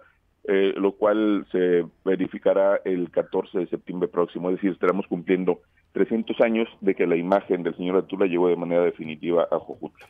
[0.47, 5.61] eh, lo cual se verificará el 14 de septiembre próximo, es decir, estaremos cumpliendo
[5.93, 9.59] 300 años de que la imagen del Señor de Tula llegó de manera definitiva a
[9.59, 10.07] Jojutla.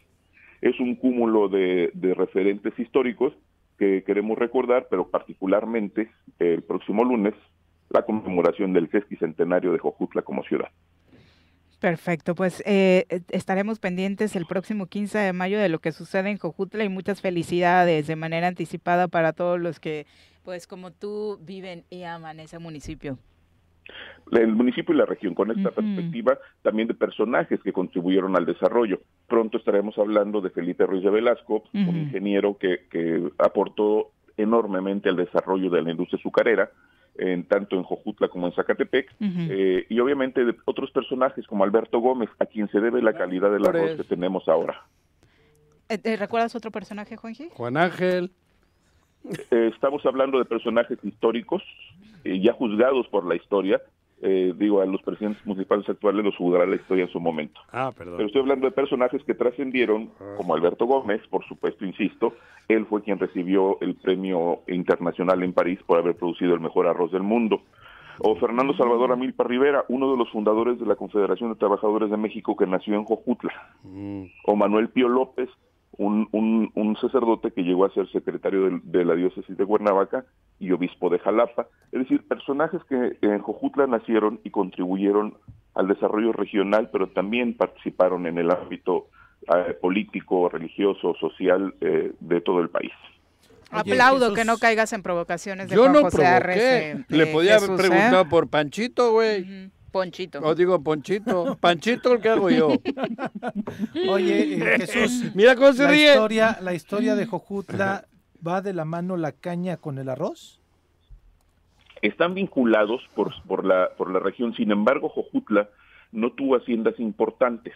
[0.61, 3.33] Es un cúmulo de, de referentes históricos
[3.77, 6.09] que queremos recordar, pero particularmente
[6.39, 7.33] el próximo lunes,
[7.89, 10.69] la conmemoración del sesquicentenario de Jojutla como ciudad.
[11.79, 16.29] Perfecto, pues eh, eh, estaremos pendientes el próximo 15 de mayo de lo que sucede
[16.29, 20.05] en Jojutla y muchas felicidades de manera anticipada para todos los que,
[20.43, 23.17] pues como tú, viven y aman ese municipio.
[24.31, 29.01] el municipio y la región, con esta perspectiva también de personajes que contribuyeron al desarrollo.
[29.27, 35.17] Pronto estaremos hablando de Felipe Ruiz de Velasco, un ingeniero que, que aportó enormemente al
[35.17, 36.69] desarrollo de la industria azucarera,
[37.17, 41.99] en, tanto en Jojutla como en Zacatepec, eh, y obviamente de otros personajes como Alberto
[41.99, 44.81] Gómez, a quien se debe la calidad del arroz que tenemos ahora.
[45.89, 47.49] Eh, eh, ¿Recuerdas otro personaje, Juanji?
[47.53, 48.31] Juan Ángel.
[49.51, 51.63] Eh, estamos hablando de personajes históricos,
[52.23, 53.81] eh, ya juzgados por la historia.
[54.21, 57.59] Eh, digo, a los presidentes municipales actuales los juzgará la historia en su momento.
[57.71, 58.15] Ah, perdón.
[58.17, 62.33] Pero estoy hablando de personajes que trascendieron, como Alberto Gómez, por supuesto, insisto,
[62.67, 67.11] él fue quien recibió el premio internacional en París por haber producido el mejor arroz
[67.11, 67.61] del mundo.
[68.19, 72.17] O Fernando Salvador Amilpa Rivera, uno de los fundadores de la Confederación de Trabajadores de
[72.17, 73.51] México que nació en Jojutla.
[73.83, 74.23] Mm.
[74.45, 75.49] O Manuel Pío López,
[75.97, 80.25] un, un, un sacerdote que llegó a ser secretario del- de, la diócesis de Cuernavaca
[80.59, 81.67] y obispo de Jalapa.
[81.91, 85.35] Es decir, personajes que en Jojutla nacieron y contribuyeron
[85.73, 89.07] al desarrollo regional, pero también participaron en el ámbito
[89.53, 92.91] eh, político, religioso, social eh, de todo el país.
[93.71, 96.91] Oye, Aplaudo que no caigas en provocaciones de Yo Juan no José Arres, provoqué.
[96.91, 97.87] eh, Le eh, podía haber Jesús, ¿eh?
[97.89, 99.41] preguntado por Panchito, güey.
[99.41, 99.71] Ujú.
[99.95, 100.39] Ponchito.
[100.43, 101.55] O digo Ponchito.
[101.61, 102.67] Panchito, ¿qué hago yo?
[104.09, 106.09] Oye, eh, Jesús, Mira cómo se la ríe.
[106.09, 108.03] historia, la historia de Jojutla
[108.45, 110.59] va de la mano la caña con el arroz.
[112.01, 114.53] están vinculados por, por, la, por la región.
[114.53, 115.69] Sin embargo, Jojutla
[116.11, 117.73] no tuvo haciendas importantes.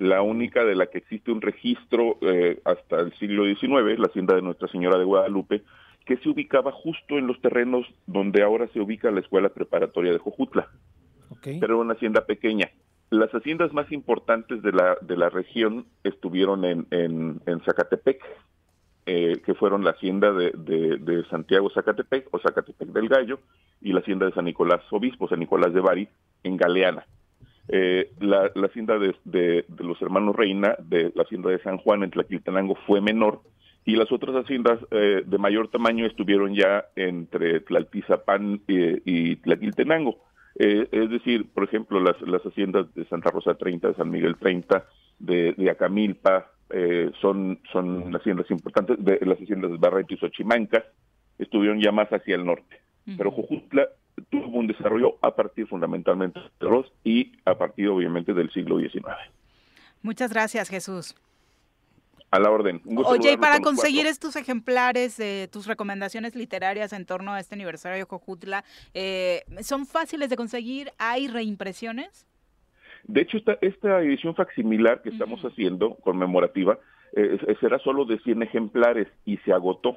[0.00, 4.34] La única de la que existe un registro eh, hasta el siglo XIX, la hacienda
[4.34, 5.62] de Nuestra Señora de Guadalupe,
[6.04, 10.18] que se ubicaba justo en los terrenos donde ahora se ubica la escuela preparatoria de
[10.18, 10.68] Jojutla.
[11.46, 11.60] Ok.
[11.60, 12.70] Pero una hacienda pequeña.
[13.10, 18.20] Las haciendas más importantes de la, de la región estuvieron en, en, Zacatepec,
[19.06, 23.38] eh, que fueron la hacienda de, de, de Santiago Zacatepec o Zacatepec del Gallo
[23.82, 26.08] y la hacienda de San Nicolás Obispo, San Nicolás de Bari,
[26.42, 27.04] en Galeana.
[27.68, 31.78] Eh, la, la hacienda de, de- de los hermanos Reina, de la hacienda de San
[31.78, 33.40] Juan en Tlaquiltenango fue menor
[33.86, 40.18] y las otras haciendas eh, de mayor tamaño estuvieron ya entre Tlaltizapán eh, y Tlaquiltenango.
[40.56, 44.36] Eh, es decir, por ejemplo, las, las haciendas de Santa Rosa 30, de San Miguel
[44.36, 44.84] 30,
[45.18, 50.84] de, de Acamilpa, eh, son, son haciendas importantes, de, las haciendas de Barreto y Xochimanca,
[51.38, 52.80] estuvieron ya más hacia el norte.
[53.18, 53.86] Pero Jujutla
[54.30, 59.04] tuvo un desarrollo a partir fundamentalmente de los y a partir obviamente del siglo XIX.
[60.00, 61.14] Muchas gracias, Jesús.
[62.34, 62.82] A la orden.
[63.04, 67.98] Oye, y para conseguir estos ejemplares, de tus recomendaciones literarias en torno a este aniversario
[67.98, 70.90] de Jojutla, eh, ¿son fáciles de conseguir?
[70.98, 72.26] ¿Hay reimpresiones?
[73.04, 76.80] De hecho, esta, esta edición facsimilar que estamos haciendo, conmemorativa,
[77.14, 79.96] eh, será solo de 100 ejemplares y se agotó.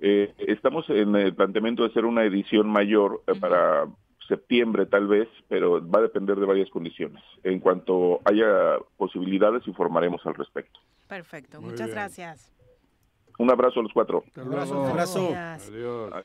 [0.00, 3.86] Eh, estamos en el planteamiento de hacer una edición mayor para
[4.28, 7.22] septiembre tal vez, pero va a depender de varias condiciones.
[7.44, 10.80] En cuanto haya posibilidades, informaremos al respecto.
[11.08, 12.52] Perfecto, muchas gracias.
[13.38, 14.24] Un abrazo a los cuatro.
[14.36, 15.34] Un abrazo.
[15.34, 16.24] Adiós.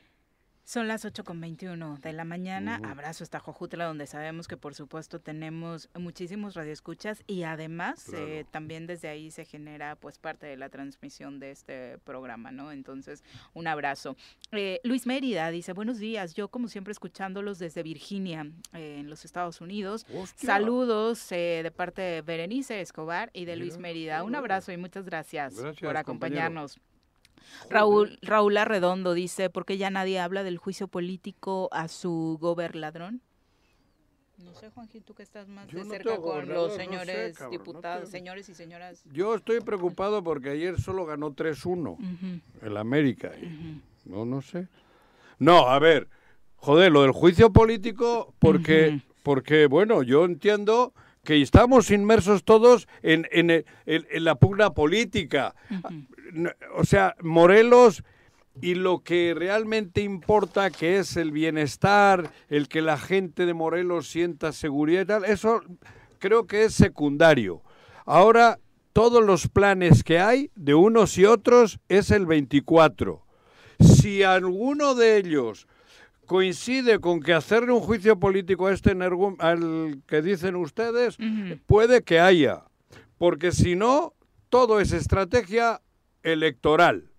[0.64, 2.80] Son las 8 con 21 de la mañana.
[2.84, 8.86] Abrazo esta Jojutla, donde sabemos que por supuesto tenemos muchísimos radioescuchas y además eh, también
[8.86, 12.70] desde ahí se genera pues parte de la transmisión de este programa, ¿no?
[12.70, 13.24] Entonces,
[13.54, 14.16] un abrazo.
[14.52, 19.24] Eh, Luis Mérida dice, buenos días, yo como siempre escuchándolos desde Virginia, eh, en los
[19.24, 20.06] Estados Unidos.
[20.36, 24.22] Saludos de parte de Berenice Escobar y de Luis Mérida.
[24.22, 26.78] Un abrazo y muchas gracias, por acompañarnos.
[27.70, 33.22] Raúl, Raúl Arredondo dice, ¿por qué ya nadie habla del juicio político a su gobernadrón?
[34.38, 38.54] No sé, Juanjito, tú que estás más de cerca con los señores diputados, señores y
[38.54, 39.04] señoras.
[39.12, 43.32] Yo estoy preocupado porque ayer solo ganó 3-1 el América.
[44.04, 44.66] No, no sé.
[45.38, 46.08] No, a ver,
[46.56, 50.92] joder, lo del juicio político, porque, porque bueno, yo entiendo
[51.24, 55.54] que estamos inmersos todos en, en, en, la pugna política
[56.74, 58.02] o sea, Morelos
[58.60, 64.08] y lo que realmente importa, que es el bienestar, el que la gente de Morelos
[64.08, 65.62] sienta seguridad y tal, eso
[66.18, 67.62] creo que es secundario.
[68.04, 68.58] Ahora,
[68.92, 73.24] todos los planes que hay de unos y otros es el 24.
[73.80, 75.66] Si alguno de ellos
[76.32, 78.96] coincide con que hacerle un juicio político a este
[79.38, 81.18] al que dicen ustedes,
[81.66, 82.64] puede que haya,
[83.18, 84.14] porque si no,
[84.48, 85.82] todo es estrategia
[86.22, 87.10] electoral.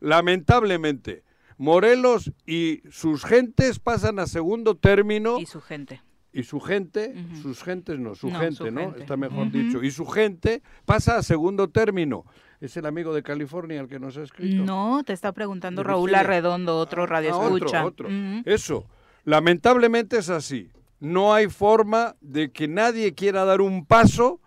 [0.00, 1.22] Lamentablemente,
[1.58, 5.38] Morelos y sus gentes pasan a segundo término.
[5.38, 6.00] Y su gente.
[6.32, 8.94] Y su gente, sus gentes no, su gente, ¿no?
[8.94, 9.82] Está mejor dicho.
[9.82, 12.24] Y su gente pasa a segundo término.
[12.60, 14.62] Es el amigo de California el que nos ha escrito.
[14.62, 17.84] No, te está preguntando Raúl Arredondo, otro radio ah, escucha.
[17.84, 18.08] Otro,
[18.44, 18.86] Eso,
[19.24, 20.70] lamentablemente es así.
[21.00, 24.40] No hay forma de que nadie quiera dar un paso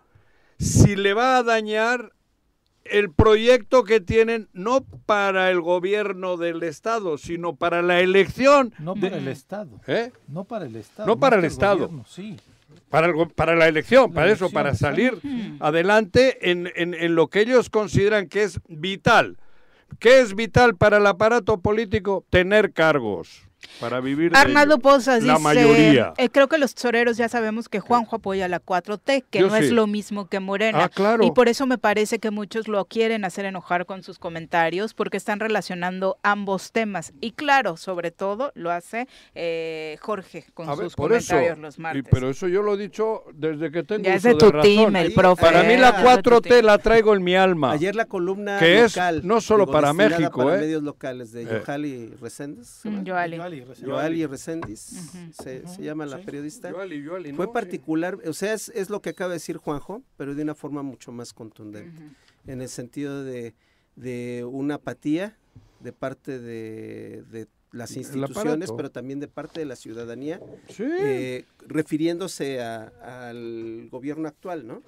[0.58, 2.12] si le va a dañar
[2.84, 8.74] el proyecto que tienen no para el gobierno del Estado, sino para la elección.
[8.78, 9.80] No para el Estado.
[9.86, 10.12] ¿Eh?
[10.28, 11.06] No para el Estado.
[11.06, 11.90] No para el Estado.
[12.06, 12.36] sí.
[12.90, 15.18] Para, para la elección, para eso, para salir
[15.58, 19.36] adelante en, en, en lo que ellos consideran que es vital.
[19.98, 22.24] ¿Qué es vital para el aparato político?
[22.30, 23.43] Tener cargos
[23.80, 26.14] para vivir Arnaldo Pozas la dice, mayoría.
[26.16, 29.70] Eh, creo que los toreros ya sabemos que Juanjo apoya la 4T, que no es
[29.70, 30.84] lo mismo que Morena.
[30.84, 31.24] Ah, claro.
[31.24, 35.16] Y por eso me parece que muchos lo quieren hacer enojar con sus comentarios, porque
[35.16, 37.12] están relacionando ambos temas.
[37.20, 42.04] Y claro, sobre todo lo hace eh, Jorge con sus comentarios los martes.
[42.10, 45.12] pero eso yo lo he dicho desde que tengo ya es de tu team, el
[45.12, 45.42] profe.
[45.42, 47.72] Para mí la 4T la traigo en mi alma.
[47.72, 50.60] Ayer la columna que local, es no solo para México, para ¿eh?
[50.60, 52.82] medios locales de Yohali Reséndez.
[53.02, 53.53] Yohali.
[53.80, 56.72] Yoali Reséndiz, se, llama la periodista.
[57.34, 60.54] Fue particular, o sea, es, es, lo que acaba de decir Juanjo, pero de una
[60.54, 62.02] forma mucho más contundente,
[62.46, 63.54] en el sentido de,
[63.96, 65.36] de una apatía
[65.80, 70.40] de parte de, las instituciones, pero también de parte de la ciudadanía,
[70.78, 74.82] eh, refiriéndose al gobierno actual, ¿no?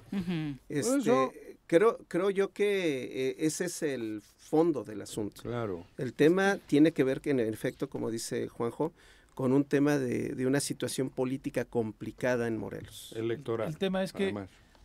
[0.69, 5.43] Este, creo, creo yo que eh, ese es el fondo del asunto.
[5.43, 5.85] Claro.
[5.99, 8.93] El tema tiene que ver que, en efecto, como dice Juanjo,
[9.35, 13.13] con un tema de, una situación política complicada en Morelos.
[13.17, 13.69] Electoral.
[13.69, 14.35] El tema es que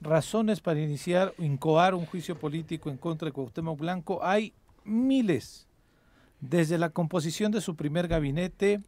[0.02, 4.54] razones para iniciar o incoar un juicio político en contra de Cuauhtémoc Blanco hay
[4.84, 5.68] miles.
[6.42, 8.82] Desde la composición de su primer gabinete,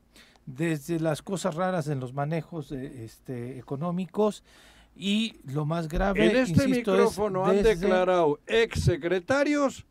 [0.46, 4.44] desde las cosas raras en los manejos este, económicos
[4.96, 6.30] y lo más grave.
[6.30, 9.86] En este micrófono han declarado exsecretarios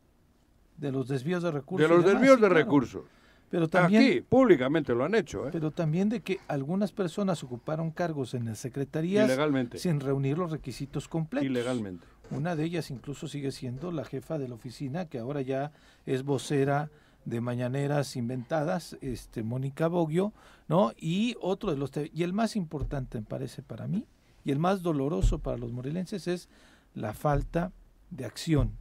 [0.77, 1.89] de los desvíos de recursos.
[1.89, 3.03] De los desvíos de recursos.
[3.51, 5.47] Pero también, Aquí, públicamente lo han hecho.
[5.47, 5.51] ¿eh?
[5.53, 9.31] Pero también de que algunas personas ocuparon cargos en las secretarías
[9.77, 11.47] sin reunir los requisitos completos.
[11.47, 12.07] Ilegalmente.
[12.31, 15.71] Una de ellas incluso sigue siendo la jefa de la oficina, que ahora ya
[16.07, 16.89] es vocera
[17.27, 20.33] de mañaneras inventadas, este Mónica Boggio,
[20.67, 20.93] ¿no?
[20.97, 24.07] Y otro de los y el más importante me parece para mí
[24.45, 26.49] y el más doloroso para los morelenses es
[26.95, 27.73] la falta
[28.11, 28.73] de acción,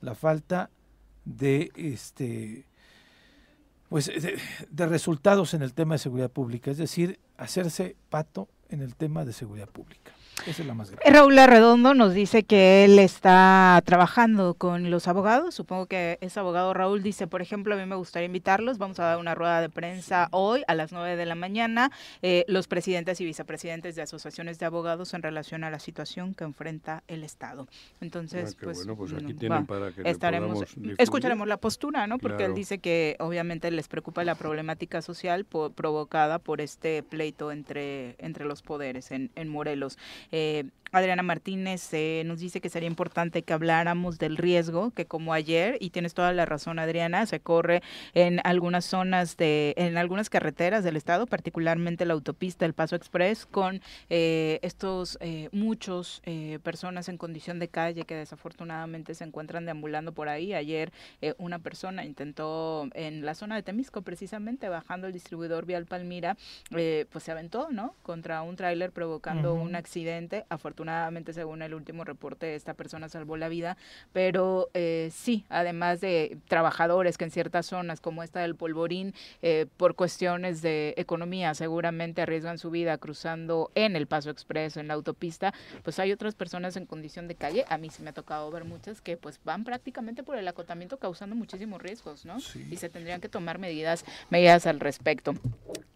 [0.00, 0.70] la falta
[1.24, 2.66] de este
[3.88, 4.38] pues de,
[4.70, 9.24] de resultados en el tema de seguridad pública, es decir, hacerse pato en el tema
[9.24, 10.13] de seguridad pública.
[10.46, 11.10] Esa es la más grave.
[11.10, 15.54] Raúl Arredondo nos dice que él está trabajando con los abogados.
[15.54, 18.78] Supongo que ese abogado Raúl dice, por ejemplo, a mí me gustaría invitarlos.
[18.78, 21.90] Vamos a dar una rueda de prensa hoy a las 9 de la mañana.
[22.22, 26.44] Eh, los presidentes y vicepresidentes de asociaciones de abogados en relación a la situación que
[26.44, 27.66] enfrenta el Estado.
[28.00, 30.64] Entonces, Ah, pues, bueno, pues aquí mm, tienen va, para que estaremos,
[30.98, 32.18] escucharemos la postura, ¿no?
[32.18, 37.52] Porque él dice que obviamente les preocupa la problemática social po- provocada por este pleito
[37.52, 39.96] entre, entre los poderes en, en Morelos.
[40.30, 40.64] Eh,
[40.94, 45.76] Adriana Martínez eh, nos dice que sería importante que habláramos del riesgo que como ayer,
[45.80, 47.82] y tienes toda la razón Adriana, se corre
[48.14, 53.46] en algunas zonas de, en algunas carreteras del estado, particularmente la autopista El Paso Express,
[53.46, 59.64] con eh, estos eh, muchos eh, personas en condición de calle que desafortunadamente se encuentran
[59.64, 60.54] deambulando por ahí.
[60.54, 60.92] Ayer
[61.38, 66.36] una persona intentó en la zona de Temisco precisamente bajando el distribuidor vial Palmira,
[66.76, 67.94] eh, pues se aventó, ¿no?
[68.02, 70.44] Contra un tráiler provocando un accidente.
[70.48, 70.83] Afortunadamente,
[71.32, 73.76] según el último reporte, esta persona salvó la vida,
[74.12, 79.66] pero eh, sí, además de trabajadores que en ciertas zonas como esta del Polvorín, eh,
[79.76, 84.94] por cuestiones de economía, seguramente arriesgan su vida cruzando en el Paso Expreso, en la
[84.94, 88.50] autopista, pues hay otras personas en condición de calle, a mí sí me ha tocado
[88.50, 92.36] ver muchas que pues van prácticamente por el acotamiento causando muchísimos riesgos, ¿no?
[92.70, 95.34] Y se tendrían que tomar medidas, medidas al respecto.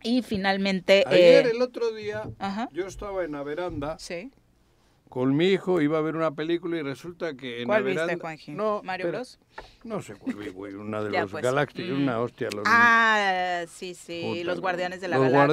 [0.02, 1.04] Y finalmente...
[1.06, 2.68] Ayer, eh, el otro día, Ajá.
[2.72, 4.30] yo estaba en la veranda Sí.
[5.08, 8.02] Con mi hijo, iba a ver una película y resulta que en ¿Cuál la viste,
[8.02, 8.20] veranda...
[8.22, 8.52] Juanji?
[8.52, 9.38] No, ¿Mario Bros?
[9.84, 11.42] No sé cuál vi, güey, una de los pues.
[11.42, 12.02] Galácticos, Mm.
[12.02, 12.48] una hostia.
[12.54, 15.46] Los, Ah, sí, sí, Puta, los guardianes de la los galaxia.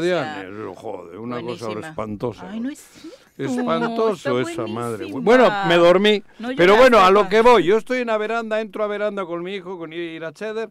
[0.44, 1.88] guardianes, joder, una cosa Buenísima.
[1.90, 2.49] espantosa.
[2.52, 3.19] Ay, no es cierto.
[3.38, 5.06] Espantoso esa madre.
[5.10, 5.23] güey.
[5.23, 6.23] Bueno, me dormí.
[6.40, 7.64] No pero bueno, a lo que voy.
[7.64, 10.69] Yo estoy en la veranda, entro a veranda con mi hijo, con Iracheder.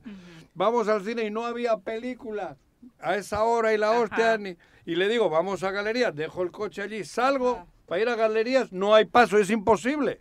[0.54, 2.56] Vamos al cine y no había película
[3.00, 4.38] a esa hora y la hostia.
[4.38, 4.56] ni-
[4.86, 6.14] y le digo, vamos a galerías.
[6.14, 7.66] Dejo el coche allí, salgo.
[7.86, 10.20] Para ir a galerías no hay paso, es imposible.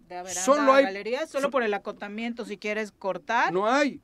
[0.00, 3.52] De veranda Solo a hay- galería, solo por el acotamiento, si quieres cortar.
[3.52, 4.00] No hay.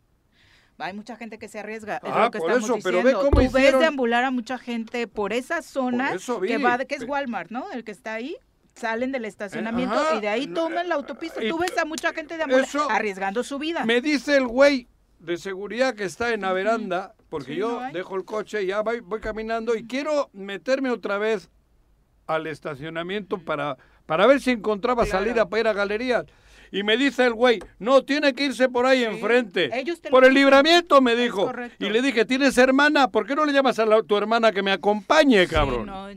[0.78, 3.12] Hay mucha gente que se arriesga, es Ah, lo que por estamos eso, pero ve
[3.12, 6.96] cómo Tú hicieron- ves deambular a mucha gente por esa zona Por que va, que
[6.96, 7.70] es Walmart, ¿no?
[7.70, 8.36] El que está ahí.
[8.74, 10.16] Salen del estacionamiento ajá.
[10.16, 11.44] y de ahí toman la autopista.
[11.44, 13.84] y- Tú ves a mucha gente deambular Eso- arriesgando su vida.
[13.84, 14.88] Me dice el güey
[15.20, 18.66] de seguridad que está en la veranda, porque Sí, yo no dejo el coche y
[18.68, 21.48] ya voy, voy caminando y quiero meterme otra vez
[22.26, 23.76] al estacionamiento para,
[24.06, 25.18] para ver si encontraba Claro.
[25.18, 26.24] salida para ir a galerías.
[26.74, 29.68] Y me dice el güey, no, tiene que irse por ahí enfrente.
[29.78, 31.52] Ellos Por el libramiento, me dijo.
[31.78, 33.08] Y le dije, ¿tienes hermana?
[33.08, 35.84] ¿Por qué no le llamas a la- tu hermana que me acompañe, cabrón?
[35.86, 36.08] no,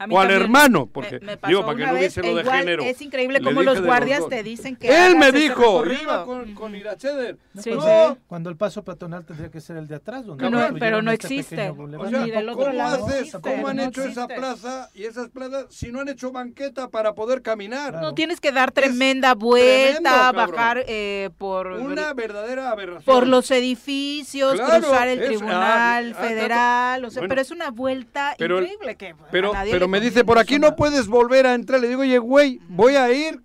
[0.00, 2.20] a mí o al hermano, porque me pasó digo, para que una no vez, hubiese
[2.20, 2.82] e lo de igual género.
[2.82, 6.74] Es increíble Le cómo los guardias te dicen que Él me dijo, iba con, con
[6.74, 7.36] Iracheder.
[7.52, 8.20] No, Sí, cuando, sí.
[8.26, 10.24] cuando el paso peatonal tendría que ser el de atrás.
[10.24, 11.70] Donde No, pero no este existe.
[11.70, 14.88] O sea, Ni del otro ¿cómo, lado haces, existe, ¿cómo han no hecho esa plaza
[14.94, 17.94] y esas plazas si no han hecho banqueta para poder caminar?
[18.00, 23.04] No tienes que dar tremenda vuelta, tremendo, bajar eh, por Una verdadera aberración.
[23.04, 27.40] por los edificios, Claro, cruzar el es- tribunal ah, ah, federal, o sea, bueno, pero
[27.42, 29.14] es una vuelta pero- increíble que a
[29.52, 31.80] nadie pero me dice, por aquí no puedes volver a entrar.
[31.80, 33.40] Le digo, oye, güey, voy a ir.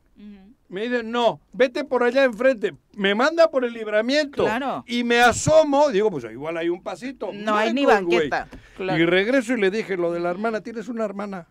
[0.68, 2.74] Me dice, no, vete por allá enfrente.
[2.96, 4.44] Me manda por el libramiento.
[4.44, 4.84] Claro.
[4.88, 5.90] Y me asomo.
[5.90, 7.30] Digo, pues igual hay un pasito.
[7.34, 8.48] No hay ni banqueta.
[8.76, 9.00] Claro.
[9.02, 11.48] Y regreso y le dije, lo de la hermana, tienes una hermana.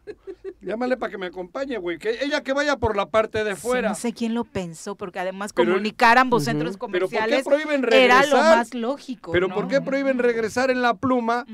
[0.61, 1.99] Llámale para que me acompañe, güey.
[1.99, 3.91] Que ella que vaya por la parte de Sí, fuera.
[3.91, 7.45] no sé quién lo pensó, porque además Pero- comunicar ambos centros Pero ¿por qué comerciales
[7.45, 8.57] prohíben era lo regresar?
[8.59, 9.33] más lógico.
[9.33, 9.55] Pero ¿no?
[9.55, 11.47] ¿por qué prohíben regresar en la pluma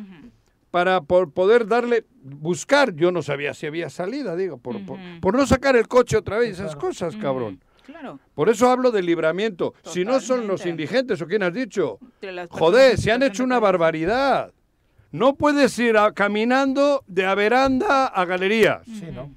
[0.71, 2.95] para por poder darle, buscar?
[2.95, 6.39] Yo no sabía si había salida, digo, por, por, por no sacar el coche otra
[6.39, 7.61] vez, esas cosas, cabrón.
[7.85, 8.21] Claro.
[8.35, 9.75] Por eso hablo del libramiento.
[9.83, 11.99] Si no son los indigentes, ¿o quién has dicho?
[12.21, 14.53] De Joder, se han hecho una barbaridad.
[15.13, 18.83] No puedes ir a- caminando de a veranda a galerías.
[18.85, 19.35] Sí, ¿no?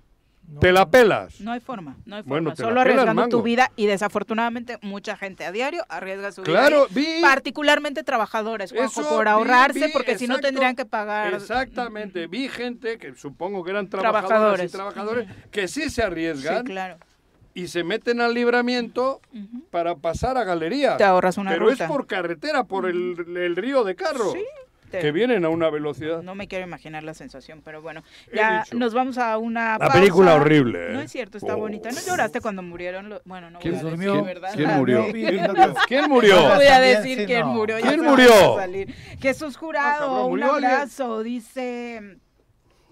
[0.59, 1.39] Te la pelas.
[1.41, 2.29] No hay forma, no hay forma.
[2.35, 7.01] Bueno, Solo arriesgando tu vida y desafortunadamente mucha gente a diario arriesga su Claro, vida.
[7.17, 11.33] vi- particularmente trabajadores, Juanjo, Eso por ahorrarse, vi, porque si no tendrían que pagar.
[11.33, 12.27] Exactamente.
[12.27, 14.69] Vi gente que supongo que eran trabajadoras Trabajadores.
[14.69, 16.59] y trabajadores que sí se arriesgan.
[16.59, 16.97] Sí, claro.
[17.55, 19.21] y se meten al libramiento
[19.69, 20.97] para pasar a galerías.
[20.97, 21.83] Te ahorras una Pero ruta.
[21.83, 24.31] es por carretera, por el, el río de carro.
[24.31, 24.43] Sí,
[24.93, 26.21] te- Que vienen a una velocidad.
[26.21, 28.03] No me quiero imaginar la sensación, pero bueno,
[28.33, 30.93] ya nos vamos a una La película horrible, ¿eh?
[30.93, 31.59] No es cierto, está Oh.
[31.59, 31.89] bonita.
[31.91, 33.09] ¿No lloraste cuando murieron?
[33.09, 34.11] los- Bueno, no ¿Quién voy a durmió?
[34.13, 34.49] decir, ¿verdad?
[34.55, 34.99] ¿Quién Ah, murió?
[35.07, 35.11] no.
[35.11, 35.75] ¿Quién murió?
[35.87, 36.49] ¿Quién murió?
[36.49, 37.79] No voy a decir quién murió.
[37.79, 38.53] ya ¿Quién murió?
[38.57, 38.93] a salir.
[39.19, 41.23] Jesús Jurado, cabrón, un abrazo.
[41.23, 42.17] Dice.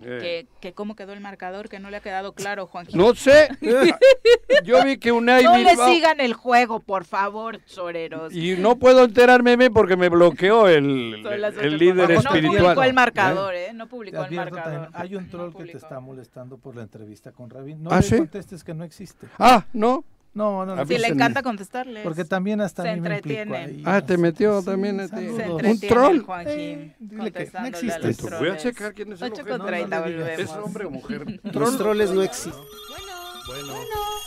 [0.01, 2.97] Que, que cómo quedó el marcador, que no le ha quedado claro, Juanjito.
[2.97, 3.47] No sé.
[4.63, 8.33] yo vi que Unai No le Bilbao- sigan el juego, por favor, choreros.
[8.33, 11.23] Y no puedo enterarme porque me bloqueó el,
[11.61, 12.57] el líder No espiritual.
[12.63, 12.93] publicó el ¿Eh?
[12.93, 13.73] marcador, ¿eh?
[13.73, 14.63] No Te publicó el marcador.
[14.63, 17.83] también, hay un troll que te está molestando por la entrevista con Rabin.
[17.83, 18.17] No ¿Ah, le sí?
[18.17, 19.27] contestes que no existe.
[19.37, 20.03] Ah, ¿no?
[20.33, 20.85] No, no, no.
[20.85, 22.03] Sí, le encanta contestarles.
[22.03, 23.57] Porque también hasta Se a mí me implico entretiene.
[23.57, 23.83] ahí.
[23.85, 25.09] Ah, te metió también a ti.
[25.15, 25.35] saludos.
[25.37, 26.19] Se Un entretiene troll.
[26.21, 27.93] Juanjín, Eh, no contestándole existe.
[28.27, 29.57] a los Voy a checar quién es el Ocho objeto.
[29.57, 30.39] con treinta, No, volvemos.
[30.39, 31.39] ¿Es hombre o mujer?
[31.53, 32.53] Los troles no existen.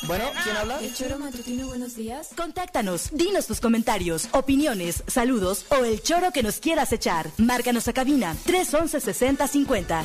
[0.07, 0.81] Bueno, ¿quién habla?
[0.81, 2.31] El choro matutino, buenos días.
[2.37, 7.29] Contáctanos, dinos tus comentarios, opiniones, saludos o el choro que nos quieras echar.
[7.39, 10.05] Márcanos a cabina 311 6050.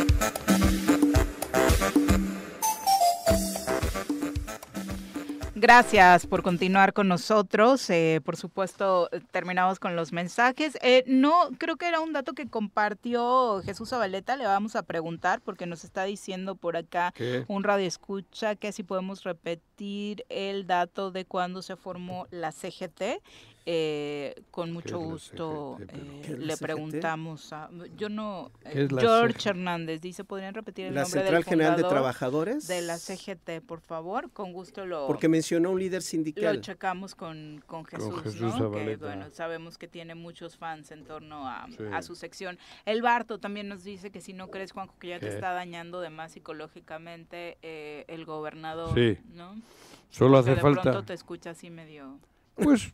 [5.61, 7.87] Gracias por continuar con nosotros.
[7.91, 10.75] Eh, por supuesto, terminamos con los mensajes.
[10.81, 14.35] Eh, no, creo que era un dato que compartió Jesús Zabaleta.
[14.37, 17.45] Le vamos a preguntar porque nos está diciendo por acá ¿Qué?
[17.47, 23.21] un radio escucha que si podemos repetir el dato de cuándo se formó la CGT.
[23.65, 28.83] Eh, con mucho gusto eh, ¿Qué es la le preguntamos a yo no eh, ¿Qué
[28.85, 29.45] es la George CGT?
[29.45, 32.67] Hernández dice podrían repetir el La nombre Central del General de Trabajadores.
[32.67, 36.59] de la CGT por favor con gusto lo Porque mencionó un líder lo sindical.
[36.61, 38.71] checamos con, con Jesús, Jesús ¿no?
[38.71, 41.83] Que bueno, sabemos que tiene muchos fans en torno a, Sí.
[41.93, 42.57] a su sección.
[42.85, 46.01] El Barto también nos dice que si no crees, Juanjo, que ya te está dañando
[46.01, 49.19] de más psicológicamente eh, el gobernador, Sí.
[49.35, 49.61] ¿no?
[50.09, 50.81] Solo Que hace de falta.
[50.81, 52.17] pronto te escucha así medio,
[52.55, 52.91] Pues.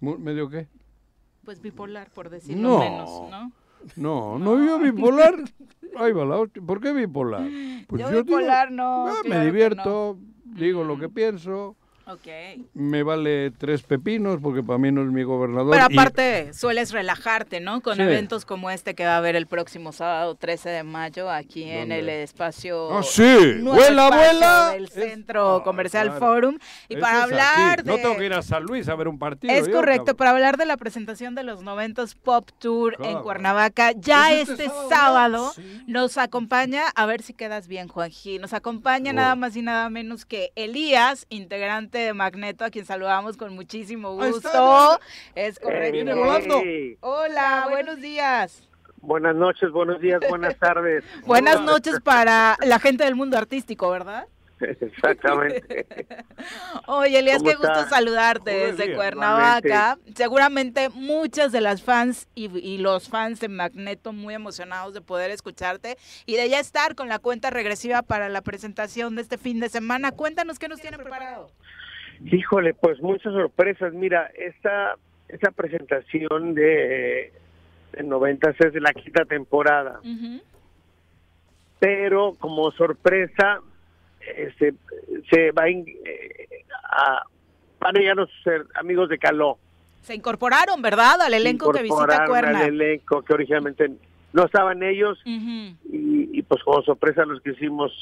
[0.00, 0.68] ¿Medio qué?
[1.44, 2.78] pues bipolar, por decirlo No.
[2.78, 3.52] menos, ¿no?
[3.96, 5.36] No, no, yo bipolar.
[5.96, 6.62] Ahí va la hostia.
[6.62, 7.48] ¿Por qué bipolar?
[7.88, 9.06] Pues yo, bipolar no.
[9.08, 11.76] ah, claro me divierto, digo lo que pienso.
[12.12, 12.26] Ok.
[12.74, 15.70] Me vale tres pepinos porque para mí no es mi gobernador.
[15.72, 17.80] Pero y- aparte, sueles relajarte, ¿no?
[17.80, 18.02] Con Sí.
[18.02, 21.90] eventos como este que va a haber el próximo sábado 13 de mayo aquí en
[21.90, 21.98] ¿Dónde?
[22.00, 22.98] el espacio.
[22.98, 23.60] ¡Ah, sí!
[23.62, 24.70] ¡Vuela, vuela!
[24.72, 26.20] Del Es- Centro Ah, Comercial claro.
[26.20, 26.58] Forum.
[26.88, 27.90] Y Eso para es hablar de.
[27.90, 29.52] No tengo que ir a San Luis a ver un partido.
[29.52, 30.16] Es yo, correcto, cabrón.
[30.16, 33.22] para hablar de la presentación de los 90 Pop Tour en Cabrón.
[33.22, 35.62] Cuernavaca, ya ¿Es este, este sábado, sábado ya?
[35.86, 39.14] nos acompaña, a ver si quedas bien, Juanji, nos acompaña Oh.
[39.14, 44.14] nada más y nada menos que Elías, integrante de Magneto, a quien saludamos con muchísimo
[44.14, 45.00] gusto.
[45.34, 46.16] Es correcto.
[46.16, 46.62] Volando.
[47.00, 48.68] Hola, buenos días.
[49.02, 51.04] Buenas noches, buenos días, buenas tardes.
[51.24, 54.26] Buenas noches para la gente del mundo artístico, ¿verdad?
[54.60, 55.86] Exactamente.
[56.86, 58.94] Oye, Elías, ¿Cómo qué gusto saludarte desde.
[58.94, 59.98] Cuernavaca.
[60.14, 65.30] Seguramente muchas de las fans y, y los fans de Magneto muy emocionados de poder
[65.30, 65.96] escucharte
[66.26, 69.68] y de ya estar con la cuenta regresiva para la presentación de este fin de
[69.68, 70.12] semana.
[70.12, 71.50] Cuéntanos qué nos tiene preparado.
[72.24, 73.92] Híjole, pues muchas sorpresas.
[73.94, 74.96] Mira, esta,
[75.28, 77.32] esta presentación de,
[77.92, 80.00] de 90 es de la quinta temporada,
[81.78, 83.60] pero como sorpresa,
[84.36, 84.74] este,
[85.30, 87.22] se va a, in- eh, a
[87.80, 89.58] van a llegar ser amigos de Caló.
[90.02, 91.20] Se incorporaron, ¿verdad?
[91.22, 92.58] Al elenco que visita Cuerna.
[92.60, 93.90] al elenco que originalmente
[94.34, 95.18] no estaban ellos
[95.90, 97.92] y, y pues como sorpresa los quisimos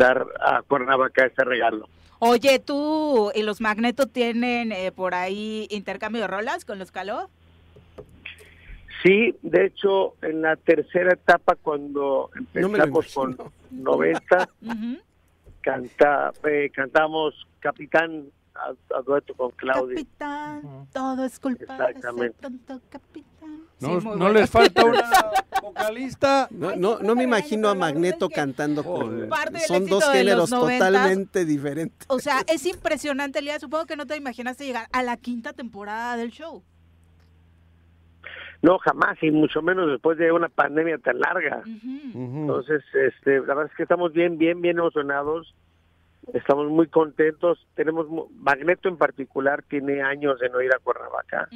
[0.00, 1.86] dar a Cuernavaca este regalo.
[2.18, 7.30] Oye, ¿tú y los Magneto tienen eh, por ahí intercambio de rolas con los Caló?
[9.02, 13.52] Sí, de hecho, en la tercera etapa, cuando No empezamos con imagino.
[13.70, 14.98] 90, Ujú.
[15.62, 19.96] canta, eh, cantamos Capitán a, a dueto con Claudia.
[19.96, 23.60] Capitán, todo es culpa de tonto capitán.
[23.80, 24.28] No, Sí, no bueno.
[24.32, 25.02] les falta una
[25.62, 26.48] vocalista.
[26.50, 29.28] No, no, no me imagino a Magneto cantando con...
[29.66, 30.78] Son dos géneros los 90s.
[30.78, 32.06] totalmente diferentes.
[32.08, 33.60] O sea, es impresionante, Elías.
[33.60, 36.62] Supongo que no te imaginaste llegar a la quinta temporada del show.
[38.62, 41.62] No, jamás, y mucho menos después de una pandemia tan larga.
[42.14, 45.54] Entonces, este, la verdad es que estamos bien, bien, bien emocionados.
[46.34, 47.66] Estamos muy contentos.
[47.74, 51.48] Tenemos mu- Magneto en particular tiene años de no ir a Cuernavaca.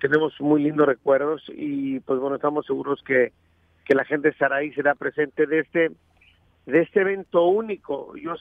[0.00, 3.32] Tenemos muy lindos recuerdos y pues bueno estamos seguros que,
[3.84, 5.90] que la gente estará ahí será presente de este
[6.66, 8.34] de este evento único yo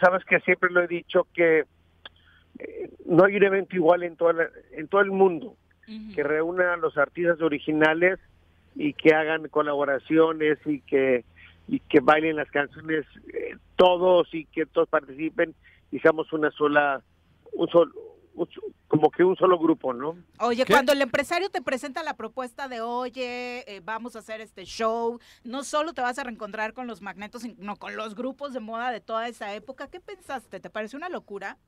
[0.00, 1.64] sabes que siempre lo he dicho que
[2.58, 5.56] eh, no hay un evento igual en toda la- en todo el mundo
[6.14, 8.18] que reúna a los artistas originales
[8.74, 11.24] y que hagan colaboraciones y que
[11.68, 15.54] y que bailen las canciones eh, todos y que todos participen
[15.90, 17.02] y seamos una sola
[17.52, 17.92] un sol,
[18.88, 20.16] como que un solo grupo, ¿no?
[20.40, 24.64] Oye, cuando el empresario te presenta la propuesta de, oye, eh, vamos a hacer este
[24.64, 28.60] show, no solo te vas a reencontrar con los magnetos, sino con los grupos de
[28.60, 30.60] moda de toda esa época, ¿qué pensaste?
[30.60, 31.58] ¿Te pareció una locura?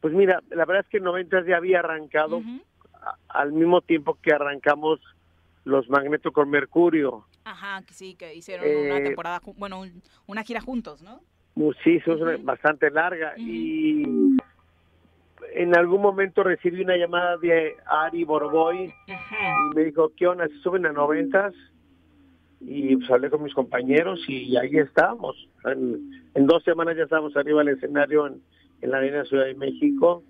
[0.00, 2.40] Pues mira, la verdad es que en 90 ya había arrancado
[3.28, 4.98] al mismo tiempo que arrancamos
[5.64, 7.26] los Magnetos con Mercurio.
[7.44, 11.20] Ajá, que sí, que hicieron una Eh, temporada, bueno, un- una gira juntos, ¿no?
[11.84, 13.34] Sí, eso es bastante larga.
[13.36, 14.02] Y
[15.54, 20.46] en algún momento recibí una llamada de Ari Boroboy y me dijo, ¿qué onda?
[20.48, 21.52] ¿Se suben a noventas?
[22.60, 25.34] Y pues hablé con mis compañeros y ahí estábamos.
[25.64, 28.42] En, en dos semanas ya estábamos arriba del escenario en,
[28.82, 30.22] en la Arena Ciudad de México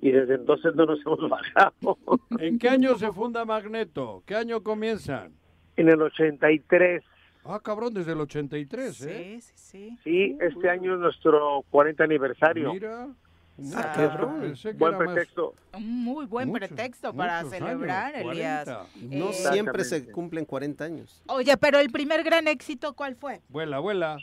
[0.00, 1.98] y desde entonces no nos hemos bajado.
[2.38, 4.22] ¿En qué año se funda Magneto?
[4.26, 5.32] ¿Qué año comienzan?
[5.80, 7.02] En el 83.
[7.46, 9.38] Ah, cabrón, desde el 83, ¿eh?
[9.40, 9.98] Sí, sí, sí.
[10.04, 12.74] Sí, este año es nuestro 40 aniversario.
[12.74, 13.08] Mira.
[13.76, 15.54] Ah, cabrón, pensé que Buen era más- pretexto.
[15.74, 18.64] Un muy buen Muchos, pretexto para celebrar, años, Elías.
[18.64, 19.16] 40.
[19.16, 21.22] No Eh, siempre se cumplen 40 años.
[21.28, 23.40] Oye, pero el primer gran éxito, ¿cuál fue?
[23.48, 24.18] Vuela, vuela.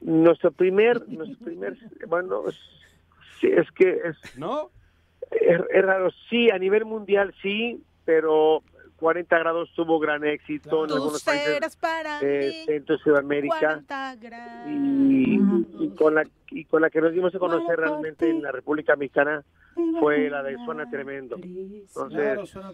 [0.00, 1.76] Nuestro primer, nuestro primer,
[2.08, 2.58] bueno, es-
[3.40, 4.70] sí, es que es, ¿No?
[5.30, 8.62] es, es raro, sí, a nivel mundial sí, pero
[8.96, 13.58] 40 grados tuvo gran éxito en algunos países para Centro Sudamérica.
[13.58, 14.68] 40 grados.
[14.68, 15.40] y,
[15.80, 18.96] y con la y con la que nos dimos a conocer realmente en la República
[18.96, 19.44] Mexicana
[20.00, 21.36] fue la de Suena Tremendo.
[21.36, 22.72] Entonces, Suena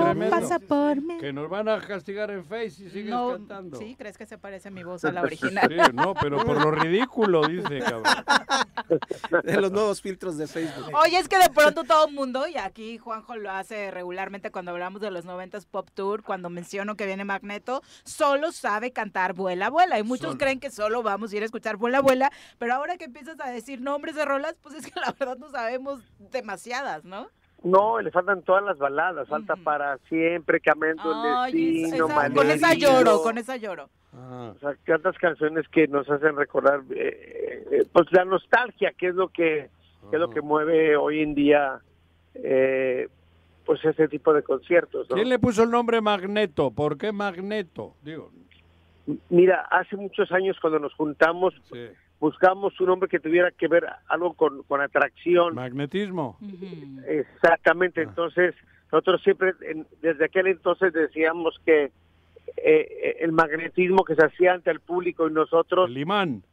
[0.00, 0.30] tremendo.
[0.36, 1.18] pasa por mí.
[1.18, 3.76] Que nos van a castigar en Face si sigues No, cantando.
[3.78, 3.94] ¿Sí?
[3.96, 5.68] ¿Crees que se parece mi voz a la original?
[5.68, 8.02] Sí, no, pero por lo ridículo, dice, cabrón.
[9.44, 10.90] De los nuevos filtros de Facebook.
[11.02, 14.70] Oye, es que de pronto todo el mundo, y aquí Juanjo lo hace regularmente cuando
[14.72, 19.70] hablamos de los 90s Pop Tour, cuando menciono que viene Magneto, solo sabe cantar Vuela,
[19.70, 19.98] Vuela.
[19.98, 20.38] Y muchos Solo.
[20.38, 23.50] creen que solo vamos a ir a escuchar Vuela, Vuela, pero ahora que empiezas a
[23.50, 26.00] decir nombres de rolas, pues es que la verdad no sabemos
[26.30, 27.28] demasiadas, ¿no?
[27.64, 32.74] no, le faltan todas las baladas, falta para siempre, Camendo Ay, Destino, esa- con esa
[32.74, 33.88] lloro, con esa lloro.
[34.12, 34.52] Ah.
[34.54, 39.14] O sea, tantas canciones que nos hacen recordar eh, eh, pues la nostalgia, que es
[39.14, 39.70] lo que,
[40.10, 41.80] que es lo que mueve hoy en día
[42.34, 43.08] eh,
[43.64, 45.08] pues ese tipo de conciertos.
[45.08, 45.14] ¿no?
[45.14, 46.72] ¿Quién le puso el nombre Magneto?
[46.72, 47.94] ¿Por qué Magneto?
[48.02, 48.30] Digo,
[49.30, 51.88] Mira, hace muchos años cuando nos juntamos sí.
[52.22, 55.56] Buscamos un hombre que tuviera que ver algo con, con atracción.
[55.56, 56.38] magnetismo.
[57.06, 58.54] Exactamente, entonces
[58.92, 61.90] nosotros siempre en- desde aquel entonces decíamos que
[62.58, 66.44] eh, el magnetismo que se hacía ante el público y nosotros El imán.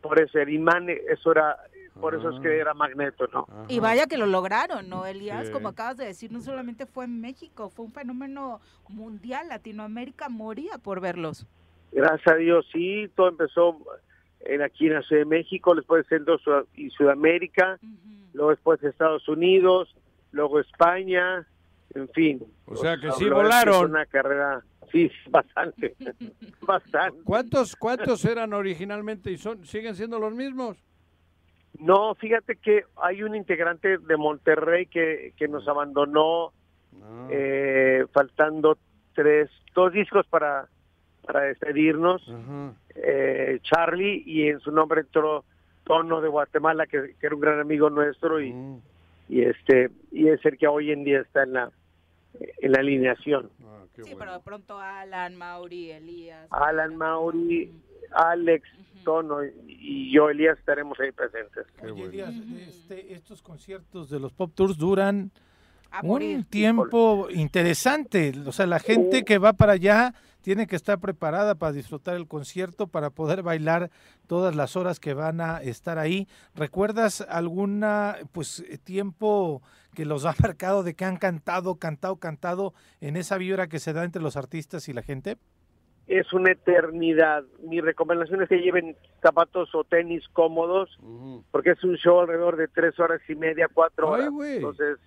[0.00, 1.56] por eso el imán eso era
[2.00, 5.48] por eso es que era magneto no Y vaya que lo lograron, ¿no, Elías?
[5.48, 5.52] Sí.
[5.52, 9.48] Como acabas de decir, no solamente fue en México, fue un fenómeno mundial.
[9.48, 11.46] Latinoamérica moría por verlos.
[11.92, 13.76] gracias a Dios sí todo empezó
[14.40, 17.78] en aquí en la Ciudad de México después Centro Sud- y Sudamérica
[18.32, 19.94] luego después Estados Unidos
[20.32, 21.46] luego España
[21.94, 23.90] en fin O sea que sí es volaron.
[23.90, 24.62] una carrera
[24.92, 25.94] sí bastante
[26.62, 30.76] bastante ¿Cuántos, ¿Cuántos eran originalmente y son siguen siendo los mismos?
[31.78, 36.52] No, fíjate que hay un integrante de Monterrey que, que nos abandonó
[37.02, 37.28] Ah.
[37.30, 38.76] eh, faltando
[39.14, 40.66] tres, dos discos para,
[41.24, 42.20] para despedirnos.
[42.94, 45.44] Eh, Charlie y en su nombre entró
[45.84, 48.80] Tono de Guatemala, que, que era un gran amigo nuestro y, Mm.
[49.28, 51.70] y este y es el que hoy en día está en la
[52.62, 53.50] en la alineación.
[53.96, 56.46] sí, pero de pronto Alan, Mauri, Elías.
[56.50, 57.70] Alan Mauri,
[58.12, 58.68] Alex,
[59.04, 61.66] Tono y- yo, Elías, estaremos ahí presentes.
[61.82, 62.34] Oye, Elías,
[62.68, 65.30] este, estos conciertos de los Pop Tours duran
[65.90, 66.44] A un morir.
[66.48, 68.32] tiempo interesante.
[68.46, 72.26] O sea, la gente que va para allá tiene que estar preparada para disfrutar el
[72.26, 73.90] concierto, para poder bailar
[74.26, 76.28] todas las horas que van a estar ahí.
[76.54, 79.62] ¿Recuerdas alguna pues eh, tiempo
[79.94, 83.92] que los ha marcado de que han cantado, cantado, cantado en esa vibra que se
[83.92, 85.36] da entre los artistas y la gente?
[86.10, 87.44] Es una eternidad.
[87.62, 90.98] Mi recomendación es que lleven zapatos o tenis cómodos,
[91.52, 94.30] porque es un show alrededor de tres horas y media, cuatro Ay, horas.
[94.32, 94.56] güey.
[94.56, 94.98] Entonces,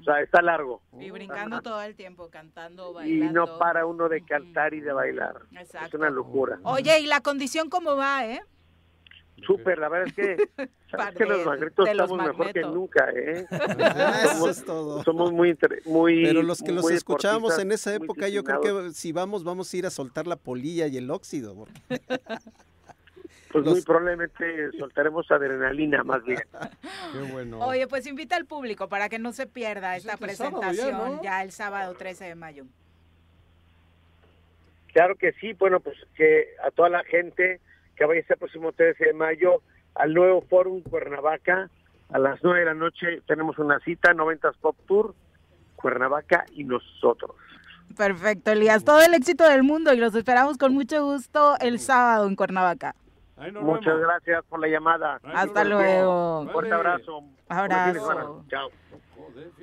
[0.00, 0.82] o sea, está largo.
[1.00, 3.46] Y brincando todo el tiempo, cantando, Y bailando.
[3.46, 5.36] no para uno de cantar y de bailar.
[5.52, 5.96] Es Exacto.
[5.96, 6.60] una locura.
[6.62, 8.40] Oye, ¿y la condición cómo va, eh?
[9.44, 10.48] Súper, la verdad es que,
[10.90, 13.46] sabes que los magnetos estamos mejor que nunca, ¿eh?
[13.50, 15.04] Eso somos, es todo.
[15.04, 18.90] somos muy, muy Pero los que los muy escuchábamos en esa época, yo creo que
[18.92, 21.54] si vamos, vamos a ir a soltar la polilla y el óxido.
[21.54, 22.00] porque-
[23.52, 26.42] Pues muy probablemente soltaremos adrenalina más bien.
[27.12, 27.60] Qué bueno.
[27.60, 31.22] Oye, pues invita al público para que no se pierda esta sábado ya, presentación ¿no?
[31.22, 32.66] ya el sábado 13 de mayo.
[34.92, 37.60] Claro que sí, bueno, pues que a toda la gente
[37.96, 39.62] que vaya este próximo 13 de mayo
[39.94, 41.70] al nuevo Fórum Cuernavaca,
[42.10, 45.14] a las 9 de la noche tenemos una cita, 90 Pop Tour,
[45.74, 47.32] Cuernavaca y nosotros.
[47.96, 48.84] Perfecto, Elías.
[48.84, 52.94] Todo el éxito del mundo y los esperamos con mucho gusto el sábado en Cuernavaca.
[53.60, 55.20] Muchas gracias por la llamada.
[55.34, 56.40] Hasta luego.
[56.40, 57.22] Un fuerte abrazo.
[57.48, 58.44] Abrazo.
[58.48, 58.70] Chao.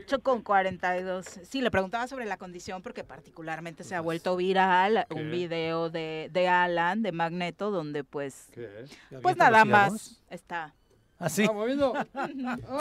[0.04, 1.26] 8 con 42.
[1.44, 6.30] Sí, le preguntaba sobre la condición porque particularmente se ha vuelto viral un video de,
[6.32, 8.50] de Alan, de Magneto, donde pues,
[9.22, 10.74] pues nada más está
[11.24, 11.48] Así.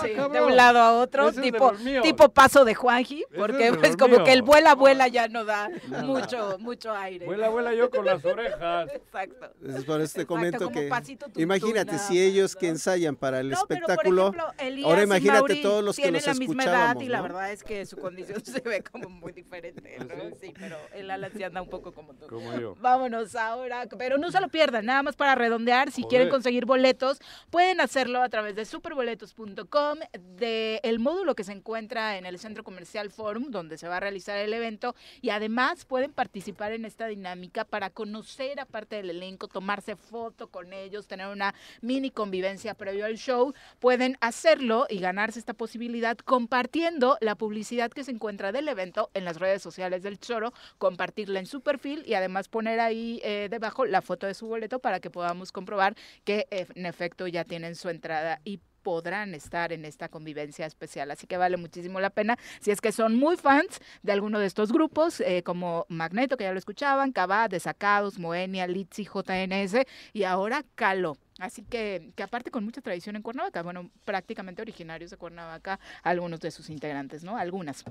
[0.02, 3.76] Sí, de un lado a otro, Ese tipo, tipo paso de Juanji, Ese porque es
[3.76, 5.68] pues como que el vuela, vuela ya no da
[6.02, 7.24] mucho, mucho aire.
[7.24, 8.90] Vuela, vuela yo con las orejas.
[8.94, 9.52] Exacto.
[9.64, 10.90] Es por eso te Exacto, comento que
[11.36, 15.04] imagínate si ellos que ensayan para el No, pero, por espectáculo, ejemplo, Elías ahora y
[15.04, 17.86] imagínate Mauri todos los que tienen los la misma edad y la verdad es que
[17.86, 20.34] su condición se ve como muy diferente, ¿no?
[20.40, 22.26] Sí, pero el Alan sí anda un poco como tú.
[22.26, 22.74] Como yo.
[22.80, 27.18] Vámonos ahora, pero no se lo pierdan, nada más para redondear, si quieren conseguir boletos,
[27.50, 29.98] pueden hacerlo a través de superboletos.com,
[30.38, 34.00] de el módulo que se encuentra en el Centro Comercial Forum, donde se va a
[34.00, 39.48] realizar el evento, y además pueden participar en esta dinámica para conocer aparte del elenco,
[39.48, 45.38] tomarse foto con ellos, tener una mini convivencia previo al show, pueden hacerlo y ganarse
[45.38, 50.18] esta posibilidad compartiendo la publicidad que se encuentra del evento en las redes sociales del
[50.18, 54.46] Choro, compartirla en su perfil y además poner ahí eh, debajo la foto de su
[54.46, 59.72] boleto para que podamos comprobar que en efecto ya tienen su entrada y podrán estar
[59.72, 61.10] en esta convivencia especial.
[61.10, 64.46] Así que vale muchísimo la pena si es que son muy fans de alguno de
[64.46, 70.24] estos grupos, eh, como Magneto, que ya lo escuchaban, Cabá, Desacados, Moenia, Litzy, JNS y
[70.24, 71.16] ahora Calo.
[71.38, 76.40] Así que, que aparte con mucha tradición en Cuernavaca, bueno, prácticamente originarios de Cuernavaca, algunos
[76.40, 77.36] de sus integrantes, ¿no?
[77.36, 77.84] Algunas.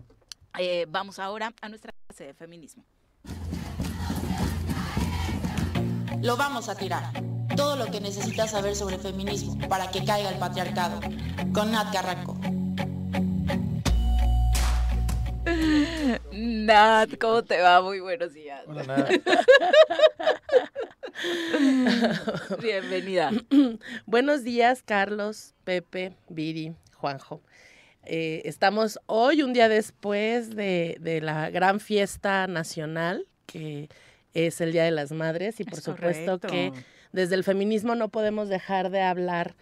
[0.57, 2.85] Eh, vamos ahora a nuestra clase de feminismo.
[6.21, 7.30] Lo vamos a tirar.
[7.55, 10.99] Todo lo que necesitas saber sobre feminismo para que caiga el patriarcado.
[11.53, 12.37] Con Nat Carranco.
[16.31, 17.81] Nat, ¿cómo te va?
[17.81, 18.63] Muy buenos días.
[18.67, 19.11] Hola, Nat.
[22.61, 23.31] Bienvenida.
[24.05, 27.41] Buenos días, Carlos, Pepe, Viri, Juanjo.
[28.03, 33.89] Eh, estamos hoy, un día después de, de la gran fiesta nacional, que
[34.33, 36.71] es el Día de las Madres, y por Es supuesto que.
[37.11, 39.55] Desde el feminismo no podemos dejar de hablar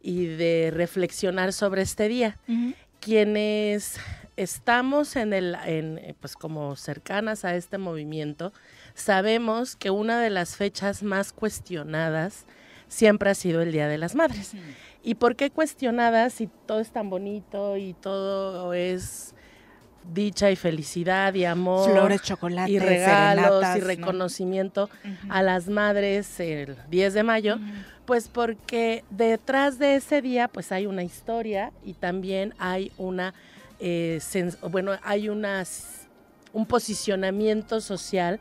[0.00, 2.38] y de reflexionar sobre este día.
[3.00, 3.98] Quienes
[4.36, 8.52] estamos en el, en, eh, pues como cercanas a este movimiento,
[8.94, 12.46] sabemos que una de las fechas más cuestionadas
[12.88, 14.52] siempre ha sido el Día de las Madres.
[15.02, 19.35] ¿Y por qué cuestionadas si todo es tan bonito y todo es
[20.12, 21.90] dicha y felicidad y amor?
[21.90, 23.86] Flores, chocolates, y regalos serenatas, y ¿no?
[23.86, 24.90] reconocimiento
[25.28, 27.58] a las madres el 10 de mayo,
[28.04, 33.34] pues porque detrás de ese día pues hay una historia y también hay una
[33.78, 34.20] eh,
[34.70, 36.06] bueno, hay unas
[36.52, 38.40] un posicionamiento social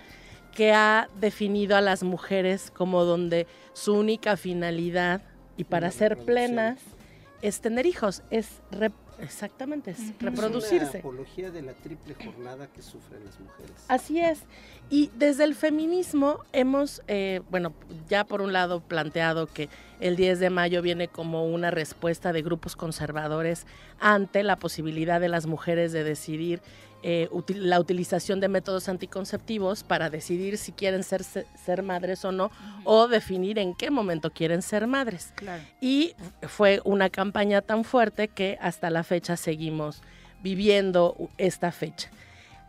[0.53, 5.21] que ha definido a las mujeres como donde su única finalidad
[5.57, 6.79] y para Una ser plenas
[7.41, 8.61] es tener hijos, es
[9.19, 10.89] exactamente, es Es reproducirse.
[10.89, 13.71] una apología de la triple jornada que sufren las mujeres.
[13.87, 14.39] Así es.
[14.89, 17.73] Y desde el feminismo hemos, eh, bueno,
[18.09, 19.69] ya por un lado planteado que
[19.99, 23.65] el 10 de mayo viene como una respuesta de grupos conservadores
[23.99, 26.61] ante la posibilidad de las mujeres de decidir
[27.07, 32.25] eh, util- la utilización de métodos anticonceptivos para decidir si quieren ser, se- ser madres
[32.25, 32.49] o no,
[32.83, 35.31] o definir en qué momento quieren ser madres.
[35.35, 35.61] Claro.
[35.79, 40.01] Y fue una campaña tan fuerte que hasta la fecha seguimos
[40.41, 42.09] viviendo esta fecha.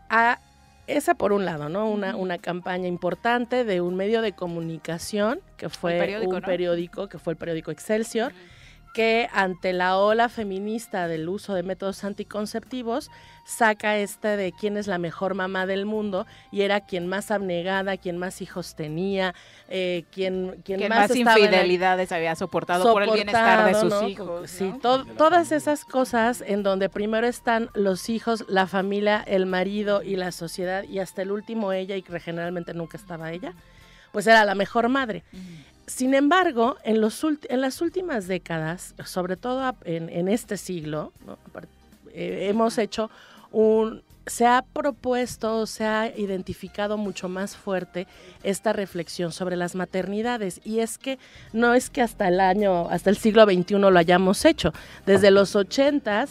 [0.09, 0.39] A-
[0.85, 1.89] esa por un lado, ¿no?
[1.89, 6.45] Una, una campaña importante de un medio de comunicación que fue periódico, un ¿no?
[6.45, 8.31] periódico, que fue el periódico Excelsior,
[8.97, 13.11] que ante la ola feminista del uso de métodos anticonceptivos
[13.45, 17.97] saca este de quién es la mejor mamá del mundo y era quien más abnegada,
[17.97, 19.35] quien más hijos tenía,
[19.69, 24.49] eh, quien, quien más, infidelidades había soportado, por el bienestar de sus hijos.
[24.49, 24.79] Sí, ¿no?
[24.79, 30.15] to- todas esas cosas en donde primero están los hijos, la familia, el marido y
[30.15, 33.53] la sociedad y hasta el último ella y que generalmente nunca estaba ella,
[34.11, 35.23] pues era la mejor madre.
[35.87, 41.13] Sin embargo, en, los en las últimas décadas, sobre todo en, en este siglo,
[42.11, 43.09] eh, hemos hecho
[43.51, 44.03] un...
[44.25, 48.07] Se ha propuesto, se ha identificado mucho más fuerte
[48.43, 50.59] esta reflexión sobre las maternidades.
[50.65, 51.17] Y es que
[51.53, 54.73] no es que hasta el año, hasta el siglo XXI lo hayamos hecho.
[55.05, 56.27] Desde los 80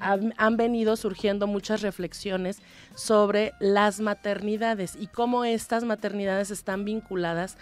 [0.00, 2.58] han, han venido surgiendo muchas reflexiones
[2.96, 7.56] sobre las maternidades y cómo estas maternidades están vinculadas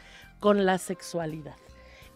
[0.44, 1.56] con la sexualidad.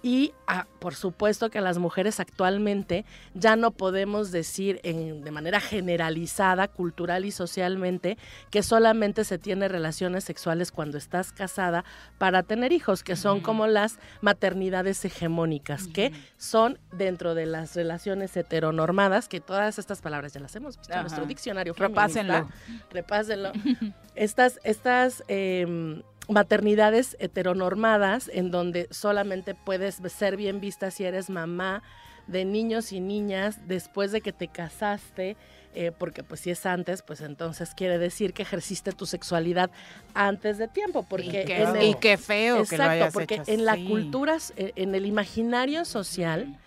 [0.02, 5.60] Y ah, por supuesto que las mujeres actualmente ya no podemos decir en, de manera
[5.60, 8.18] generalizada, cultural y socialmente,
[8.50, 11.86] que solamente se tiene relaciones sexuales cuando estás casada
[12.18, 18.36] para tener hijos, que son como las maternidades hegemónicas, que son dentro de las relaciones
[18.36, 21.72] heteronormadas, que todas estas palabras ya las hemos visto en nuestro diccionario.
[21.74, 22.46] Repásenlo.
[22.90, 23.52] Repásenlo.
[24.14, 31.82] estas, estas em, maternidades heteronormadas en donde solamente puedes ser bien vista si eres mamá
[32.26, 35.36] de niños y niñas después de que te casaste,
[35.74, 39.70] eh, porque pues si es antes, pues entonces quiere decir que ejerciste tu sexualidad
[40.12, 43.34] antes de tiempo, porque Y qué- en y qué feo que lo Exacto, hayas porque
[43.36, 46.58] hecho en la cultura, eh, en el imaginario social,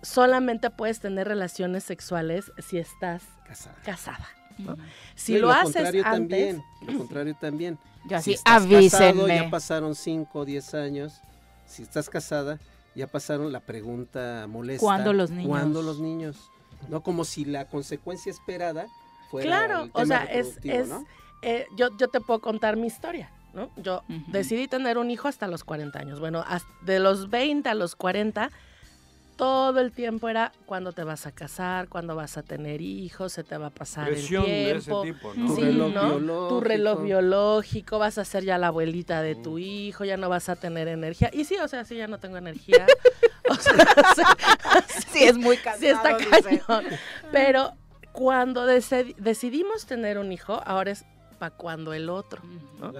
[0.00, 3.22] solamente puedes tener relaciones sexuales si estás
[3.84, 4.26] casada.
[4.58, 4.76] ¿No?
[5.14, 7.78] Si lo, haces antes, también, lo contrario también.
[8.06, 11.20] Ya si sí, estás casado, ya pasaron 5 o 10 años.
[11.66, 12.58] Si estás casada,
[12.94, 14.84] ya pasaron la pregunta molesta.
[14.84, 15.48] ¿Cuándo los niños?
[15.48, 16.36] ¿Cuándo los niños?
[16.88, 18.86] No como si la consecuencia esperada
[19.30, 21.06] fuera Claro, el o tema sea, es, es ¿no?
[21.42, 23.70] eh, yo, yo te puedo contar mi historia, ¿no?
[23.76, 26.20] Yo decidí tener un hijo hasta los 40 años.
[26.20, 26.44] Bueno,
[26.82, 28.50] de los 20 a los 40,
[29.36, 33.42] todo el tiempo era cuándo te vas a casar, cuándo vas a tener hijos, se
[33.44, 35.02] te va a pasar Presión el de ese tiempo.
[35.02, 35.46] tipo, ¿no?
[35.46, 36.48] Tu Sí, reloj ¿no?
[36.48, 37.98] Tu reloj biológico.
[37.98, 41.30] vas a ser ya la abuelita de tu hijo, ya no vas a tener energía.
[41.32, 42.86] Y sí, o sea, sí, ya no tengo energía.
[43.50, 43.74] O sea,
[44.86, 46.62] sí, Sí, es muy Sí, está cansado, dice.
[46.66, 46.84] cañón.
[47.32, 47.72] Pero
[48.12, 51.04] cuando deci- decidimos tener un hijo, ahora es
[51.38, 52.42] para cuando el otro,
[52.78, 52.92] ¿no?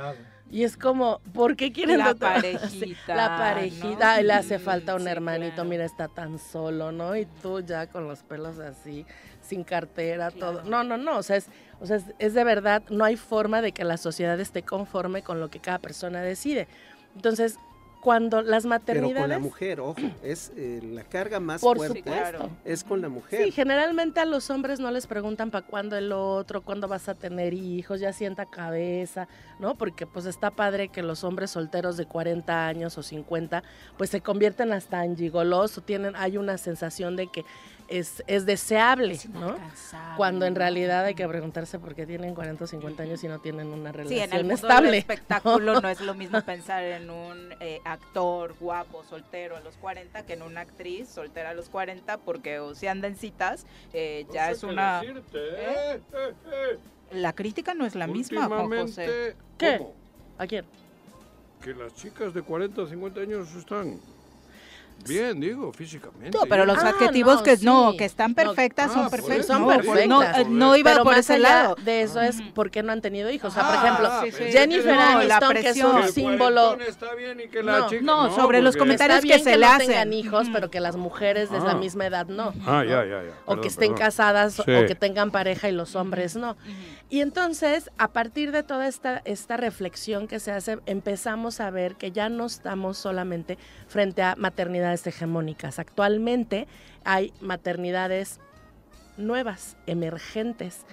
[0.53, 4.23] Y es como, ¿por qué quieren La parejita, La parejita, ¿no?
[4.23, 5.69] le hace falta un sí, hermanito, claro.
[5.71, 7.17] mira, está tan solo, ¿no?
[7.17, 9.07] Y tú ya con los pelos así,
[9.41, 10.63] sin cartera, todo.
[10.65, 11.47] No, no, no, o sea, es,
[11.81, 15.23] o sea, es, es de verdad, no hay forma de que la sociedad esté conforme
[15.23, 16.69] con lo que cada persona decide.
[17.17, 17.59] Entonces,
[18.03, 19.21] cuando las Pero maternidades...
[19.23, 22.51] con la mujer, ojo, es eh, la carga más Por fuerte supuesto.
[22.65, 23.45] es con la mujer.
[23.45, 27.15] Sí, generalmente a los hombres no les preguntan para cuándo el otro, cuándo vas a
[27.15, 29.29] tener hijos, ya sienta cabeza,
[29.61, 29.77] ¿no?
[29.77, 33.63] Porque pues está padre que los hombres solteros de 40 años o 50
[33.97, 37.45] pues se convierten hasta en gigolos o tienen, hay una sensación de que
[37.89, 39.57] es, es deseable, ¿no?
[40.17, 43.39] Cuando en realidad hay que preguntarse por qué tienen 40 o 50 años y no
[43.41, 44.87] tienen una Sí, relación en el mundo estable.
[44.89, 49.77] del espectáculo no es lo mismo pensar en un eh, actor guapo, soltero a los
[49.77, 53.67] 40 que en una actriz soltera a los 40 porque o si anda en citas,
[53.93, 55.03] eh, ya es una...
[55.05, 56.01] ¿Eh?
[57.13, 59.37] La crítica no es la misma, Juan José.
[59.59, 59.77] ¿Qué?
[59.79, 59.95] ¿cómo?
[60.39, 60.65] ¿A quién?
[61.63, 64.01] Que las chicas de 40 o 50 años están
[65.09, 66.37] bien, digo, físicamente.
[66.37, 67.97] No, pero los Ah, adjetivos no, que no, sí.
[67.99, 69.39] que están No, perfectas ah, son por perfectas.
[69.45, 70.09] eso, Son no, perfectas.
[70.09, 71.77] No, no iba Pero por ese lado.
[71.85, 73.53] De eso es por qué no han tenido hijos.
[73.53, 76.79] O sea, por Ah, ejemplo, sí, sí, Jennifer no, Aniston, que es un símbolo.
[76.81, 79.45] está bien y que la No, chica- no, sobre los porque- comentarios Está bien que
[79.45, 79.87] se que le no hacen.
[79.89, 81.75] tengan hijos, pero que las mujeres de la Ah.
[81.77, 82.53] misma edad no.
[82.67, 82.85] Ah, ¿no?
[82.85, 83.33] ya, ya, ya.
[83.47, 83.99] o que estén perdón.
[84.07, 84.63] casadas Sí.
[84.63, 86.57] o que tengan pareja y los hombres no.
[87.13, 91.97] Y entonces, a partir de toda esta, esta reflexión que se hace, empezamos a ver
[91.97, 95.79] que ya no estamos solamente frente a maternidades hegemónicas.
[95.79, 96.67] Actualmente
[97.05, 98.41] hay maternidades
[99.19, 100.87] nuevas, emergentes,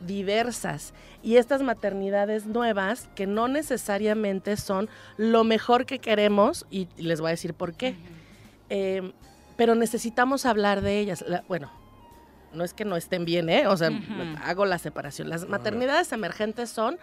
[0.00, 0.92] diversas.
[1.22, 4.88] Y estas maternidades nuevas, que no necesariamente son
[5.18, 7.94] lo mejor que queremos, y les voy a decir por qué,
[8.70, 9.12] eh,
[9.56, 11.24] pero necesitamos hablar de ellas.
[11.28, 11.70] La- bueno,
[12.52, 13.66] no es que no estén bien, ¿eh?
[13.66, 13.90] O sea,
[14.44, 15.28] hago la separación.
[15.28, 16.98] Las maternidades emergentes son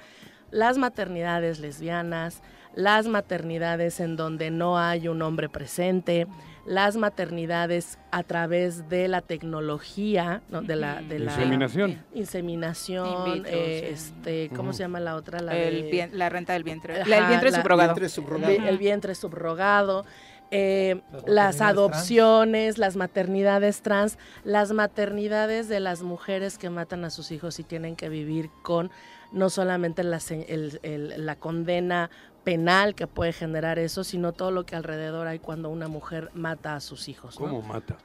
[0.52, 2.42] las maternidades lesbianas,
[2.76, 6.28] las maternidades en donde no hay un hombre presente,
[6.66, 10.62] las maternidades a través de la tecnología, ¿no?
[10.62, 12.04] de la, de la Inseminación.
[12.14, 13.94] inseminación, vitro, eh, sí.
[13.94, 14.78] este, ¿cómo Ujú.
[14.78, 15.40] se llama la otra?
[15.40, 17.02] La El de- bien- la renta del vientre.
[17.02, 17.90] Ajá, La- el vientre subrogado.
[17.90, 18.54] Vientre subrogado.
[18.54, 20.06] el, el vientre subrogado,
[20.52, 27.32] eh, Las adopciones, las maternidades trans, las maternidades de las mujeres que matan a sus
[27.32, 28.92] hijos y tienen que vivir con
[29.32, 32.10] no solamente la, el- el- la condena
[32.46, 36.76] penal que puede generar eso, sino todo lo que alrededor hay cuando una mujer mata
[36.76, 37.38] a sus hijos.
[37.40, 37.48] ¿no?
[37.48, 37.98] ¿Cómo mata?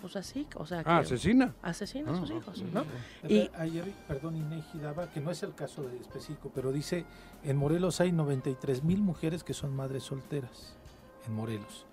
[0.00, 1.54] Pues así, o sea, Ah, asesina.
[1.60, 2.66] asesina a sus Ah, hijos, ok.
[2.72, 2.84] ¿no?
[3.28, 7.04] Y Y- ayer, perdón, Inegi daba, que no es el caso de específico, pero dice,
[7.44, 10.74] en Morelos hay 93 mil mujeres que son madres solteras,
[11.26, 11.84] en Morelos.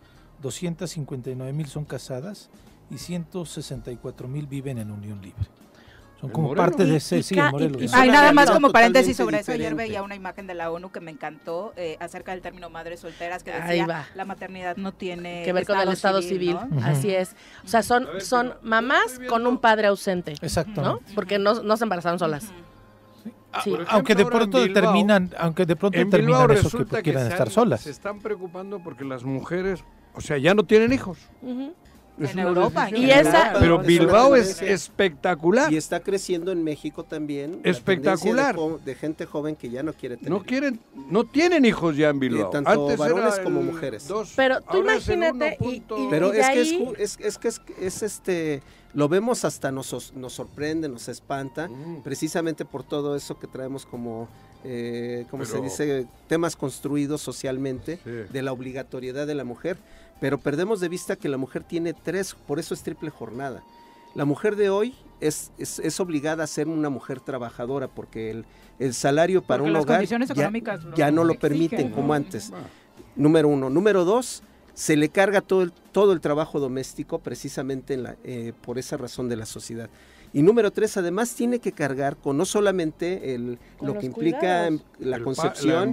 [0.41, 2.49] 259 mil son casadas
[2.89, 5.43] y 164 mil viven en unión libre.
[6.19, 6.69] Son ¿En como Morelos?
[6.71, 7.49] parte Y- de ese, y sí, y- y ¿no?
[7.51, 9.51] son Ay, una nada más como paréntesis sobre eso.
[9.51, 13.01] Ayer veía una imagen de la ONU que me encantó eh, acerca del término madres
[13.01, 16.83] solteras que decía la maternidad no tiene que ver con el estado civil, ¿no?
[16.85, 17.35] así es.
[17.63, 20.81] O sea, son, ver, son mamás con un padre ausente, Exacto.
[20.81, 20.99] ¿no?
[21.13, 22.45] Porque no, no se embarazaron solas.
[23.53, 23.69] Ah, Sí.
[23.69, 27.47] por ejemplo, Aunque de pronto Bilbao- determinan, aunque de pronto determinan eso que quieran estar
[27.47, 27.81] han- solas.
[27.81, 29.83] Se están preocupando porque las mujeres
[30.17, 31.17] O sea, ya no tienen hijos.
[32.19, 35.71] Es En Europa, y esa- Pero Bilbao es espectacular.
[35.71, 37.59] Y está creciendo en México también.
[37.63, 38.55] la Espectacular.
[38.83, 40.31] De, gente joven que ya no quiere tener.
[40.31, 40.79] No quieren,
[41.11, 42.49] no tienen hijos ya en Bilbao.
[42.49, 44.07] tanto Antes varones era como mujeres.
[44.07, 45.99] dos, Pero tú ahora es el imagínate y, 1.2.
[45.99, 48.63] y- Pero y es que es, ahí- ju- es, es que es, es este,
[48.95, 52.01] lo vemos hasta nos, os- nos sorprende, nos espanta, Mm.
[52.01, 54.27] precisamente por todo eso que traemos como,
[54.63, 58.11] eh, como se dice, temas construidos socialmente Sí.
[58.33, 59.77] de la obligatoriedad de la mujer,
[60.19, 63.63] pero perdemos de vista que la mujer tiene tres, por eso es triple jornada.
[64.15, 68.45] La mujer de hoy es, es, es obligada a ser una mujer trabajadora porque el,
[68.79, 71.49] el salario para Porque un las hogar condiciones ya, económicas lo ya no lo exigen,
[71.49, 71.95] permiten ¿no?
[71.95, 72.51] como antes.
[73.15, 73.69] Número uno.
[73.69, 74.43] Número dos,
[74.73, 78.97] se le carga todo el, todo el trabajo doméstico precisamente en la, eh, por esa
[78.97, 79.89] razón de la sociedad.
[80.33, 84.39] Y número tres, además tiene que cargar con no solamente el, Con lo que implica
[84.39, 84.81] cuidados.
[84.99, 85.91] la El pa- concepción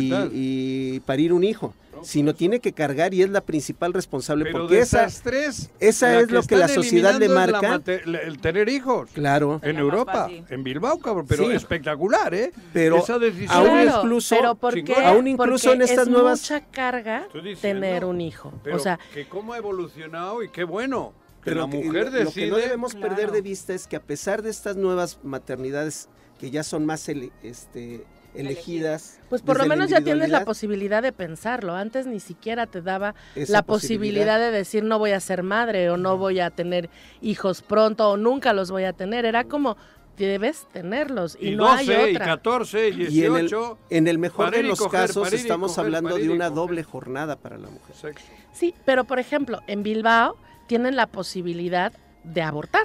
[0.00, 0.30] y y, tal.
[0.32, 4.76] y parir un hijo, sino tiene que cargar y es la principal responsable Pero porque
[4.76, 7.80] de esa, esas tres, esa es lo que la sociedad le marca.
[8.06, 9.10] la- el tener hijos.
[9.12, 9.60] Claro.
[9.62, 11.52] En Europa, en Bilbao, cabrón, pero Sí.
[11.52, 12.52] espectacular, ¿eh?
[12.72, 14.84] Pero Esa decisión aún Claro, incluso- pero ¿por qué?
[14.84, 15.04] chingón.
[15.04, 18.52] Aún incluso Porque en estas es nuevas- mucha carga diciendo, tener un hijo.
[18.64, 21.12] Pero o sea, que cómo ha evolucionado y qué bueno.
[21.42, 22.24] Que Pero la mujer lo, decide.
[22.24, 26.08] lo que no debemos perder de vista es que a pesar de estas nuevas maternidades
[26.38, 28.04] que ya son más ele- este,
[28.34, 31.74] elegidas, pues por lo menos ya tienes la posibilidad de pensarlo.
[31.74, 33.14] Antes ni siquiera te daba
[33.48, 36.88] la posibilidad de decir no voy a ser madre o no voy a tener
[37.20, 39.24] hijos pronto o nunca los voy a tener.
[39.24, 39.76] Era como
[40.16, 42.26] debes tenerlos y, y no 12, hay y otra.
[42.26, 43.78] 14, y Y en el, 18.
[43.90, 46.44] en el mejor de y los coger, casos y estamos coger, hablando de y una
[46.48, 46.54] coger.
[46.56, 47.96] doble jornada para la mujer.
[47.96, 48.24] Sexo.
[48.52, 50.36] Sí, pero por ejemplo, en Bilbao
[50.66, 51.92] tienen la posibilidad
[52.24, 52.84] de abortar.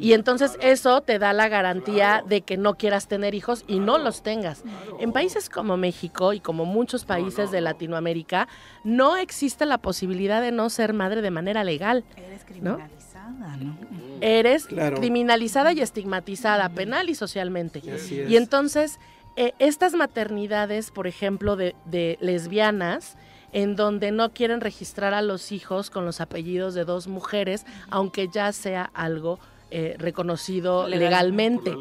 [0.00, 3.96] Y entonces eso te da la garantía de que no quieras tener hijos y no
[3.96, 4.64] los tengas.
[4.98, 8.48] En países como México y como muchos países de Latinoamérica,
[8.82, 12.02] no existe la posibilidad de no ser madre de manera legal.
[12.16, 12.76] Eres ¿no?
[12.78, 13.76] criminalizada, ¿no?
[14.20, 14.96] Eres Claro.
[14.98, 17.82] criminalizada y estigmatizada, penal y socialmente.
[17.92, 18.30] Así es.
[18.30, 18.98] Y entonces,
[19.36, 23.16] eh, estas maternidades, por ejemplo, de, de lesbianas,
[23.52, 28.28] en donde no quieren registrar a los hijos con los apellidos de dos mujeres, aunque
[28.32, 29.38] ya sea algo
[29.70, 31.00] eh, reconocido Legal.
[31.00, 31.74] legalmente.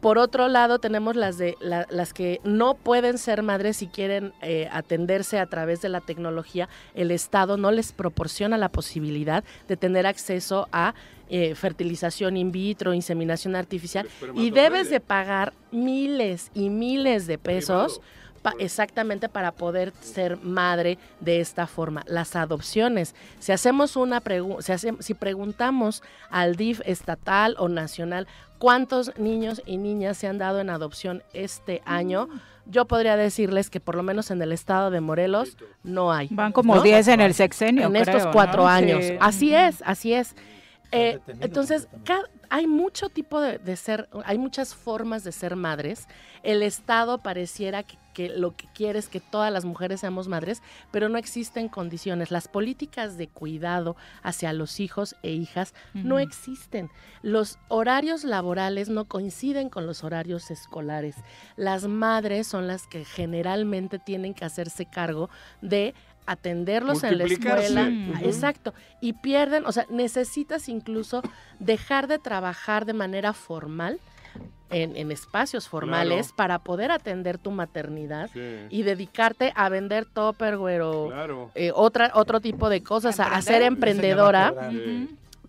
[0.00, 4.32] Por otro lado, tenemos las de la- las que no pueden ser madres y quieren
[4.42, 6.68] eh, atenderse a través de la tecnología.
[6.94, 10.94] El Estado no les proporciona la posibilidad de tener acceso a
[11.30, 18.00] eh, fertilización in vitro, inseminación artificial y debes de pagar miles y miles de pesos.
[18.50, 22.02] Pa- exactamente para poder ser madre de esta forma.
[22.06, 23.14] Las adopciones.
[23.38, 28.26] Si hacemos una pregunta, si, hace- si preguntamos al DIF estatal o nacional
[28.58, 32.28] cuántos niños y niñas se han dado en adopción este año,
[32.66, 36.28] yo podría decirles que por lo menos en el estado de Morelos no hay.
[36.30, 36.82] Van como ¿no?
[36.82, 38.30] 10 en el sexenio, En creo, estos ¿no?
[38.32, 39.04] cuatro años.
[39.04, 39.16] Sí.
[39.20, 40.34] Así es, así es.
[40.90, 41.88] Eh, entonces,
[42.50, 46.06] hay mucho tipo de, de ser, hay muchas formas de ser madres.
[46.42, 50.62] El Estado pareciera que, que lo que quiere es que todas las mujeres seamos madres,
[50.90, 52.30] pero no existen condiciones.
[52.30, 56.90] Las políticas de cuidado hacia los hijos e hijas no existen.
[57.22, 61.16] Los horarios laborales no coinciden con los horarios escolares.
[61.56, 65.28] Las madres son las que generalmente tienen que hacerse cargo
[65.60, 65.94] de
[66.30, 67.82] atenderlos en la escuela.
[67.88, 68.24] Ujú.
[68.26, 68.74] Exacto.
[69.00, 71.22] Y pierden, o sea, necesitas incluso
[71.58, 73.98] dejar de trabajar de manera formal.
[74.70, 76.36] En, en espacios formales Claro.
[76.36, 78.66] para poder atender tu maternidad Sí.
[78.68, 81.50] y dedicarte a vender topperware o Claro.
[81.54, 84.52] eh, otra, otro tipo de cosas, a, a ser emprendedora.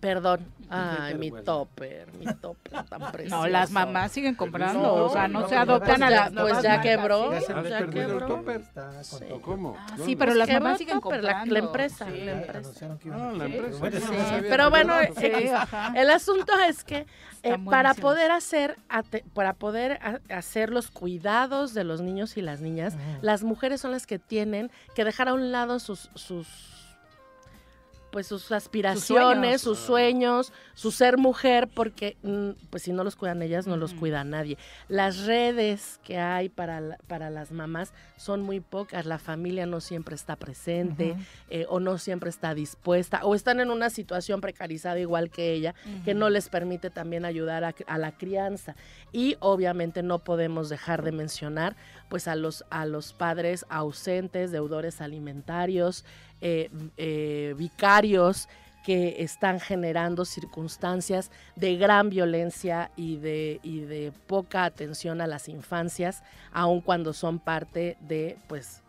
[0.00, 0.46] Perdón.
[0.72, 3.36] Ay, mi topper, mi topper tan precioso.
[3.42, 6.10] No, las mamás siguen comprando, No, o sea, no, no, se no, adoptan pues a
[6.10, 7.44] ya- las pues ya quebró, sí.
[7.48, 8.26] ya ¿Has perdido el quebró.
[8.26, 8.60] topper?
[8.60, 9.24] Está con Sí.
[9.42, 9.76] ¿Cómo?
[9.78, 11.52] Ah, sí, pero las Quebró mamás siguen Topper, la- comprando.
[11.54, 12.20] la empresa, sí.
[12.24, 12.70] la empresa.
[13.12, 13.78] Ah, la empresa.
[13.80, 14.94] No Sí, sabía pero bueno,
[15.56, 15.92] ajá.
[15.96, 17.06] el asunto es que
[17.42, 18.76] eh, para poder hacer
[19.34, 23.90] para poder ha- hacer los cuidados de los niños y las niñas, las mujeres son
[23.90, 26.46] las que tienen que dejar a un lado sus sus
[28.10, 33.42] pues sus aspiraciones, sus sueños, su ser mujer, porque mm, pues si no los cuidan
[33.42, 34.58] ellas, no los cuida nadie.
[34.88, 39.80] Las redes que hay para, la- para las mamás son muy pocas, la familia no
[39.80, 41.16] siempre está presente
[41.50, 45.74] eh, o no siempre está dispuesta o están en una situación precarizada igual que ella,
[46.04, 48.74] que no les permite también ayudar a, a la crianza.
[49.12, 51.76] Y obviamente no podemos dejar de mencionar
[52.10, 56.04] pues a los, a los padres ausentes, deudores alimentarios,
[56.42, 56.68] eh,
[56.98, 58.48] eh, vicarios
[58.84, 65.48] que están generando circunstancias de gran violencia y de, y de poca atención a las
[65.48, 68.82] infancias, aun cuando son parte de, pues,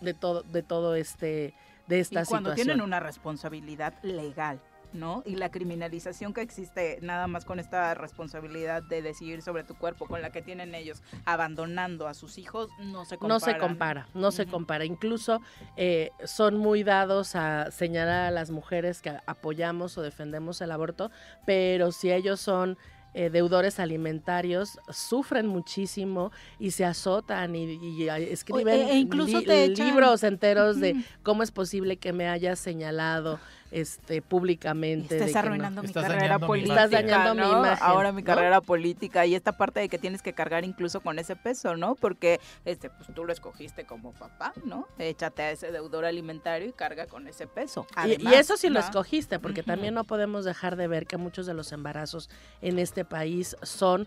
[0.00, 1.54] de todo, de todo este
[1.86, 2.66] de esta y cuando situación.
[2.66, 4.60] tienen una responsabilidad legal.
[4.96, 5.22] ¿No?
[5.24, 10.06] Y la criminalización que existe nada más con esta responsabilidad de decidir sobre tu cuerpo
[10.06, 13.34] con la que tienen ellos abandonando a sus hijos no se compara.
[13.34, 14.84] No se compara, no se compara.
[14.84, 15.40] Incluso
[15.76, 21.10] eh, son muy dados a señalar a las mujeres que apoyamos o defendemos el aborto,
[21.44, 22.78] pero si ellos son
[23.18, 29.46] eh, deudores alimentarios sufren muchísimo y se azotan y, y escriben e, e incluso li
[29.46, 29.86] te echan...
[29.86, 33.40] libros enteros de cómo es posible que me hayas señalado
[33.70, 35.14] este públicamente.
[35.16, 35.82] Estás de que arruinando no.
[35.82, 36.74] mi Estás carrera política.
[36.84, 37.78] Estás dañando mi imagen.
[37.80, 38.26] Ahora mi ¿no?
[38.26, 41.94] carrera política y esta parte de que tienes que cargar incluso con ese peso, ¿no?
[41.94, 44.86] Porque este, pues tú lo escogiste como papá, ¿no?
[44.98, 47.86] Échate a ese deudor alimentario y carga con ese peso.
[48.06, 51.54] Y- eso sí lo escogiste, porque también no podemos dejar de ver que muchos de
[51.54, 52.28] los embarazos
[52.60, 54.06] en este país son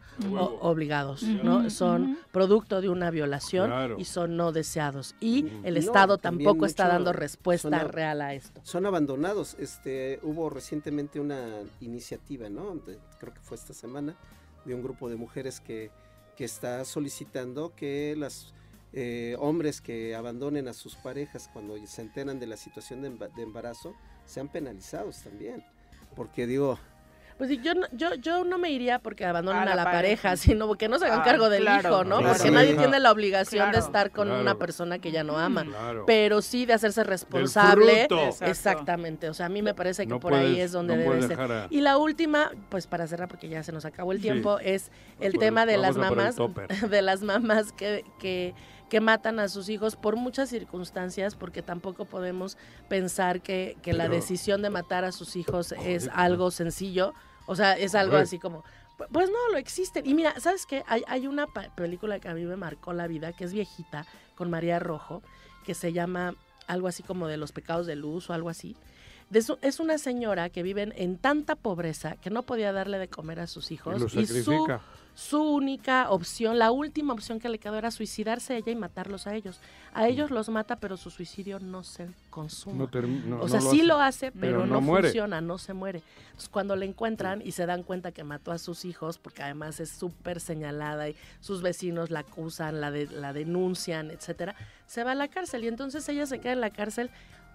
[0.61, 1.69] obligados, ¿no?
[1.69, 3.95] Son producto de una violación Claro.
[3.99, 5.15] y son no deseados.
[5.19, 8.61] Y el Estado tampoco está dando respuesta son real a esto.
[8.63, 9.48] Son abandonados.
[9.59, 12.79] Este, hubo recientemente una iniciativa, ¿no?
[13.19, 14.15] Creo que fue esta semana,
[14.65, 15.89] de un grupo de mujeres que,
[16.35, 18.53] que está solicitando que los
[19.39, 23.93] hombres que abandonen a sus parejas cuando se enteran de la situación de embarazo
[24.25, 25.63] sean penalizados también.
[26.15, 26.77] Porque digo,
[27.39, 30.29] Pues sí, yo no, yo, yo no me iría porque abandonen A a la pareja.
[30.29, 32.17] pareja, sino que no se hagan Ah, cargo del claro, hijo, ¿no?
[32.17, 32.33] claro.
[32.33, 32.53] Porque Sí.
[32.53, 34.41] nadie tiene la obligación de estar con Claro.
[34.41, 35.63] una persona que ya no ama.
[35.63, 36.03] Claro.
[36.05, 38.07] Pero sí de hacerse responsable.
[38.07, 38.25] fruto.
[38.25, 38.45] Exacto.
[38.51, 39.29] Exactamente.
[39.29, 41.39] O sea, a mí me parece que No por ahí es donde no debe ser.
[41.39, 44.23] a- Y la última, pues para cerrar, porque ya se nos acabó el Sí.
[44.23, 44.91] tiempo, es
[45.21, 46.35] el tema de las mamás,
[46.91, 48.53] de las mamás que, que,
[48.89, 52.57] que matan a sus hijos por muchas circunstancias, porque tampoco podemos
[52.89, 57.13] pensar que, que la decisión de matar a sus hijos es Joder, algo sencillo.
[57.49, 58.63] O sea, es algo así como,
[58.97, 60.05] pu- pues no, lo existen.
[60.07, 60.83] Y mira, ¿sabes qué?
[60.87, 64.05] Hay, hay una película que a mí me marcó la vida, que es viejita,
[64.35, 65.23] con María Rojo,
[65.65, 66.35] que se llama
[66.67, 68.75] algo así como de los pecados de luz o algo así.
[69.31, 72.97] De su- es una señora que vive en, en tanta pobreza que no podía darle
[72.99, 73.93] de comer a sus hijos.
[73.95, 74.09] Y lo
[74.43, 74.51] su.
[75.19, 79.35] Su única opción, la última opción que le quedó era suicidarse ella y matarlos a
[79.35, 79.59] ellos.
[79.93, 82.77] A ellos los mata, pero su suicidio no se consuma.
[82.77, 85.57] No no- o no sea, lo sí hace, lo hace, pero, pero no, funciona, no
[85.57, 86.03] se muere.
[86.27, 89.81] Entonces, cuando le encuentran y se dan cuenta que mató a sus hijos, porque además
[89.81, 94.55] es súper señalada y sus vecinos la acusan, la, de, la denuncian, etcétera,
[94.87, 97.09] se va a la cárcel y entonces ella se queda en la cárcel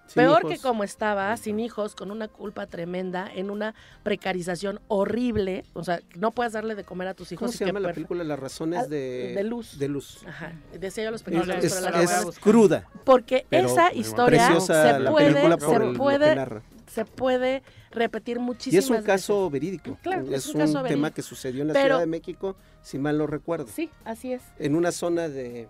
[0.07, 0.53] Sin peor hijos.
[0.53, 6.01] que como estaba, sin hijos, con una culpa tremenda, en una precarización horrible, o sea,
[6.17, 7.41] no puedes darle de comer a tus hijos.
[7.47, 8.23] ¿cómo y se llama la película?
[8.23, 9.79] Las razones Ah, de, de luz.
[9.79, 10.19] De luz.
[10.27, 12.87] Ajá, decía yo los pecados luz, es- la es cruda.
[13.05, 14.75] Porque pero esa historia se
[15.11, 19.07] puede, se el- puede, se puede repetir Y muchísimas es un veces.
[19.07, 19.99] caso verídico.
[20.03, 22.57] Claro, es, es un un, caso tema que sucedió en la Pero- Ciudad de México,
[22.83, 23.67] si mal no recuerdo.
[23.69, 24.43] Sí, así es.
[24.59, 25.69] En una zona de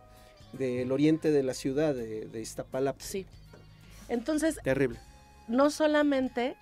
[0.53, 3.03] del oriente de la ciudad de, de Iztapalapa.
[3.03, 3.27] Sí.
[4.09, 4.99] Entonces, Terrible.
[5.49, 6.57] no solamente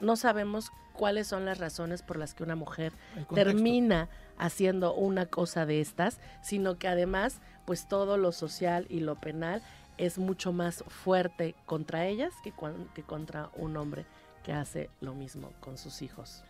[0.00, 2.92] no sabemos cuáles son las razones por las que una mujer
[3.34, 4.08] termina
[4.38, 9.62] haciendo una cosa de estas, sino que además, pues todo lo social y lo penal
[9.98, 12.52] es mucho más fuerte contra ellas que,
[12.94, 14.06] que contra un hombre
[14.42, 16.44] que hace lo mismo con sus hijos.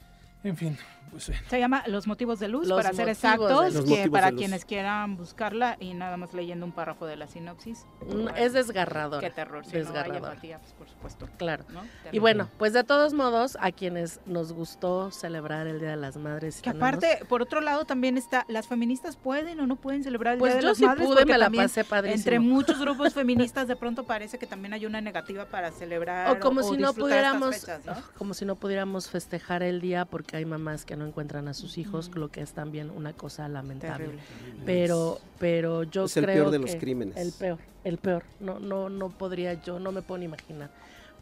[0.44, 0.78] En fin,
[1.10, 1.42] pues bueno.
[1.48, 3.84] Se llama Los motivos de luz, Los para ser exactos, luz.
[3.84, 7.84] Que para quienes quieran buscarla y nada más leyendo un párrafo de la sinopsis.
[8.06, 9.20] Mm, Es desgarrador.
[9.20, 10.16] Qué terror, si no hay desgarrador.
[10.30, 11.28] empatía, pues por supuesto.
[11.36, 11.64] Claro.
[11.72, 11.82] ¿no?
[12.12, 16.16] Y bueno, pues de todos modos, a quienes nos gustó celebrar el Día de las
[16.16, 16.56] Madres.
[16.62, 20.34] Que tenemos- aparte, por otro lado, también está, las feministas pueden o no pueden celebrar
[20.34, 22.18] el Pues Día de yo las sí Madres, pude, porque me la pasé padrísimo.
[22.18, 26.38] Entre muchos grupos feministas de pronto parece que también hay una negativa para celebrar O
[26.40, 27.94] como si no pudiéramos, fechas, ¿no?
[28.16, 31.78] como si no pudiéramos festejar el día porque hay mamás que no encuentran a sus
[31.78, 34.06] hijos, lo que es también una cosa lamentable.
[34.06, 34.22] Terrible.
[34.64, 37.16] Pero, pero yo Es el creo peor de los que crímenes.
[37.16, 38.22] El peor, el peor.
[38.40, 40.70] No, no, no podría yo, no me puedo ni imaginar.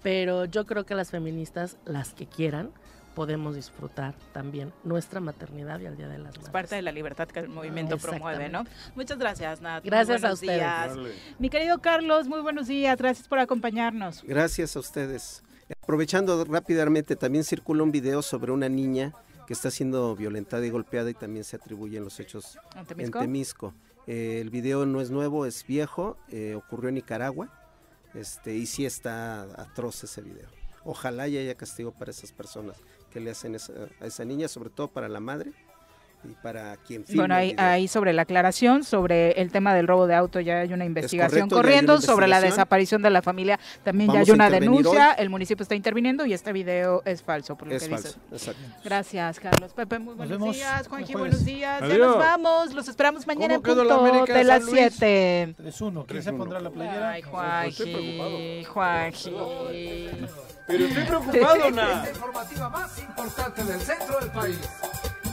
[0.02, 2.70] Pero yo creo que las feministas, las que quieran,
[3.14, 6.52] podemos disfrutar también nuestra maternidad y el Día de las Es Madres.
[6.52, 8.64] parte de la libertad que el movimiento promueve, ¿no?
[8.96, 9.84] Muchas gracias, Nat.
[9.84, 10.56] Muy Gracias a ustedes.
[10.58, 10.96] días.
[11.38, 12.98] Mi querido Carlos, muy buenos días.
[12.98, 14.22] Gracias por acompañarnos.
[14.24, 15.42] Gracias a ustedes.
[15.82, 19.12] Aprovechando rápidamente, también circula un video sobre una niña
[19.46, 23.18] que está siendo violentada y golpeada y también se atribuyen los hechos ¿En Temisco?
[23.18, 23.74] en Temisco.
[24.06, 27.48] Eh, el video no es nuevo, es viejo, eh, ocurrió en Nicaragua
[28.14, 30.48] este, y sí está atroz ese video.
[30.84, 32.76] Ojalá y haya castigo para esas personas
[33.10, 35.52] que le hacen esa- a esa niña, sobre todo para la madre,
[36.24, 40.14] Y para quien Bueno, ahí, ahí sobre la aclaración, sobre el tema del robo de
[40.14, 43.58] auto ya hay una investigación correcto, ya corriendo, una sobre la desaparición de la familia
[43.82, 45.14] también Vamos ya hay una denuncia, hoy.
[45.18, 48.48] el municipio está interviniendo y este video es falso, por lo Es que falso, dices.
[48.48, 48.80] exacto.
[48.84, 49.72] Gracias, Carlos.
[49.74, 50.88] Pepe, muy buenos vemos días.
[50.88, 51.80] Juanji, buenos días.
[51.80, 51.98] Ya Adiós.
[52.08, 52.74] nos vamos.
[52.74, 54.94] Los esperamos mañana en ¿Cómo quedó la punto América de las San Luis?
[54.98, 55.54] 7.
[55.58, 56.06] 3-1.
[56.06, 57.10] ¿Quién se pondrá la playera?
[57.10, 59.30] Ay, Juanji, Juanji.
[60.66, 62.02] Pero estoy preocupado, Na.
[62.04, 64.58] La informativa más importante del centro del país.